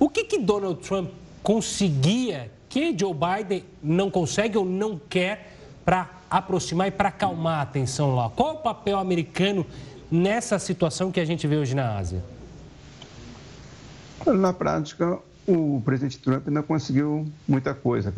O 0.00 0.08
que, 0.08 0.24
que 0.24 0.38
Donald 0.38 0.80
Trump 0.80 1.10
conseguia 1.44 2.50
que 2.68 2.96
Joe 2.98 3.14
Biden 3.14 3.64
não 3.80 4.10
consegue 4.10 4.58
ou 4.58 4.64
não 4.64 5.00
quer 5.08 5.52
para 5.84 6.10
aproximar 6.28 6.88
e 6.88 6.90
para 6.90 7.10
acalmar 7.10 7.60
a 7.60 7.66
tensão 7.66 8.16
lá? 8.16 8.28
Qual 8.30 8.54
o 8.54 8.58
papel 8.58 8.98
americano 8.98 9.64
nessa 10.10 10.58
situação 10.58 11.12
que 11.12 11.20
a 11.20 11.24
gente 11.24 11.46
vê 11.46 11.56
hoje 11.56 11.74
na 11.74 11.96
Ásia? 11.96 12.22
Na 14.26 14.52
prática, 14.52 15.20
o 15.46 15.80
presidente 15.84 16.18
Trump 16.18 16.48
não 16.48 16.62
conseguiu 16.62 17.26
muita 17.46 17.72
coisa, 17.72 18.12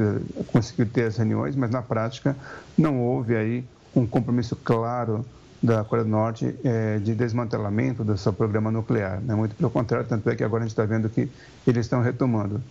conseguiu 0.50 0.86
ter 0.86 1.04
as 1.04 1.16
reuniões, 1.16 1.54
mas 1.54 1.70
na 1.70 1.82
prática 1.82 2.34
não 2.76 3.00
houve 3.00 3.36
aí 3.36 3.64
um 3.94 4.06
compromisso 4.06 4.56
claro 4.56 5.24
da 5.62 5.82
Coreia 5.82 6.04
do 6.04 6.10
Norte 6.10 6.54
é, 6.64 6.98
de 6.98 7.14
desmantelamento 7.14 8.04
do 8.04 8.16
seu 8.16 8.32
programa 8.32 8.70
nuclear. 8.70 9.20
Né? 9.20 9.34
Muito 9.34 9.54
pelo 9.56 9.70
contrário, 9.70 10.06
tanto 10.06 10.30
é 10.30 10.36
que 10.36 10.44
agora 10.44 10.62
a 10.62 10.66
gente 10.66 10.72
está 10.72 10.84
vendo 10.84 11.08
que 11.08 11.28
eles 11.66 11.86
estão 11.86 12.00
retomando. 12.00 12.62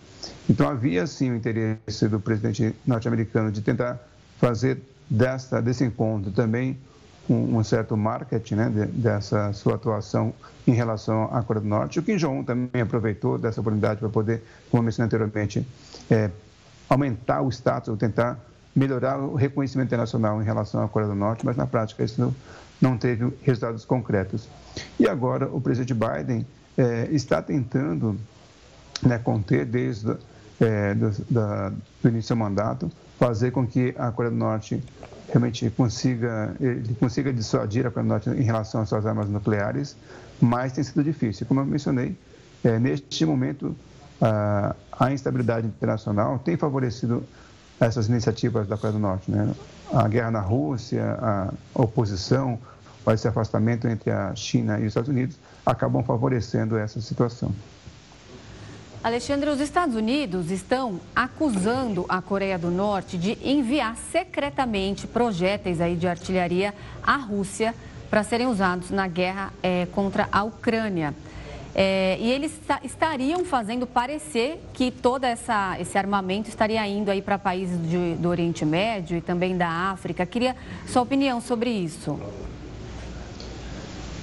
Então 0.48 0.68
havia 0.68 1.06
sim 1.06 1.30
o 1.30 1.36
interesse 1.36 2.08
do 2.08 2.18
presidente 2.18 2.74
norte-americano 2.86 3.52
de 3.52 3.60
tentar 3.60 3.98
fazer 4.38 4.80
desta, 5.08 5.60
desse 5.60 5.84
encontro 5.84 6.30
também 6.32 6.78
um, 7.28 7.58
um 7.58 7.64
certo 7.64 7.96
marketing 7.96 8.54
né, 8.54 8.68
de, 8.68 8.86
dessa 8.86 9.52
sua 9.52 9.74
atuação 9.74 10.32
em 10.66 10.72
relação 10.72 11.24
à 11.32 11.42
Coreia 11.42 11.62
do 11.62 11.68
Norte. 11.68 11.98
O 11.98 12.02
Kim 12.02 12.16
Jong-un 12.16 12.44
também 12.44 12.82
aproveitou 12.82 13.38
dessa 13.38 13.60
oportunidade 13.60 14.00
para 14.00 14.08
poder, 14.08 14.42
como 14.70 14.80
eu 14.80 14.84
mencionei 14.84 15.06
anteriormente, 15.06 15.66
é, 16.10 16.30
aumentar 16.88 17.42
o 17.42 17.48
status, 17.48 17.88
ou 17.88 17.96
tentar 17.96 18.38
melhorar 18.74 19.18
o 19.18 19.34
reconhecimento 19.34 19.88
internacional 19.88 20.40
em 20.40 20.44
relação 20.44 20.82
à 20.82 20.88
Coreia 20.88 21.10
do 21.10 21.16
Norte, 21.16 21.44
mas 21.44 21.56
na 21.56 21.66
prática 21.66 22.04
isso 22.04 22.20
não, 22.20 22.34
não 22.80 22.96
teve 22.96 23.32
resultados 23.42 23.84
concretos. 23.84 24.48
E 24.98 25.08
agora 25.08 25.48
o 25.48 25.60
presidente 25.60 25.94
Biden 25.94 26.46
é, 26.76 27.08
está 27.10 27.42
tentando 27.42 28.18
né, 29.02 29.18
conter 29.18 29.64
desde 29.64 30.16
é, 30.60 30.94
do, 30.94 31.10
da, 31.30 31.72
do 32.02 32.08
início 32.08 32.34
do 32.34 32.38
mandato, 32.38 32.90
fazer 33.18 33.50
com 33.50 33.66
que 33.66 33.94
a 33.98 34.10
Coreia 34.10 34.30
do 34.30 34.38
Norte 34.38 34.82
realmente 35.28 35.68
consiga, 35.70 36.54
ele 36.60 36.94
consiga 36.94 37.32
dissuadir 37.32 37.86
a 37.86 37.90
Coreia 37.90 38.04
do 38.04 38.08
Norte 38.08 38.30
em 38.30 38.44
relação 38.44 38.80
às 38.80 38.88
suas 38.88 39.04
armas 39.06 39.28
nucleares, 39.28 39.96
mas 40.40 40.72
tem 40.72 40.82
sido 40.82 41.04
difícil. 41.04 41.46
Como 41.46 41.60
eu 41.60 41.66
mencionei, 41.66 42.16
é, 42.64 42.78
neste 42.78 43.24
momento 43.24 43.76
a, 44.20 44.74
a, 44.98 45.12
instabilidade 45.12 45.66
internacional 45.66 46.38
tem 46.38 46.56
favorecido 46.56 47.22
essas 47.78 48.08
iniciativas 48.08 48.66
da 48.66 48.76
Coreia 48.76 48.92
do 48.92 48.98
Norte. 48.98 49.30
Né? 49.30 49.54
A 49.92 50.08
guerra 50.08 50.30
na 50.30 50.40
Rússia, 50.40 51.18
a 51.20 51.52
oposição, 51.74 52.58
esse 53.12 53.26
afastamento 53.26 53.88
entre 53.88 54.10
a 54.10 54.34
China 54.34 54.78
e 54.78 54.82
os 54.82 54.88
Estados 54.88 55.08
Unidos 55.08 55.36
acabam 55.64 56.02
favorecendo 56.02 56.76
essa 56.76 57.00
situação. 57.00 57.52
Alexandre, 59.02 59.48
os 59.48 59.60
Estados 59.60 59.94
Unidos 59.94 60.50
estão 60.50 61.00
acusando 61.14 62.04
a 62.08 62.20
Coreia 62.20 62.58
do 62.58 62.68
Norte 62.68 63.16
de 63.16 63.38
enviar 63.48 63.96
secretamente 64.10 65.06
projéteis 65.06 65.80
aí 65.80 65.94
de 65.94 66.08
artilharia 66.08 66.74
à 67.00 67.16
Rússia 67.16 67.74
para 68.10 68.24
serem 68.24 68.48
usados 68.48 68.90
na 68.90 69.06
guerra 69.06 69.52
é, 69.62 69.86
contra 69.92 70.28
a 70.32 70.42
Ucrânia. 70.42 71.14
É, 71.74 72.18
e 72.18 72.28
eles 72.32 72.58
estariam 72.82 73.44
fazendo 73.44 73.86
parecer 73.86 74.60
que 74.72 74.90
todo 74.90 75.22
essa, 75.22 75.76
esse 75.78 75.96
armamento 75.96 76.48
estaria 76.48 76.84
indo 76.88 77.08
aí 77.08 77.22
para 77.22 77.38
países 77.38 77.78
de, 77.88 78.16
do 78.16 78.28
Oriente 78.28 78.64
Médio 78.64 79.16
e 79.16 79.20
também 79.20 79.56
da 79.56 79.68
África. 79.68 80.26
Queria 80.26 80.56
sua 80.88 81.02
opinião 81.02 81.40
sobre 81.40 81.70
isso. 81.70 82.18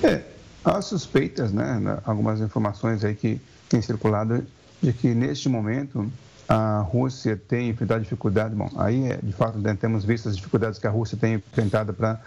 É, 0.04 0.22
há 0.66 0.82
suspeitas, 0.82 1.54
né? 1.54 1.80
Algumas 2.04 2.42
informações 2.42 3.06
aí 3.06 3.16
que 3.16 3.40
têm 3.70 3.82
circulado 3.82 4.46
de 4.86 4.94
que 4.94 5.16
neste 5.16 5.50
momento 5.50 6.12
a 6.48 6.80
Rússia 6.80 7.36
tem 7.36 7.70
enfrentado 7.70 8.04
dificuldade. 8.04 8.54
Bom, 8.54 8.70
aí 8.78 9.12
é, 9.12 9.18
de 9.18 9.34
fato 9.34 9.58
né, 9.58 9.76
temos 9.80 10.06
visto 10.06 10.30
as 10.30 10.36
dificuldades 10.36 10.78
que 10.78 10.86
a 10.86 10.92
Rússia 10.92 11.18
tem 11.20 11.36
enfrentado 11.36 11.92
para 11.92 12.22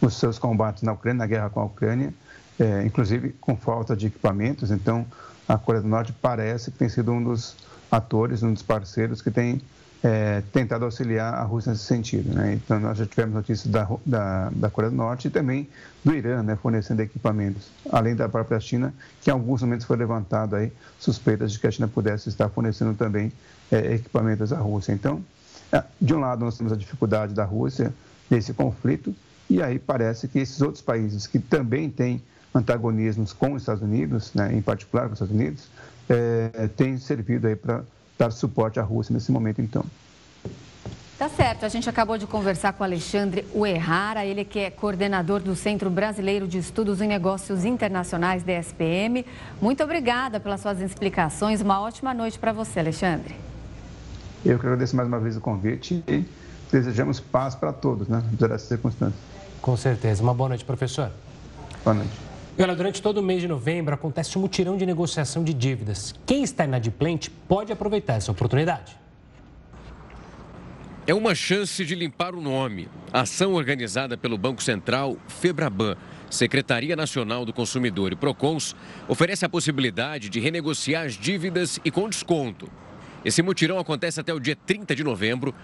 os 0.00 0.14
seus 0.14 0.38
combates 0.38 0.82
na 0.82 0.92
Ucrânia, 0.92 1.20
na 1.20 1.26
guerra 1.26 1.48
com 1.48 1.60
a 1.60 1.64
Ucrânia, 1.64 2.12
é, 2.60 2.84
inclusive 2.84 3.30
com 3.40 3.56
falta 3.56 3.96
de 3.96 4.08
equipamentos. 4.08 4.70
Então, 4.70 5.06
a 5.48 5.56
Coreia 5.56 5.82
do 5.82 5.88
Norte 5.88 6.12
parece 6.20 6.70
que 6.70 6.76
tem 6.76 6.88
sido 6.90 7.12
um 7.12 7.24
dos 7.24 7.56
atores, 7.90 8.42
um 8.42 8.52
dos 8.52 8.62
parceiros 8.62 9.22
que 9.22 9.30
tem 9.30 9.62
é, 10.02 10.42
tentado 10.52 10.84
auxiliar 10.84 11.34
a 11.34 11.42
Rússia 11.42 11.72
nesse 11.72 11.84
sentido. 11.84 12.34
Né? 12.34 12.54
Então, 12.54 12.78
nós 12.78 12.98
já 12.98 13.06
tivemos 13.06 13.34
notícias 13.34 13.66
da, 13.66 13.88
da, 14.04 14.50
da, 14.50 14.70
Coreia 14.70 14.90
do 14.90 14.96
Norte 14.96 15.28
e 15.28 15.30
também 15.30 15.68
do 16.04 16.14
Irã, 16.14 16.42
né, 16.42 16.56
fornecendo 16.56 17.02
equipamentos, 17.02 17.68
além 17.90 18.14
da 18.14 18.28
própria 18.28 18.60
China, 18.60 18.94
que 19.20 19.30
em 19.30 19.32
alguns 19.32 19.62
momentos 19.62 19.86
foi 19.86 19.96
levantado 19.96 20.56
aí 20.56 20.72
suspeitas 20.98 21.52
de 21.52 21.58
que 21.58 21.66
a 21.66 21.70
China 21.70 21.88
pudesse 21.88 22.28
estar 22.28 22.48
fornecendo 22.48 22.94
também 22.94 23.32
é, 23.70 23.94
equipamentos 23.94 24.52
à 24.52 24.58
Rússia. 24.58 24.92
Então, 24.92 25.24
é, 25.72 25.82
de 26.00 26.14
um 26.14 26.20
lado, 26.20 26.44
nós 26.44 26.56
temos 26.56 26.72
a 26.72 26.76
dificuldade 26.76 27.34
da 27.34 27.44
Rússia 27.44 27.92
nesse 28.30 28.52
conflito, 28.52 29.14
e 29.48 29.62
aí 29.62 29.78
parece 29.78 30.28
que 30.28 30.38
esses 30.38 30.60
outros 30.60 30.82
países 30.82 31.26
que 31.26 31.38
também 31.38 31.88
têm 31.90 32.22
antagonismos 32.54 33.32
com 33.32 33.52
os 33.52 33.62
Estados 33.62 33.82
Unidos, 33.82 34.32
né, 34.34 34.52
em 34.52 34.62
particular 34.62 35.06
com 35.06 35.14
os 35.14 35.20
Estados 35.20 35.34
Unidos, 35.34 35.68
é, 36.08 36.68
têm 36.76 36.98
servido 36.98 37.46
aí 37.46 37.56
para 37.56 37.82
dar 38.18 38.30
suporte 38.32 38.80
à 38.80 38.82
Rússia 38.82 39.12
nesse 39.12 39.30
momento, 39.30 39.60
então. 39.60 39.84
Tá 41.18 41.30
certo, 41.30 41.64
a 41.64 41.68
gente 41.70 41.88
acabou 41.88 42.18
de 42.18 42.26
conversar 42.26 42.74
com 42.74 42.84
Alexandre 42.84 43.46
Uerrara, 43.54 44.26
ele 44.26 44.44
que 44.44 44.58
é 44.58 44.70
coordenador 44.70 45.40
do 45.40 45.56
Centro 45.56 45.88
Brasileiro 45.88 46.46
de 46.46 46.58
Estudos 46.58 47.00
em 47.00 47.08
Negócios 47.08 47.64
Internacionais, 47.64 48.42
DSPM. 48.42 49.24
Muito 49.60 49.82
obrigada 49.82 50.38
pelas 50.38 50.60
suas 50.60 50.78
explicações, 50.78 51.62
uma 51.62 51.80
ótima 51.80 52.12
noite 52.12 52.38
para 52.38 52.52
você, 52.52 52.80
Alexandre. 52.80 53.34
Eu 54.44 54.58
que 54.58 54.66
agradeço 54.66 54.94
mais 54.94 55.08
uma 55.08 55.18
vez 55.18 55.38
o 55.38 55.40
convite 55.40 56.04
e 56.06 56.22
desejamos 56.70 57.18
paz 57.18 57.54
para 57.54 57.72
todos, 57.72 58.08
né, 58.08 58.22
apesar 58.28 58.48
dessas 58.48 58.68
circunstâncias. 58.68 59.18
Com 59.62 59.74
certeza. 59.74 60.22
Uma 60.22 60.34
boa 60.34 60.50
noite, 60.50 60.66
professor. 60.66 61.10
Boa 61.82 61.94
noite. 61.94 62.25
E 62.58 62.74
durante 62.74 63.02
todo 63.02 63.18
o 63.18 63.22
mês 63.22 63.42
de 63.42 63.48
novembro 63.48 63.94
acontece 63.94 64.38
um 64.38 64.40
mutirão 64.40 64.78
de 64.78 64.86
negociação 64.86 65.44
de 65.44 65.52
dívidas. 65.52 66.14
Quem 66.24 66.42
está 66.42 66.64
inadimplente 66.64 67.28
pode 67.30 67.70
aproveitar 67.70 68.14
essa 68.14 68.32
oportunidade. 68.32 68.96
É 71.06 71.12
uma 71.12 71.34
chance 71.34 71.84
de 71.84 71.94
limpar 71.94 72.34
o 72.34 72.40
nome. 72.40 72.88
ação 73.12 73.52
organizada 73.52 74.16
pelo 74.16 74.38
Banco 74.38 74.62
Central 74.62 75.18
Febraban, 75.28 75.96
Secretaria 76.30 76.96
Nacional 76.96 77.44
do 77.44 77.52
Consumidor 77.52 78.12
e 78.12 78.16
Procons 78.16 78.74
oferece 79.06 79.44
a 79.44 79.50
possibilidade 79.50 80.30
de 80.30 80.40
renegociar 80.40 81.04
as 81.04 81.12
dívidas 81.12 81.78
e 81.84 81.90
com 81.90 82.08
desconto. 82.08 82.70
Esse 83.22 83.42
mutirão 83.42 83.78
acontece 83.78 84.18
até 84.18 84.32
o 84.32 84.40
dia 84.40 84.56
30 84.56 84.96
de 84.96 85.04
novembro. 85.04 85.54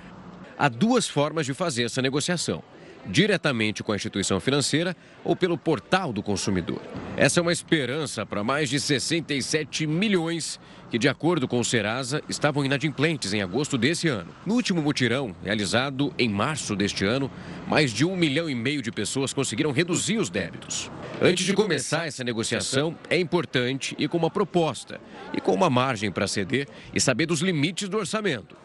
Há 0.58 0.68
duas 0.68 1.08
formas 1.08 1.46
de 1.46 1.54
fazer 1.54 1.84
essa 1.84 2.02
negociação 2.02 2.62
diretamente 3.06 3.82
com 3.82 3.92
a 3.92 3.96
instituição 3.96 4.40
financeira 4.40 4.96
ou 5.24 5.34
pelo 5.34 5.58
portal 5.58 6.12
do 6.12 6.22
consumidor. 6.22 6.80
Essa 7.16 7.40
é 7.40 7.42
uma 7.42 7.52
esperança 7.52 8.24
para 8.24 8.44
mais 8.44 8.70
de 8.70 8.80
67 8.80 9.86
milhões 9.86 10.58
que, 10.90 10.98
de 10.98 11.08
acordo 11.08 11.48
com 11.48 11.58
o 11.58 11.64
Serasa, 11.64 12.22
estavam 12.28 12.64
inadimplentes 12.64 13.32
em 13.32 13.42
agosto 13.42 13.78
desse 13.78 14.08
ano. 14.08 14.30
No 14.44 14.54
último 14.54 14.82
mutirão, 14.82 15.34
realizado 15.42 16.12
em 16.18 16.28
março 16.28 16.76
deste 16.76 17.04
ano, 17.04 17.30
mais 17.66 17.92
de 17.92 18.04
um 18.04 18.14
milhão 18.14 18.48
e 18.48 18.54
meio 18.54 18.82
de 18.82 18.92
pessoas 18.92 19.32
conseguiram 19.32 19.72
reduzir 19.72 20.18
os 20.18 20.28
débitos. 20.28 20.90
Antes 21.20 21.46
de 21.46 21.54
começar 21.54 22.06
essa 22.06 22.24
negociação, 22.24 22.96
é 23.08 23.18
importante 23.18 23.94
ir 23.98 24.08
com 24.08 24.18
uma 24.18 24.30
proposta 24.30 25.00
e 25.32 25.40
com 25.40 25.54
uma 25.54 25.70
margem 25.70 26.10
para 26.10 26.26
ceder 26.26 26.68
e 26.94 27.00
saber 27.00 27.26
dos 27.26 27.40
limites 27.40 27.88
do 27.88 27.96
orçamento. 27.96 28.56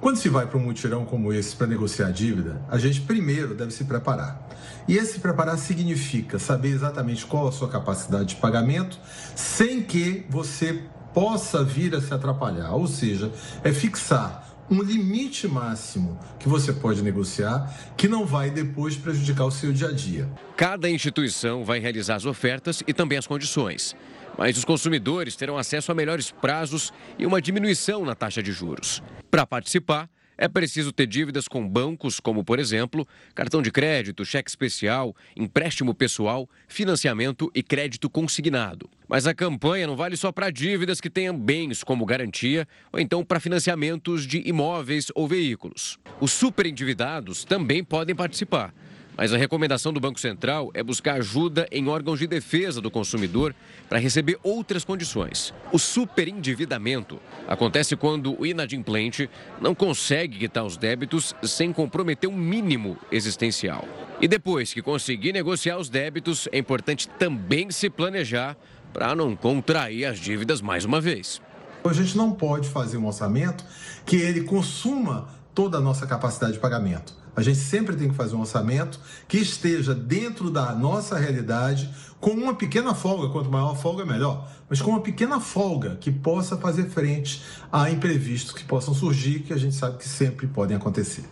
Quando 0.00 0.16
se 0.16 0.30
vai 0.30 0.46
para 0.46 0.56
um 0.56 0.62
mutirão 0.62 1.04
como 1.04 1.30
esse 1.30 1.54
para 1.54 1.66
negociar 1.66 2.10
dívida, 2.10 2.62
a 2.70 2.78
gente 2.78 3.02
primeiro 3.02 3.54
deve 3.54 3.70
se 3.70 3.84
preparar. 3.84 4.48
E 4.88 4.96
esse 4.96 5.20
preparar 5.20 5.58
significa 5.58 6.38
saber 6.38 6.68
exatamente 6.68 7.26
qual 7.26 7.48
a 7.48 7.52
sua 7.52 7.68
capacidade 7.68 8.30
de 8.30 8.36
pagamento, 8.36 8.98
sem 9.36 9.82
que 9.82 10.24
você 10.30 10.84
possa 11.12 11.62
vir 11.62 11.94
a 11.94 12.00
se 12.00 12.14
atrapalhar. 12.14 12.72
Ou 12.72 12.86
seja, 12.86 13.30
é 13.62 13.72
fixar 13.72 14.48
um 14.70 14.82
limite 14.82 15.46
máximo 15.46 16.18
que 16.38 16.48
você 16.48 16.72
pode 16.72 17.02
negociar, 17.02 17.70
que 17.96 18.08
não 18.08 18.24
vai 18.24 18.50
depois 18.50 18.96
prejudicar 18.96 19.44
o 19.44 19.50
seu 19.50 19.72
dia 19.72 19.88
a 19.88 19.92
dia. 19.92 20.28
Cada 20.56 20.88
instituição 20.88 21.64
vai 21.64 21.78
realizar 21.78 22.14
as 22.14 22.24
ofertas 22.24 22.82
e 22.86 22.94
também 22.94 23.18
as 23.18 23.26
condições. 23.26 23.96
Mas 24.40 24.56
os 24.56 24.64
consumidores 24.64 25.36
terão 25.36 25.58
acesso 25.58 25.92
a 25.92 25.94
melhores 25.94 26.30
prazos 26.30 26.94
e 27.18 27.26
uma 27.26 27.42
diminuição 27.42 28.06
na 28.06 28.14
taxa 28.14 28.42
de 28.42 28.50
juros. 28.52 29.02
Para 29.30 29.44
participar, 29.46 30.08
É 30.42 30.48
preciso 30.48 30.90
ter 30.90 31.06
dívidas 31.06 31.46
com 31.46 31.68
bancos, 31.68 32.18
como, 32.18 32.42
por 32.42 32.58
exemplo, 32.58 33.06
cartão 33.34 33.60
de 33.60 33.70
crédito, 33.70 34.24
cheque 34.24 34.48
especial, 34.48 35.14
empréstimo 35.36 35.94
pessoal, 35.94 36.48
financiamento 36.66 37.50
e 37.54 37.62
crédito 37.62 38.08
consignado. 38.08 38.88
Mas 39.06 39.26
a 39.26 39.34
campanha 39.34 39.86
não 39.86 39.96
vale 39.96 40.16
só 40.16 40.32
para 40.32 40.48
dívidas 40.48 40.98
que 40.98 41.10
tenham 41.10 41.38
bens 41.38 41.84
como 41.84 42.06
garantia 42.06 42.66
ou 42.90 42.98
então 42.98 43.22
para 43.22 43.38
financiamentos 43.38 44.26
de 44.26 44.40
imóveis 44.48 45.08
ou 45.14 45.28
veículos. 45.28 45.98
Os 46.18 46.32
superendividados 46.32 47.44
também 47.44 47.84
podem 47.84 48.14
participar. 48.14 48.72
Mas 49.20 49.34
a 49.34 49.36
recomendação 49.36 49.92
do 49.92 50.00
Banco 50.00 50.18
Central 50.18 50.70
é 50.72 50.82
buscar 50.82 51.16
ajuda 51.16 51.68
em 51.70 51.88
órgãos 51.88 52.18
de 52.18 52.26
defesa 52.26 52.80
do 52.80 52.90
consumidor 52.90 53.54
para 53.86 53.98
receber 53.98 54.38
outras 54.42 54.82
condições. 54.82 55.52
O 55.70 55.78
superendividamento 55.78 57.20
acontece 57.46 57.94
quando 57.96 58.40
o 58.40 58.46
inadimplente 58.46 59.28
não 59.60 59.74
consegue 59.74 60.38
quitar 60.38 60.64
os 60.64 60.78
débitos 60.78 61.34
sem 61.42 61.70
comprometer 61.70 62.30
um 62.30 62.34
mínimo 62.34 62.96
existencial. 63.12 63.86
E 64.22 64.26
depois 64.26 64.72
que 64.72 64.80
conseguir 64.80 65.34
negociar 65.34 65.76
os 65.76 65.90
débitos, 65.90 66.48
é 66.50 66.56
importante 66.56 67.06
também 67.06 67.70
se 67.70 67.90
planejar 67.90 68.56
para 68.90 69.14
não 69.14 69.36
contrair 69.36 70.06
as 70.06 70.18
dívidas 70.18 70.62
mais 70.62 70.86
uma 70.86 70.98
vez. 70.98 71.42
A 71.84 71.92
gente 71.92 72.16
não 72.16 72.32
pode 72.32 72.70
fazer 72.70 72.96
um 72.96 73.04
orçamento 73.04 73.66
que 74.06 74.16
ele 74.16 74.44
consuma 74.44 75.28
toda 75.54 75.76
a 75.76 75.80
nossa 75.82 76.06
capacidade 76.06 76.54
de 76.54 76.58
pagamento. 76.58 77.19
A 77.40 77.42
gente 77.42 77.58
sempre 77.58 77.96
tem 77.96 78.10
que 78.10 78.14
fazer 78.14 78.36
um 78.36 78.40
orçamento 78.40 79.00
que 79.26 79.38
esteja 79.38 79.94
dentro 79.94 80.50
da 80.50 80.74
nossa 80.74 81.18
realidade, 81.18 81.88
com 82.20 82.32
uma 82.32 82.54
pequena 82.54 82.94
folga, 82.94 83.30
quanto 83.30 83.50
maior 83.50 83.72
a 83.72 83.74
folga, 83.74 84.04
melhor, 84.04 84.46
mas 84.68 84.82
com 84.82 84.90
uma 84.90 85.00
pequena 85.00 85.40
folga 85.40 85.96
que 85.98 86.12
possa 86.12 86.58
fazer 86.58 86.90
frente 86.90 87.42
a 87.72 87.90
imprevistos 87.90 88.52
que 88.52 88.62
possam 88.62 88.92
surgir, 88.92 89.40
que 89.40 89.54
a 89.54 89.56
gente 89.56 89.74
sabe 89.74 89.96
que 89.96 90.06
sempre 90.06 90.46
podem 90.46 90.76
acontecer. 90.76 91.24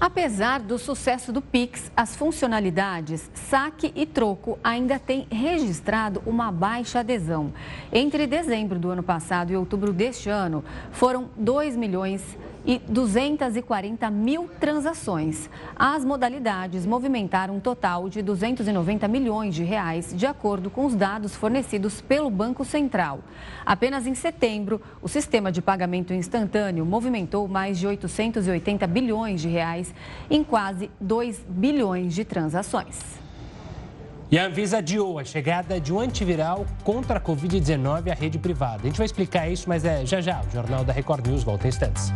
Apesar 0.00 0.60
do 0.60 0.78
sucesso 0.78 1.32
do 1.32 1.42
Pix, 1.42 1.90
as 1.94 2.16
funcionalidades 2.16 3.28
saque 3.34 3.92
e 3.94 4.06
troco 4.06 4.58
ainda 4.64 4.98
têm 4.98 5.26
registrado 5.28 6.22
uma 6.24 6.50
baixa 6.52 7.00
adesão. 7.00 7.52
Entre 7.92 8.26
dezembro 8.26 8.78
do 8.78 8.90
ano 8.90 9.02
passado 9.02 9.52
e 9.52 9.56
outubro 9.56 9.92
deste 9.92 10.30
ano, 10.30 10.64
foram 10.92 11.28
2 11.36 11.76
milhões 11.76 12.22
e 12.68 12.78
240 12.86 14.10
mil 14.10 14.46
transações. 14.60 15.48
As 15.74 16.04
modalidades 16.04 16.84
movimentaram 16.84 17.56
um 17.56 17.60
total 17.60 18.10
de 18.10 18.20
290 18.20 19.08
milhões 19.08 19.54
de 19.54 19.64
reais, 19.64 20.12
de 20.14 20.26
acordo 20.26 20.68
com 20.68 20.84
os 20.84 20.94
dados 20.94 21.34
fornecidos 21.34 22.02
pelo 22.02 22.28
Banco 22.28 22.66
Central. 22.66 23.20
Apenas 23.64 24.06
em 24.06 24.14
setembro, 24.14 24.82
o 25.00 25.08
sistema 25.08 25.50
de 25.50 25.62
pagamento 25.62 26.12
instantâneo 26.12 26.84
movimentou 26.84 27.48
mais 27.48 27.78
de 27.78 27.86
880 27.86 28.86
bilhões 28.86 29.40
de 29.40 29.48
reais 29.48 29.94
em 30.28 30.44
quase 30.44 30.90
2 31.00 31.46
bilhões 31.48 32.14
de 32.14 32.22
transações. 32.22 33.18
E 34.30 34.38
a 34.38 34.44
Anvisa 34.44 34.76
adiou 34.76 35.18
a 35.18 35.24
chegada 35.24 35.80
de 35.80 35.90
um 35.90 35.98
antiviral 35.98 36.66
contra 36.84 37.16
a 37.16 37.20
Covid-19 37.20 38.10
à 38.10 38.14
rede 38.14 38.38
privada. 38.38 38.82
A 38.82 38.86
gente 38.86 38.98
vai 38.98 39.06
explicar 39.06 39.48
isso, 39.48 39.66
mas 39.66 39.86
é 39.86 40.04
já 40.04 40.20
já. 40.20 40.42
O 40.42 40.50
Jornal 40.50 40.84
da 40.84 40.92
Record 40.92 41.26
News 41.26 41.42
volta 41.42 41.66
em 41.66 41.70
instantes. 41.70 42.12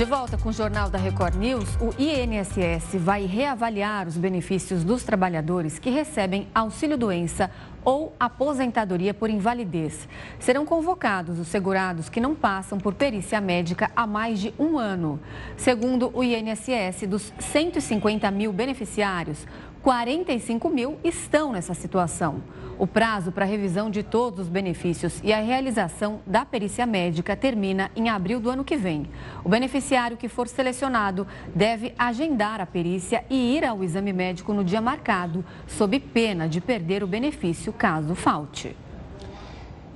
De 0.00 0.06
volta 0.06 0.38
com 0.38 0.48
o 0.48 0.52
Jornal 0.52 0.88
da 0.88 0.96
Record 0.96 1.34
News, 1.34 1.76
o 1.78 1.92
INSS 2.00 2.94
vai 2.94 3.26
reavaliar 3.26 4.08
os 4.08 4.16
benefícios 4.16 4.82
dos 4.82 5.02
trabalhadores 5.02 5.78
que 5.78 5.90
recebem 5.90 6.48
auxílio-doença 6.54 7.50
ou 7.84 8.14
aposentadoria 8.18 9.12
por 9.12 9.28
invalidez. 9.28 10.08
Serão 10.38 10.64
convocados 10.64 11.38
os 11.38 11.48
segurados 11.48 12.08
que 12.08 12.18
não 12.18 12.34
passam 12.34 12.78
por 12.78 12.94
perícia 12.94 13.42
médica 13.42 13.90
há 13.94 14.06
mais 14.06 14.40
de 14.40 14.54
um 14.58 14.78
ano. 14.78 15.20
Segundo 15.54 16.10
o 16.14 16.24
INSS, 16.24 17.06
dos 17.06 17.30
150 17.38 18.30
mil 18.30 18.54
beneficiários, 18.54 19.46
45 19.82 20.68
mil 20.68 20.98
estão 21.02 21.52
nessa 21.52 21.72
situação. 21.72 22.42
O 22.78 22.86
prazo 22.86 23.30
para 23.32 23.44
revisão 23.44 23.90
de 23.90 24.02
todos 24.02 24.40
os 24.40 24.48
benefícios 24.48 25.20
e 25.22 25.32
a 25.32 25.40
realização 25.40 26.20
da 26.26 26.44
perícia 26.44 26.86
médica 26.86 27.36
termina 27.36 27.90
em 27.94 28.08
abril 28.08 28.40
do 28.40 28.50
ano 28.50 28.64
que 28.64 28.76
vem. 28.76 29.06
O 29.44 29.48
beneficiário 29.48 30.16
que 30.16 30.28
for 30.28 30.48
selecionado 30.48 31.26
deve 31.54 31.94
agendar 31.98 32.60
a 32.60 32.66
perícia 32.66 33.24
e 33.28 33.56
ir 33.56 33.64
ao 33.64 33.82
exame 33.82 34.12
médico 34.12 34.52
no 34.52 34.64
dia 34.64 34.80
marcado, 34.80 35.44
sob 35.66 35.98
pena 35.98 36.48
de 36.48 36.60
perder 36.60 37.02
o 37.02 37.06
benefício 37.06 37.72
caso 37.72 38.14
falte. 38.14 38.74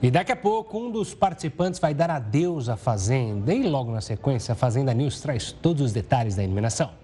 E 0.02 0.10
daqui 0.10 0.32
a 0.32 0.36
pouco, 0.36 0.78
um 0.78 0.90
dos 0.90 1.14
participantes 1.14 1.80
vai 1.80 1.94
dar 1.94 2.10
adeus 2.10 2.68
à 2.68 2.76
Fazenda. 2.76 3.54
E 3.54 3.62
logo 3.62 3.90
na 3.90 4.02
sequência, 4.02 4.52
a 4.52 4.54
Fazenda 4.54 4.92
News 4.92 5.20
traz 5.22 5.52
todos 5.52 5.80
os 5.80 5.92
detalhes 5.92 6.36
da 6.36 6.44
eliminação. 6.44 7.03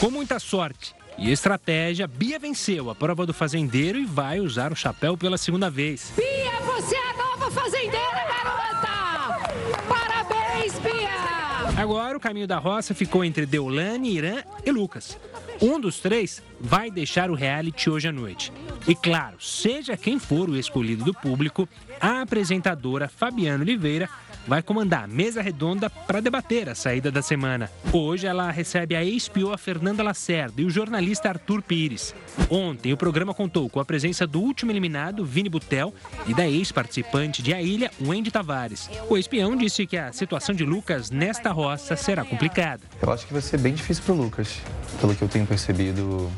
Com 0.00 0.10
muita 0.10 0.38
sorte 0.38 0.94
e 1.16 1.30
estratégia, 1.30 2.06
Bia 2.06 2.38
venceu 2.38 2.90
a 2.90 2.94
prova 2.94 3.24
do 3.24 3.32
fazendeiro 3.32 3.98
e 3.98 4.04
vai 4.04 4.40
usar 4.40 4.72
o 4.72 4.76
chapéu 4.76 5.16
pela 5.16 5.38
segunda 5.38 5.70
vez. 5.70 6.12
Bia, 6.16 6.60
você 6.60 6.96
é 6.96 7.10
a 7.10 7.16
nova 7.16 7.50
fazendeira, 7.50 8.24
garota! 8.28 9.52
Parabéns, 9.88 10.78
Bia! 10.80 11.80
Agora 11.80 12.16
o 12.16 12.20
caminho 12.20 12.46
da 12.46 12.58
roça 12.58 12.94
ficou 12.94 13.24
entre 13.24 13.46
Deolane, 13.46 14.16
Irã 14.16 14.42
e 14.64 14.70
Lucas. 14.70 15.18
Um 15.62 15.80
dos 15.80 16.00
três 16.00 16.42
vai 16.60 16.90
deixar 16.90 17.30
o 17.30 17.34
reality 17.34 17.88
hoje 17.88 18.08
à 18.08 18.12
noite. 18.12 18.52
E 18.86 18.94
claro, 18.94 19.36
seja 19.40 19.96
quem 19.96 20.18
for 20.18 20.50
o 20.50 20.56
escolhido 20.56 21.04
do 21.04 21.14
público, 21.14 21.68
a 22.00 22.22
apresentadora 22.22 23.08
Fabiana 23.08 23.62
Oliveira 23.62 24.08
vai 24.46 24.62
comandar 24.62 25.04
a 25.04 25.06
mesa 25.06 25.42
redonda 25.42 25.88
para 25.88 26.20
debater 26.20 26.68
a 26.68 26.74
saída 26.74 27.10
da 27.10 27.22
semana. 27.22 27.70
Hoje 27.92 28.26
ela 28.26 28.50
recebe 28.50 28.94
a 28.94 29.04
ex-pioa 29.04 29.56
Fernanda 29.58 30.02
Lacerda 30.02 30.60
e 30.60 30.64
o 30.64 30.70
jornalista 30.70 31.28
Arthur 31.28 31.62
Pires. 31.62 32.14
Ontem 32.50 32.92
o 32.92 32.96
programa 32.96 33.34
contou 33.34 33.68
com 33.68 33.80
a 33.80 33.84
presença 33.84 34.26
do 34.26 34.40
último 34.40 34.70
eliminado, 34.70 35.24
Vini 35.24 35.48
Butel, 35.48 35.94
e 36.26 36.34
da 36.34 36.48
ex-participante 36.48 37.42
de 37.42 37.54
A 37.54 37.62
Ilha, 37.62 37.90
Wendy 38.00 38.30
Tavares. 38.30 38.90
O 39.08 39.16
espião 39.16 39.56
disse 39.56 39.86
que 39.86 39.96
a 39.96 40.12
situação 40.12 40.54
de 40.54 40.64
Lucas 40.64 41.10
nesta 41.10 41.50
roça 41.50 41.96
será 41.96 42.24
complicada. 42.24 42.82
Eu 43.00 43.12
acho 43.12 43.26
que 43.26 43.32
vai 43.32 43.42
ser 43.42 43.58
bem 43.58 43.74
difícil 43.74 44.04
para 44.04 44.14
o 44.14 44.16
Lucas. 44.16 44.60
Pelo 45.00 45.14
que 45.14 45.22
eu 45.22 45.28
tenho 45.28 45.46
percebido, 45.46 46.30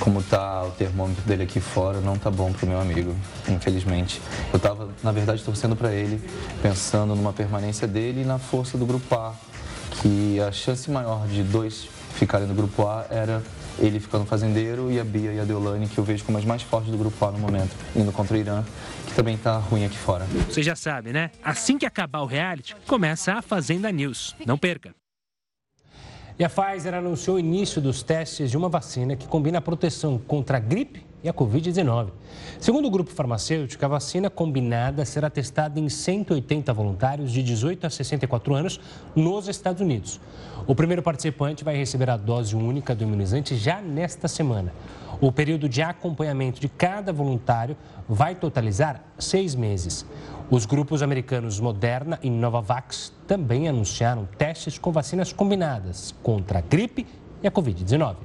como 0.00 0.22
tá 0.22 0.64
o 0.64 0.70
termômetro 0.70 1.22
dele 1.24 1.42
aqui 1.42 1.60
fora, 1.60 2.00
não 2.00 2.16
tá 2.16 2.30
bom 2.30 2.52
pro 2.52 2.66
meu 2.66 2.80
amigo, 2.80 3.14
infelizmente. 3.48 4.20
Eu 4.52 4.58
tava, 4.58 4.90
na 5.02 5.12
verdade, 5.12 5.42
torcendo 5.42 5.74
para 5.74 5.92
ele, 5.92 6.20
pensando 6.62 7.14
numa 7.14 7.32
permanência 7.32 7.86
dele 7.86 8.22
e 8.22 8.24
na 8.24 8.38
força 8.38 8.78
do 8.78 8.86
grupo 8.86 9.14
A, 9.14 9.34
que 10.00 10.40
a 10.40 10.52
chance 10.52 10.90
maior 10.90 11.26
de 11.26 11.42
dois 11.42 11.88
ficarem 12.14 12.46
no 12.46 12.54
grupo 12.54 12.86
A 12.86 13.06
era 13.10 13.42
ele 13.78 14.00
ficando 14.00 14.24
fazendeiro 14.24 14.90
e 14.90 14.98
a 14.98 15.04
Bia 15.04 15.32
e 15.32 15.40
a 15.40 15.44
Deolane, 15.44 15.86
que 15.88 15.98
eu 15.98 16.04
vejo 16.04 16.24
como 16.24 16.36
as 16.38 16.44
mais 16.44 16.62
fortes 16.62 16.90
do 16.90 16.98
grupo 16.98 17.24
A 17.24 17.30
no 17.30 17.38
momento, 17.38 17.74
indo 17.94 18.10
contra 18.12 18.36
o 18.36 18.40
Irã, 18.40 18.64
que 19.06 19.14
também 19.14 19.36
tá 19.36 19.56
ruim 19.56 19.84
aqui 19.84 19.96
fora. 19.96 20.26
Você 20.48 20.62
já 20.62 20.74
sabe, 20.74 21.12
né? 21.12 21.30
Assim 21.42 21.78
que 21.78 21.86
acabar 21.86 22.20
o 22.20 22.26
reality, 22.26 22.74
começa 22.86 23.34
a 23.34 23.42
Fazenda 23.42 23.90
News. 23.92 24.34
Não 24.44 24.58
perca! 24.58 24.94
E 26.38 26.44
a 26.44 26.48
Pfizer 26.48 26.94
anunciou 26.94 27.34
o 27.34 27.40
início 27.40 27.82
dos 27.82 28.00
testes 28.00 28.48
de 28.48 28.56
uma 28.56 28.68
vacina 28.68 29.16
que 29.16 29.26
combina 29.26 29.58
a 29.58 29.60
proteção 29.60 30.16
contra 30.18 30.58
a 30.58 30.60
gripe 30.60 31.04
e 31.20 31.28
a 31.28 31.34
Covid-19. 31.34 32.10
Segundo 32.60 32.86
o 32.86 32.90
grupo 32.92 33.10
farmacêutico, 33.10 33.84
a 33.84 33.88
vacina 33.88 34.30
combinada 34.30 35.04
será 35.04 35.28
testada 35.28 35.80
em 35.80 35.88
180 35.88 36.72
voluntários 36.72 37.32
de 37.32 37.42
18 37.42 37.88
a 37.88 37.90
64 37.90 38.54
anos 38.54 38.80
nos 39.16 39.48
Estados 39.48 39.82
Unidos. 39.82 40.20
O 40.64 40.76
primeiro 40.76 41.02
participante 41.02 41.64
vai 41.64 41.76
receber 41.76 42.08
a 42.08 42.16
dose 42.16 42.54
única 42.54 42.94
do 42.94 43.02
imunizante 43.02 43.56
já 43.56 43.80
nesta 43.80 44.28
semana. 44.28 44.72
O 45.20 45.32
período 45.32 45.68
de 45.68 45.82
acompanhamento 45.82 46.60
de 46.60 46.68
cada 46.68 47.12
voluntário 47.12 47.76
vai 48.08 48.36
totalizar 48.36 49.02
seis 49.18 49.56
meses. 49.56 50.06
Os 50.50 50.64
grupos 50.64 51.02
americanos 51.02 51.60
Moderna 51.60 52.18
e 52.22 52.30
Novavax 52.30 53.12
também 53.26 53.68
anunciaram 53.68 54.26
testes 54.38 54.78
com 54.78 54.90
vacinas 54.90 55.30
combinadas 55.30 56.14
contra 56.22 56.60
a 56.60 56.62
gripe 56.62 57.06
e 57.42 57.46
a 57.46 57.50
Covid-19. 57.50 58.16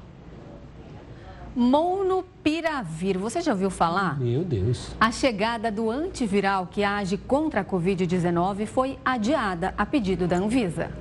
Monopiravir, 1.54 3.20
você 3.20 3.42
já 3.42 3.52
ouviu 3.52 3.70
falar? 3.70 4.18
Meu 4.20 4.44
Deus. 4.46 4.96
A 5.02 5.12
chegada 5.12 5.70
do 5.70 5.92
antiviral 5.92 6.66
que 6.66 6.82
age 6.82 7.18
contra 7.18 7.60
a 7.60 7.66
Covid-19 7.66 8.66
foi 8.68 8.98
adiada 9.04 9.74
a 9.78 9.86
pedido 9.86 10.26
da 10.26 10.38
Anvisa. 10.38 10.92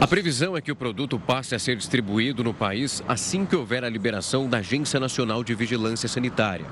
A 0.00 0.06
previsão 0.06 0.56
é 0.56 0.62
que 0.62 0.72
o 0.72 0.76
produto 0.76 1.20
passe 1.20 1.54
a 1.54 1.58
ser 1.58 1.76
distribuído 1.76 2.42
no 2.42 2.54
país 2.54 3.04
assim 3.06 3.44
que 3.44 3.54
houver 3.54 3.84
a 3.84 3.90
liberação 3.90 4.48
da 4.48 4.58
Agência 4.58 4.98
Nacional 4.98 5.44
de 5.44 5.54
Vigilância 5.54 6.08
Sanitária. 6.08 6.64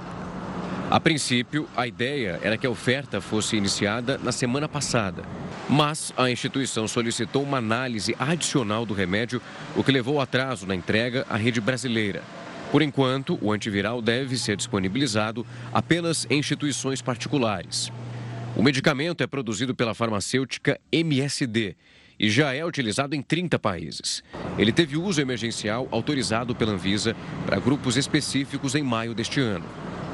A 0.91 0.99
princípio, 0.99 1.69
a 1.77 1.87
ideia 1.87 2.41
era 2.43 2.57
que 2.57 2.67
a 2.67 2.71
oferta 2.71 3.21
fosse 3.21 3.55
iniciada 3.57 4.17
na 4.17 4.33
semana 4.33 4.67
passada. 4.67 5.23
Mas 5.69 6.15
a 6.17 6.31
instituição 6.31 6.89
solicitou 6.89 7.43
uma 7.43 7.59
análise 7.59 8.17
adicional 8.19 8.87
do 8.87 8.95
remédio, 8.95 9.43
o 9.77 9.85
que 9.85 9.93
levou 9.93 10.19
atraso 10.19 10.67
na 10.67 10.75
entrega 10.75 11.27
à 11.29 11.37
rede 11.37 11.61
brasileira. 11.61 12.23
Por 12.73 12.81
enquanto, 12.81 13.39
o 13.43 13.53
antiviral 13.53 14.01
deve 14.01 14.39
ser 14.39 14.57
disponibilizado 14.57 15.47
apenas 15.75 16.27
em 16.31 16.39
instituições 16.39 17.03
particulares. 17.03 17.93
O 18.57 18.63
medicamento 18.63 19.23
é 19.23 19.27
produzido 19.27 19.75
pela 19.75 19.95
farmacêutica 19.95 20.81
MSD 20.91 21.77
e 22.19 22.31
já 22.31 22.55
é 22.55 22.65
utilizado 22.65 23.15
em 23.15 23.21
30 23.21 23.59
países. 23.59 24.23
Ele 24.57 24.73
teve 24.73 24.97
uso 24.97 25.21
emergencial 25.21 25.87
autorizado 25.91 26.55
pela 26.55 26.73
Anvisa 26.73 27.15
para 27.45 27.61
grupos 27.61 27.99
específicos 27.99 28.75
em 28.75 28.83
maio 28.83 29.15
deste 29.15 29.39
ano. 29.39 29.67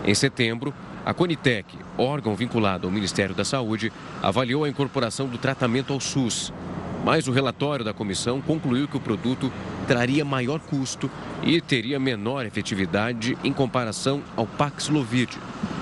Em 0.05 0.15
setembro, 0.15 0.75
a 1.05 1.15
Conitec, 1.15 1.79
órgão 1.97 2.37
vinculado 2.37 2.87
ao 2.87 2.93
Ministério 2.93 3.35
da 3.35 3.45
Saúde, 3.45 3.91
avaliou 4.23 4.65
a 4.65 4.69
incorporação 4.69 5.27
do 5.27 5.39
tratamento 5.39 5.93
ao 5.93 6.01
SUS. 6.01 6.53
Mas 7.03 7.27
o 7.27 7.33
relatório 7.33 7.85
da 7.85 7.93
comissão 7.93 8.41
concluiu 8.41 8.87
que 8.87 8.97
o 8.97 9.01
produto 9.01 9.51
traria 9.87 10.25
maior 10.25 10.61
custo 10.61 11.11
e 11.43 11.61
teria 11.61 11.99
menor 11.99 12.45
efetividade 12.47 13.37
em 13.45 13.53
comparação 13.53 14.23
ao 14.37 14.47
Paxlovid, 14.47 15.39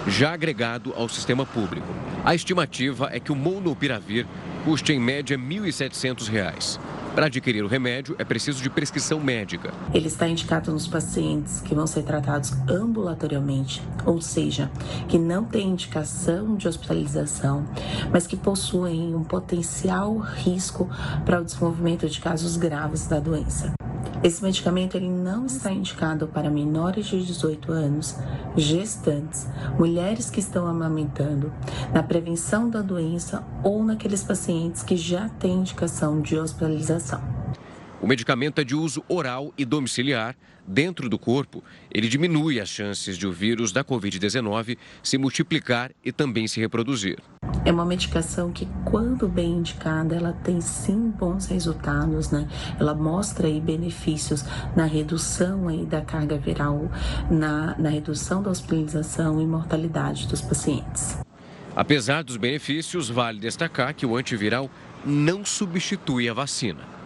já 0.06 0.32
agregado 0.32 0.92
ao 0.96 1.08
sistema 1.08 1.46
público. 1.46 1.86
A 2.24 2.34
estimativa 2.34 3.08
é 3.12 3.18
que 3.18 3.32
o 3.32 3.36
Molnupiravir 3.36 4.26
custe 4.64 4.92
em 4.92 5.00
média 5.00 5.36
R$ 5.36 5.42
1.700. 5.42 6.78
Para 7.14 7.26
adquirir 7.26 7.62
o 7.62 7.68
remédio, 7.68 8.16
é 8.18 8.24
preciso 8.24 8.62
de 8.62 8.70
prescrição 8.70 9.20
médica. 9.20 9.70
Ele 9.92 10.08
está 10.08 10.26
indicado 10.26 10.72
nos 10.72 10.88
pacientes 10.88 11.60
que 11.60 11.74
vão 11.74 11.86
ser 11.86 12.04
tratados 12.04 12.52
ambulatorialmente, 12.66 13.82
ou 14.06 14.18
seja, 14.22 14.70
que 15.08 15.18
não 15.18 15.44
têm 15.44 15.68
indicação 15.68 16.56
de 16.56 16.66
hospitalização, 16.66 17.66
mas 18.10 18.26
que 18.26 18.36
possuem 18.36 19.14
um 19.14 19.22
potencial 19.22 20.16
risco 20.16 20.88
para 21.26 21.42
o 21.42 21.44
desenvolvimento 21.44 22.08
de 22.08 22.18
casos 22.18 22.56
graves 22.56 23.06
da 23.06 23.20
doença. 23.20 23.74
Esse 24.22 24.40
medicamento 24.40 24.96
ele 24.96 25.08
não 25.08 25.46
está 25.46 25.72
indicado 25.72 26.28
para 26.28 26.48
menores 26.48 27.06
de 27.06 27.24
18 27.26 27.72
anos, 27.72 28.16
gestantes, 28.56 29.48
mulheres 29.76 30.30
que 30.30 30.38
estão 30.38 30.66
amamentando, 30.66 31.52
na 31.92 32.04
prevenção 32.04 32.70
da 32.70 32.80
doença 32.80 33.42
ou 33.64 33.82
naqueles 33.82 34.22
pacientes 34.22 34.84
que 34.84 34.96
já 34.96 35.28
têm 35.28 35.54
indicação 35.54 36.20
de 36.20 36.38
hospitalização. 36.38 37.41
O 38.02 38.06
medicamento 38.08 38.60
é 38.60 38.64
de 38.64 38.74
uso 38.74 39.04
oral 39.08 39.54
e 39.56 39.64
domiciliar. 39.64 40.34
Dentro 40.66 41.08
do 41.08 41.16
corpo, 41.16 41.62
ele 41.88 42.08
diminui 42.08 42.58
as 42.58 42.68
chances 42.68 43.16
de 43.16 43.28
o 43.28 43.32
vírus 43.32 43.70
da 43.70 43.84
Covid-19 43.84 44.76
se 45.00 45.16
multiplicar 45.16 45.92
e 46.04 46.10
também 46.10 46.48
se 46.48 46.58
reproduzir. 46.58 47.20
É 47.64 47.70
uma 47.70 47.84
medicação 47.84 48.50
que, 48.50 48.66
quando 48.84 49.28
bem 49.28 49.52
indicada, 49.52 50.16
ela 50.16 50.32
tem 50.32 50.60
sim 50.60 51.10
bons 51.10 51.46
resultados, 51.46 52.32
né? 52.32 52.48
Ela 52.78 52.92
mostra 52.92 53.46
aí 53.46 53.60
benefícios 53.60 54.44
na 54.74 54.84
redução 54.84 55.68
aí 55.68 55.86
da 55.86 56.00
carga 56.00 56.36
viral, 56.36 56.90
na, 57.30 57.78
na 57.78 57.88
redução 57.88 58.42
da 58.42 58.50
hospitalização 58.50 59.40
e 59.40 59.46
mortalidade 59.46 60.26
dos 60.26 60.40
pacientes. 60.40 61.18
Apesar 61.76 62.24
dos 62.24 62.36
benefícios, 62.36 63.08
vale 63.08 63.38
destacar 63.38 63.94
que 63.94 64.04
o 64.04 64.16
antiviral 64.16 64.68
não 65.06 65.44
substitui 65.44 66.28
a 66.28 66.34
vacina. 66.34 67.01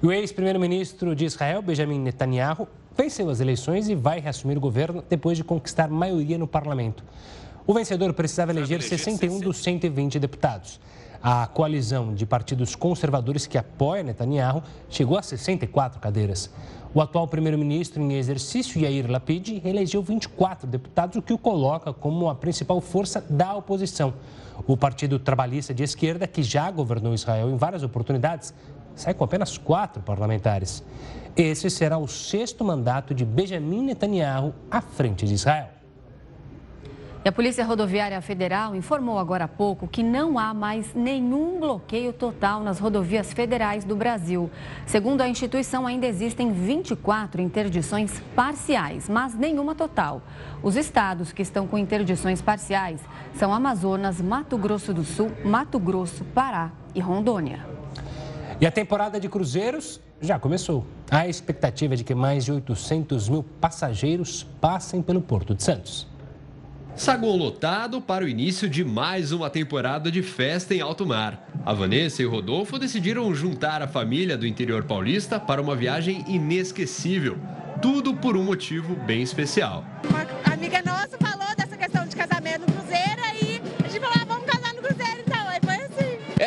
O 0.00 0.12
ex-primeiro-ministro 0.12 1.14
de 1.16 1.24
Israel, 1.24 1.60
Benjamin 1.60 1.98
Netanyahu, 1.98 2.68
venceu 2.96 3.28
as 3.30 3.40
eleições 3.40 3.88
e 3.88 3.96
vai 3.96 4.20
reassumir 4.20 4.56
o 4.56 4.60
governo 4.60 5.02
depois 5.08 5.36
de 5.36 5.42
conquistar 5.42 5.88
maioria 5.88 6.38
no 6.38 6.46
parlamento. 6.46 7.02
O 7.66 7.74
vencedor 7.74 8.12
precisava 8.12 8.52
eleger 8.52 8.80
61 8.80 9.40
dos 9.40 9.58
120 9.58 10.18
deputados. 10.20 10.80
A 11.20 11.48
coalizão 11.48 12.14
de 12.14 12.24
partidos 12.24 12.76
conservadores 12.76 13.44
que 13.44 13.58
apoia 13.58 14.04
Netanyahu 14.04 14.62
chegou 14.88 15.18
a 15.18 15.22
64 15.22 15.98
cadeiras. 15.98 16.48
O 16.94 17.00
atual 17.00 17.26
primeiro-ministro 17.26 18.00
em 18.00 18.14
exercício, 18.14 18.80
Yair 18.80 19.10
Lapid, 19.10 19.60
elegeu 19.64 20.00
24 20.00 20.66
deputados, 20.66 21.16
o 21.16 21.22
que 21.22 21.32
o 21.32 21.38
coloca 21.38 21.92
como 21.92 22.30
a 22.30 22.34
principal 22.34 22.80
força 22.80 23.20
da 23.28 23.54
oposição. 23.54 24.14
O 24.66 24.76
Partido 24.76 25.18
Trabalhista 25.18 25.74
de 25.74 25.82
Esquerda, 25.82 26.26
que 26.26 26.42
já 26.42 26.70
governou 26.70 27.12
Israel 27.12 27.50
em 27.50 27.56
várias 27.56 27.82
oportunidades, 27.82 28.54
sai 28.98 29.14
com 29.14 29.24
apenas 29.24 29.56
quatro 29.56 30.02
parlamentares. 30.02 30.82
Esse 31.36 31.70
será 31.70 31.96
o 31.96 32.08
sexto 32.08 32.64
mandato 32.64 33.14
de 33.14 33.24
Benjamin 33.24 33.84
Netanyahu 33.84 34.52
à 34.70 34.80
frente 34.80 35.24
de 35.24 35.34
Israel. 35.34 35.68
E 37.24 37.28
a 37.28 37.32
Polícia 37.32 37.64
Rodoviária 37.64 38.20
Federal 38.20 38.74
informou 38.74 39.18
agora 39.18 39.44
há 39.44 39.48
pouco 39.48 39.86
que 39.86 40.02
não 40.02 40.38
há 40.38 40.54
mais 40.54 40.94
nenhum 40.94 41.60
bloqueio 41.60 42.12
total 42.12 42.60
nas 42.60 42.78
rodovias 42.78 43.32
federais 43.32 43.84
do 43.84 43.94
Brasil. 43.94 44.50
Segundo 44.86 45.20
a 45.20 45.28
instituição, 45.28 45.86
ainda 45.86 46.06
existem 46.06 46.52
24 46.52 47.40
interdições 47.40 48.20
parciais, 48.34 49.08
mas 49.08 49.34
nenhuma 49.34 49.74
total. 49.74 50.22
Os 50.62 50.76
estados 50.76 51.32
que 51.32 51.42
estão 51.42 51.66
com 51.66 51.76
interdições 51.76 52.40
parciais 52.40 53.00
são 53.34 53.52
Amazonas, 53.52 54.20
Mato 54.20 54.56
Grosso 54.56 54.94
do 54.94 55.04
Sul, 55.04 55.30
Mato 55.44 55.78
Grosso, 55.78 56.24
Pará 56.24 56.70
e 56.94 57.00
Rondônia. 57.00 57.77
E 58.60 58.66
a 58.66 58.72
temporada 58.72 59.20
de 59.20 59.28
cruzeiros 59.28 60.00
já 60.20 60.36
começou. 60.36 60.84
A 61.08 61.28
expectativa 61.28 61.94
é 61.94 61.96
de 61.96 62.02
que 62.02 62.14
mais 62.14 62.44
de 62.44 62.50
800 62.50 63.28
mil 63.28 63.44
passageiros 63.44 64.44
passem 64.60 65.00
pelo 65.00 65.20
Porto 65.20 65.54
de 65.54 65.62
Santos. 65.62 66.08
Saguão 66.96 67.36
lotado 67.36 68.00
para 68.00 68.24
o 68.24 68.28
início 68.28 68.68
de 68.68 68.84
mais 68.84 69.30
uma 69.30 69.48
temporada 69.48 70.10
de 70.10 70.20
festa 70.24 70.74
em 70.74 70.80
alto 70.80 71.06
mar. 71.06 71.48
A 71.64 71.72
Vanessa 71.72 72.20
e 72.20 72.26
o 72.26 72.30
Rodolfo 72.30 72.80
decidiram 72.80 73.32
juntar 73.32 73.80
a 73.80 73.86
família 73.86 74.36
do 74.36 74.44
interior 74.44 74.82
paulista 74.82 75.38
para 75.38 75.62
uma 75.62 75.76
viagem 75.76 76.24
inesquecível. 76.26 77.38
Tudo 77.80 78.12
por 78.12 78.36
um 78.36 78.42
motivo 78.42 78.96
bem 78.96 79.22
especial. 79.22 79.84
Uma 80.10 80.52
amiga 80.52 80.82
nossa 80.84 81.16
falou 81.16 81.54
dessa 81.56 81.76
questão 81.76 82.04
de 82.04 82.16
casamento 82.16 82.77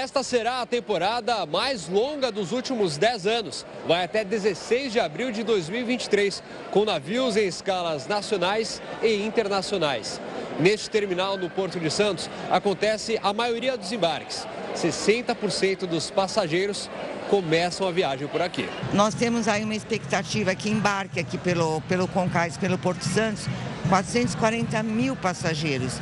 Esta 0.01 0.23
será 0.23 0.61
a 0.63 0.65
temporada 0.65 1.45
mais 1.45 1.87
longa 1.87 2.31
dos 2.31 2.51
últimos 2.51 2.97
10 2.97 3.27
anos. 3.27 3.63
Vai 3.87 4.03
até 4.03 4.23
16 4.25 4.93
de 4.93 4.99
abril 4.99 5.31
de 5.31 5.43
2023, 5.43 6.41
com 6.71 6.83
navios 6.83 7.37
em 7.37 7.45
escalas 7.45 8.07
nacionais 8.07 8.81
e 9.03 9.23
internacionais. 9.23 10.19
Neste 10.59 10.89
terminal 10.89 11.37
no 11.37 11.51
Porto 11.51 11.79
de 11.79 11.91
Santos 11.91 12.31
acontece 12.49 13.19
a 13.21 13.31
maioria 13.31 13.77
dos 13.77 13.91
embarques. 13.91 14.47
60% 14.75 15.85
dos 15.85 16.09
passageiros 16.09 16.89
começam 17.29 17.87
a 17.87 17.91
viagem 17.91 18.27
por 18.27 18.41
aqui. 18.41 18.67
Nós 18.93 19.13
temos 19.13 19.47
aí 19.47 19.63
uma 19.63 19.75
expectativa 19.75 20.55
que 20.55 20.67
embarque 20.67 21.19
aqui 21.19 21.37
pelo, 21.37 21.79
pelo 21.81 22.07
Concais, 22.07 22.57
pelo 22.57 22.75
Porto 22.75 23.03
Santos, 23.03 23.45
440 23.87 24.81
mil 24.81 25.15
passageiros. 25.15 25.99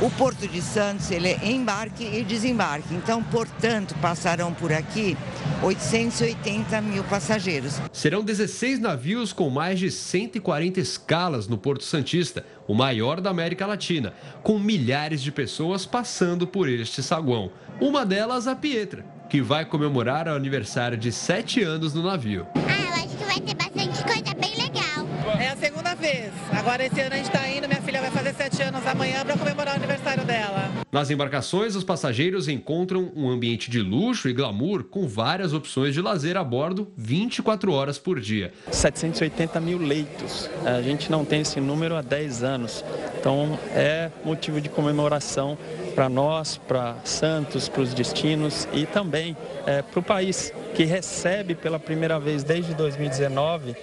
O 0.00 0.10
Porto 0.10 0.46
de 0.48 0.60
Santos 0.60 1.10
ele 1.10 1.28
é 1.28 1.46
embarque 1.46 2.04
e 2.04 2.24
desembarque, 2.24 2.94
então, 2.94 3.22
portanto, 3.22 3.94
passarão 4.02 4.52
por 4.52 4.72
aqui 4.72 5.16
880 5.62 6.80
mil 6.80 7.04
passageiros. 7.04 7.80
Serão 7.92 8.22
16 8.22 8.80
navios 8.80 9.32
com 9.32 9.48
mais 9.48 9.78
de 9.78 9.90
140 9.90 10.80
escalas 10.80 11.46
no 11.46 11.56
Porto 11.56 11.84
Santista, 11.84 12.44
o 12.66 12.74
maior 12.74 13.20
da 13.20 13.30
América 13.30 13.66
Latina, 13.66 14.12
com 14.42 14.58
milhares 14.58 15.22
de 15.22 15.30
pessoas 15.30 15.86
passando 15.86 16.46
por 16.46 16.68
este 16.68 17.02
saguão. 17.02 17.52
Uma 17.80 18.04
delas, 18.04 18.48
a 18.48 18.56
Pietra, 18.56 19.06
que 19.30 19.40
vai 19.40 19.64
comemorar 19.64 20.26
o 20.26 20.34
aniversário 20.34 20.98
de 20.98 21.12
7 21.12 21.62
anos 21.62 21.94
no 21.94 22.02
navio. 22.02 22.46
Ah, 22.56 22.82
eu 22.82 22.92
acho 23.04 23.16
que 23.16 23.24
vai 23.24 23.40
ter 23.40 23.54
bastante 23.54 24.04
coisa 24.04 24.34
bem 24.34 24.50
legal. 24.50 24.53
É 25.40 25.48
a 25.48 25.56
segunda 25.56 25.94
vez. 25.94 26.32
Agora 26.52 26.84
esse 26.84 27.00
ano 27.00 27.14
a 27.14 27.16
gente 27.16 27.26
está 27.26 27.48
indo, 27.48 27.66
minha 27.66 27.80
filha 27.80 28.00
vai 28.00 28.10
fazer 28.10 28.34
7 28.34 28.62
anos 28.62 28.86
amanhã 28.86 29.24
para 29.24 29.36
comemorar 29.36 29.74
o 29.74 29.76
aniversário 29.76 30.24
dela. 30.24 30.70
Nas 30.92 31.10
embarcações, 31.10 31.74
os 31.74 31.82
passageiros 31.82 32.46
encontram 32.46 33.10
um 33.16 33.28
ambiente 33.28 33.70
de 33.70 33.80
luxo 33.80 34.28
e 34.28 34.32
glamour 34.32 34.84
com 34.84 35.08
várias 35.08 35.52
opções 35.52 35.92
de 35.94 36.00
lazer 36.00 36.36
a 36.36 36.44
bordo 36.44 36.86
24 36.96 37.72
horas 37.72 37.98
por 37.98 38.20
dia. 38.20 38.52
780 38.70 39.60
mil 39.60 39.78
leitos. 39.78 40.48
A 40.64 40.80
gente 40.82 41.10
não 41.10 41.24
tem 41.24 41.40
esse 41.40 41.60
número 41.60 41.96
há 41.96 42.02
10 42.02 42.42
anos. 42.42 42.84
Então 43.18 43.58
é 43.74 44.10
motivo 44.24 44.60
de 44.60 44.68
comemoração 44.68 45.58
para 45.94 46.08
nós, 46.08 46.56
para 46.56 46.96
Santos, 47.04 47.68
para 47.68 47.82
os 47.82 47.94
destinos 47.94 48.66
e 48.72 48.84
também 48.84 49.36
é, 49.66 49.82
para 49.82 50.00
o 50.00 50.02
país, 50.02 50.52
que 50.74 50.84
recebe 50.84 51.54
pela 51.54 51.78
primeira 51.78 52.18
vez 52.18 52.42
desde 52.42 52.74
2019 52.74 53.76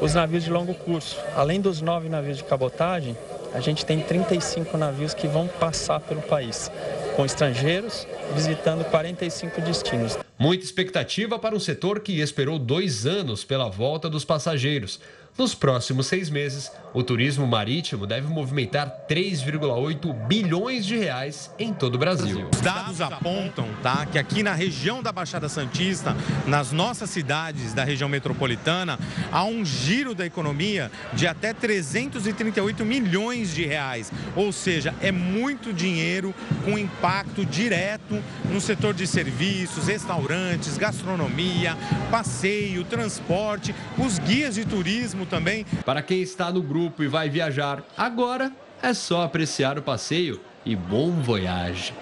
os 0.00 0.14
navios 0.14 0.44
de 0.44 0.50
longo 0.50 0.74
curso. 0.74 1.16
Além 1.34 1.60
dos 1.60 1.80
nove 1.80 2.08
navios 2.08 2.38
de 2.38 2.44
cabotagem, 2.44 3.16
a 3.54 3.60
gente 3.60 3.86
tem 3.86 4.00
35 4.00 4.76
navios 4.76 5.14
que 5.14 5.26
vão 5.26 5.46
passar 5.46 6.00
pelo 6.00 6.20
país, 6.20 6.70
com 7.14 7.24
estrangeiros 7.24 8.06
visitando 8.34 8.84
45 8.84 9.60
destinos. 9.60 10.18
Muita 10.38 10.64
expectativa 10.64 11.38
para 11.38 11.54
um 11.54 11.60
setor 11.60 12.00
que 12.00 12.20
esperou 12.20 12.58
dois 12.58 13.06
anos 13.06 13.44
pela 13.44 13.70
volta 13.70 14.10
dos 14.10 14.24
passageiros. 14.24 15.00
Nos 15.38 15.54
próximos 15.54 16.06
seis 16.06 16.28
meses, 16.28 16.70
o 16.96 17.02
turismo 17.02 17.46
marítimo 17.46 18.06
deve 18.06 18.26
movimentar 18.26 19.04
3,8 19.06 20.14
bilhões 20.26 20.86
de 20.86 20.96
reais 20.96 21.50
em 21.58 21.70
todo 21.74 21.96
o 21.96 21.98
Brasil. 21.98 22.48
Os 22.50 22.60
dados 22.62 23.02
apontam 23.02 23.68
tá, 23.82 24.06
que 24.06 24.18
aqui 24.18 24.42
na 24.42 24.54
região 24.54 25.02
da 25.02 25.12
Baixada 25.12 25.46
Santista, 25.46 26.16
nas 26.46 26.72
nossas 26.72 27.10
cidades 27.10 27.74
da 27.74 27.84
região 27.84 28.08
metropolitana, 28.08 28.98
há 29.30 29.44
um 29.44 29.62
giro 29.62 30.14
da 30.14 30.24
economia 30.24 30.90
de 31.12 31.26
até 31.26 31.52
338 31.52 32.82
milhões 32.82 33.54
de 33.54 33.66
reais. 33.66 34.10
Ou 34.34 34.50
seja, 34.50 34.94
é 35.02 35.12
muito 35.12 35.74
dinheiro 35.74 36.34
com 36.64 36.78
impacto 36.78 37.44
direto 37.44 38.24
no 38.50 38.58
setor 38.58 38.94
de 38.94 39.06
serviços, 39.06 39.86
restaurantes, 39.86 40.78
gastronomia, 40.78 41.76
passeio, 42.10 42.84
transporte, 42.84 43.74
os 43.98 44.18
guias 44.18 44.54
de 44.54 44.64
turismo 44.64 45.26
também. 45.26 45.66
Para 45.84 46.00
quem 46.00 46.22
está 46.22 46.50
no 46.50 46.62
grupo 46.86 47.02
e 47.02 47.08
vai 47.08 47.28
viajar, 47.28 47.82
agora 47.96 48.52
é 48.80 48.94
só 48.94 49.22
apreciar 49.22 49.78
o 49.78 49.82
passeio 49.82 50.40
e 50.64 50.76
bom 50.76 51.10
voyage. 51.10 51.92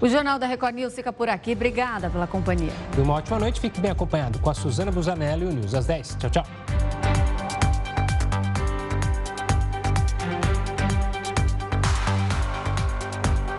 O 0.00 0.08
Jornal 0.08 0.38
da 0.38 0.46
Record 0.46 0.76
News 0.76 0.94
fica 0.94 1.12
por 1.12 1.28
aqui. 1.28 1.52
Obrigada 1.52 2.08
pela 2.08 2.28
companhia. 2.28 2.72
E 2.96 3.00
uma 3.00 3.14
ótima 3.14 3.40
noite. 3.40 3.60
Fique 3.60 3.80
bem 3.80 3.90
acompanhado 3.90 4.38
com 4.38 4.48
a 4.48 4.54
Suzana 4.54 4.92
Busanelli 4.92 5.44
e 5.44 5.48
o 5.48 5.52
News 5.52 5.74
às 5.74 5.86
10. 5.86 6.16
Tchau, 6.20 6.30
tchau. 6.30 6.67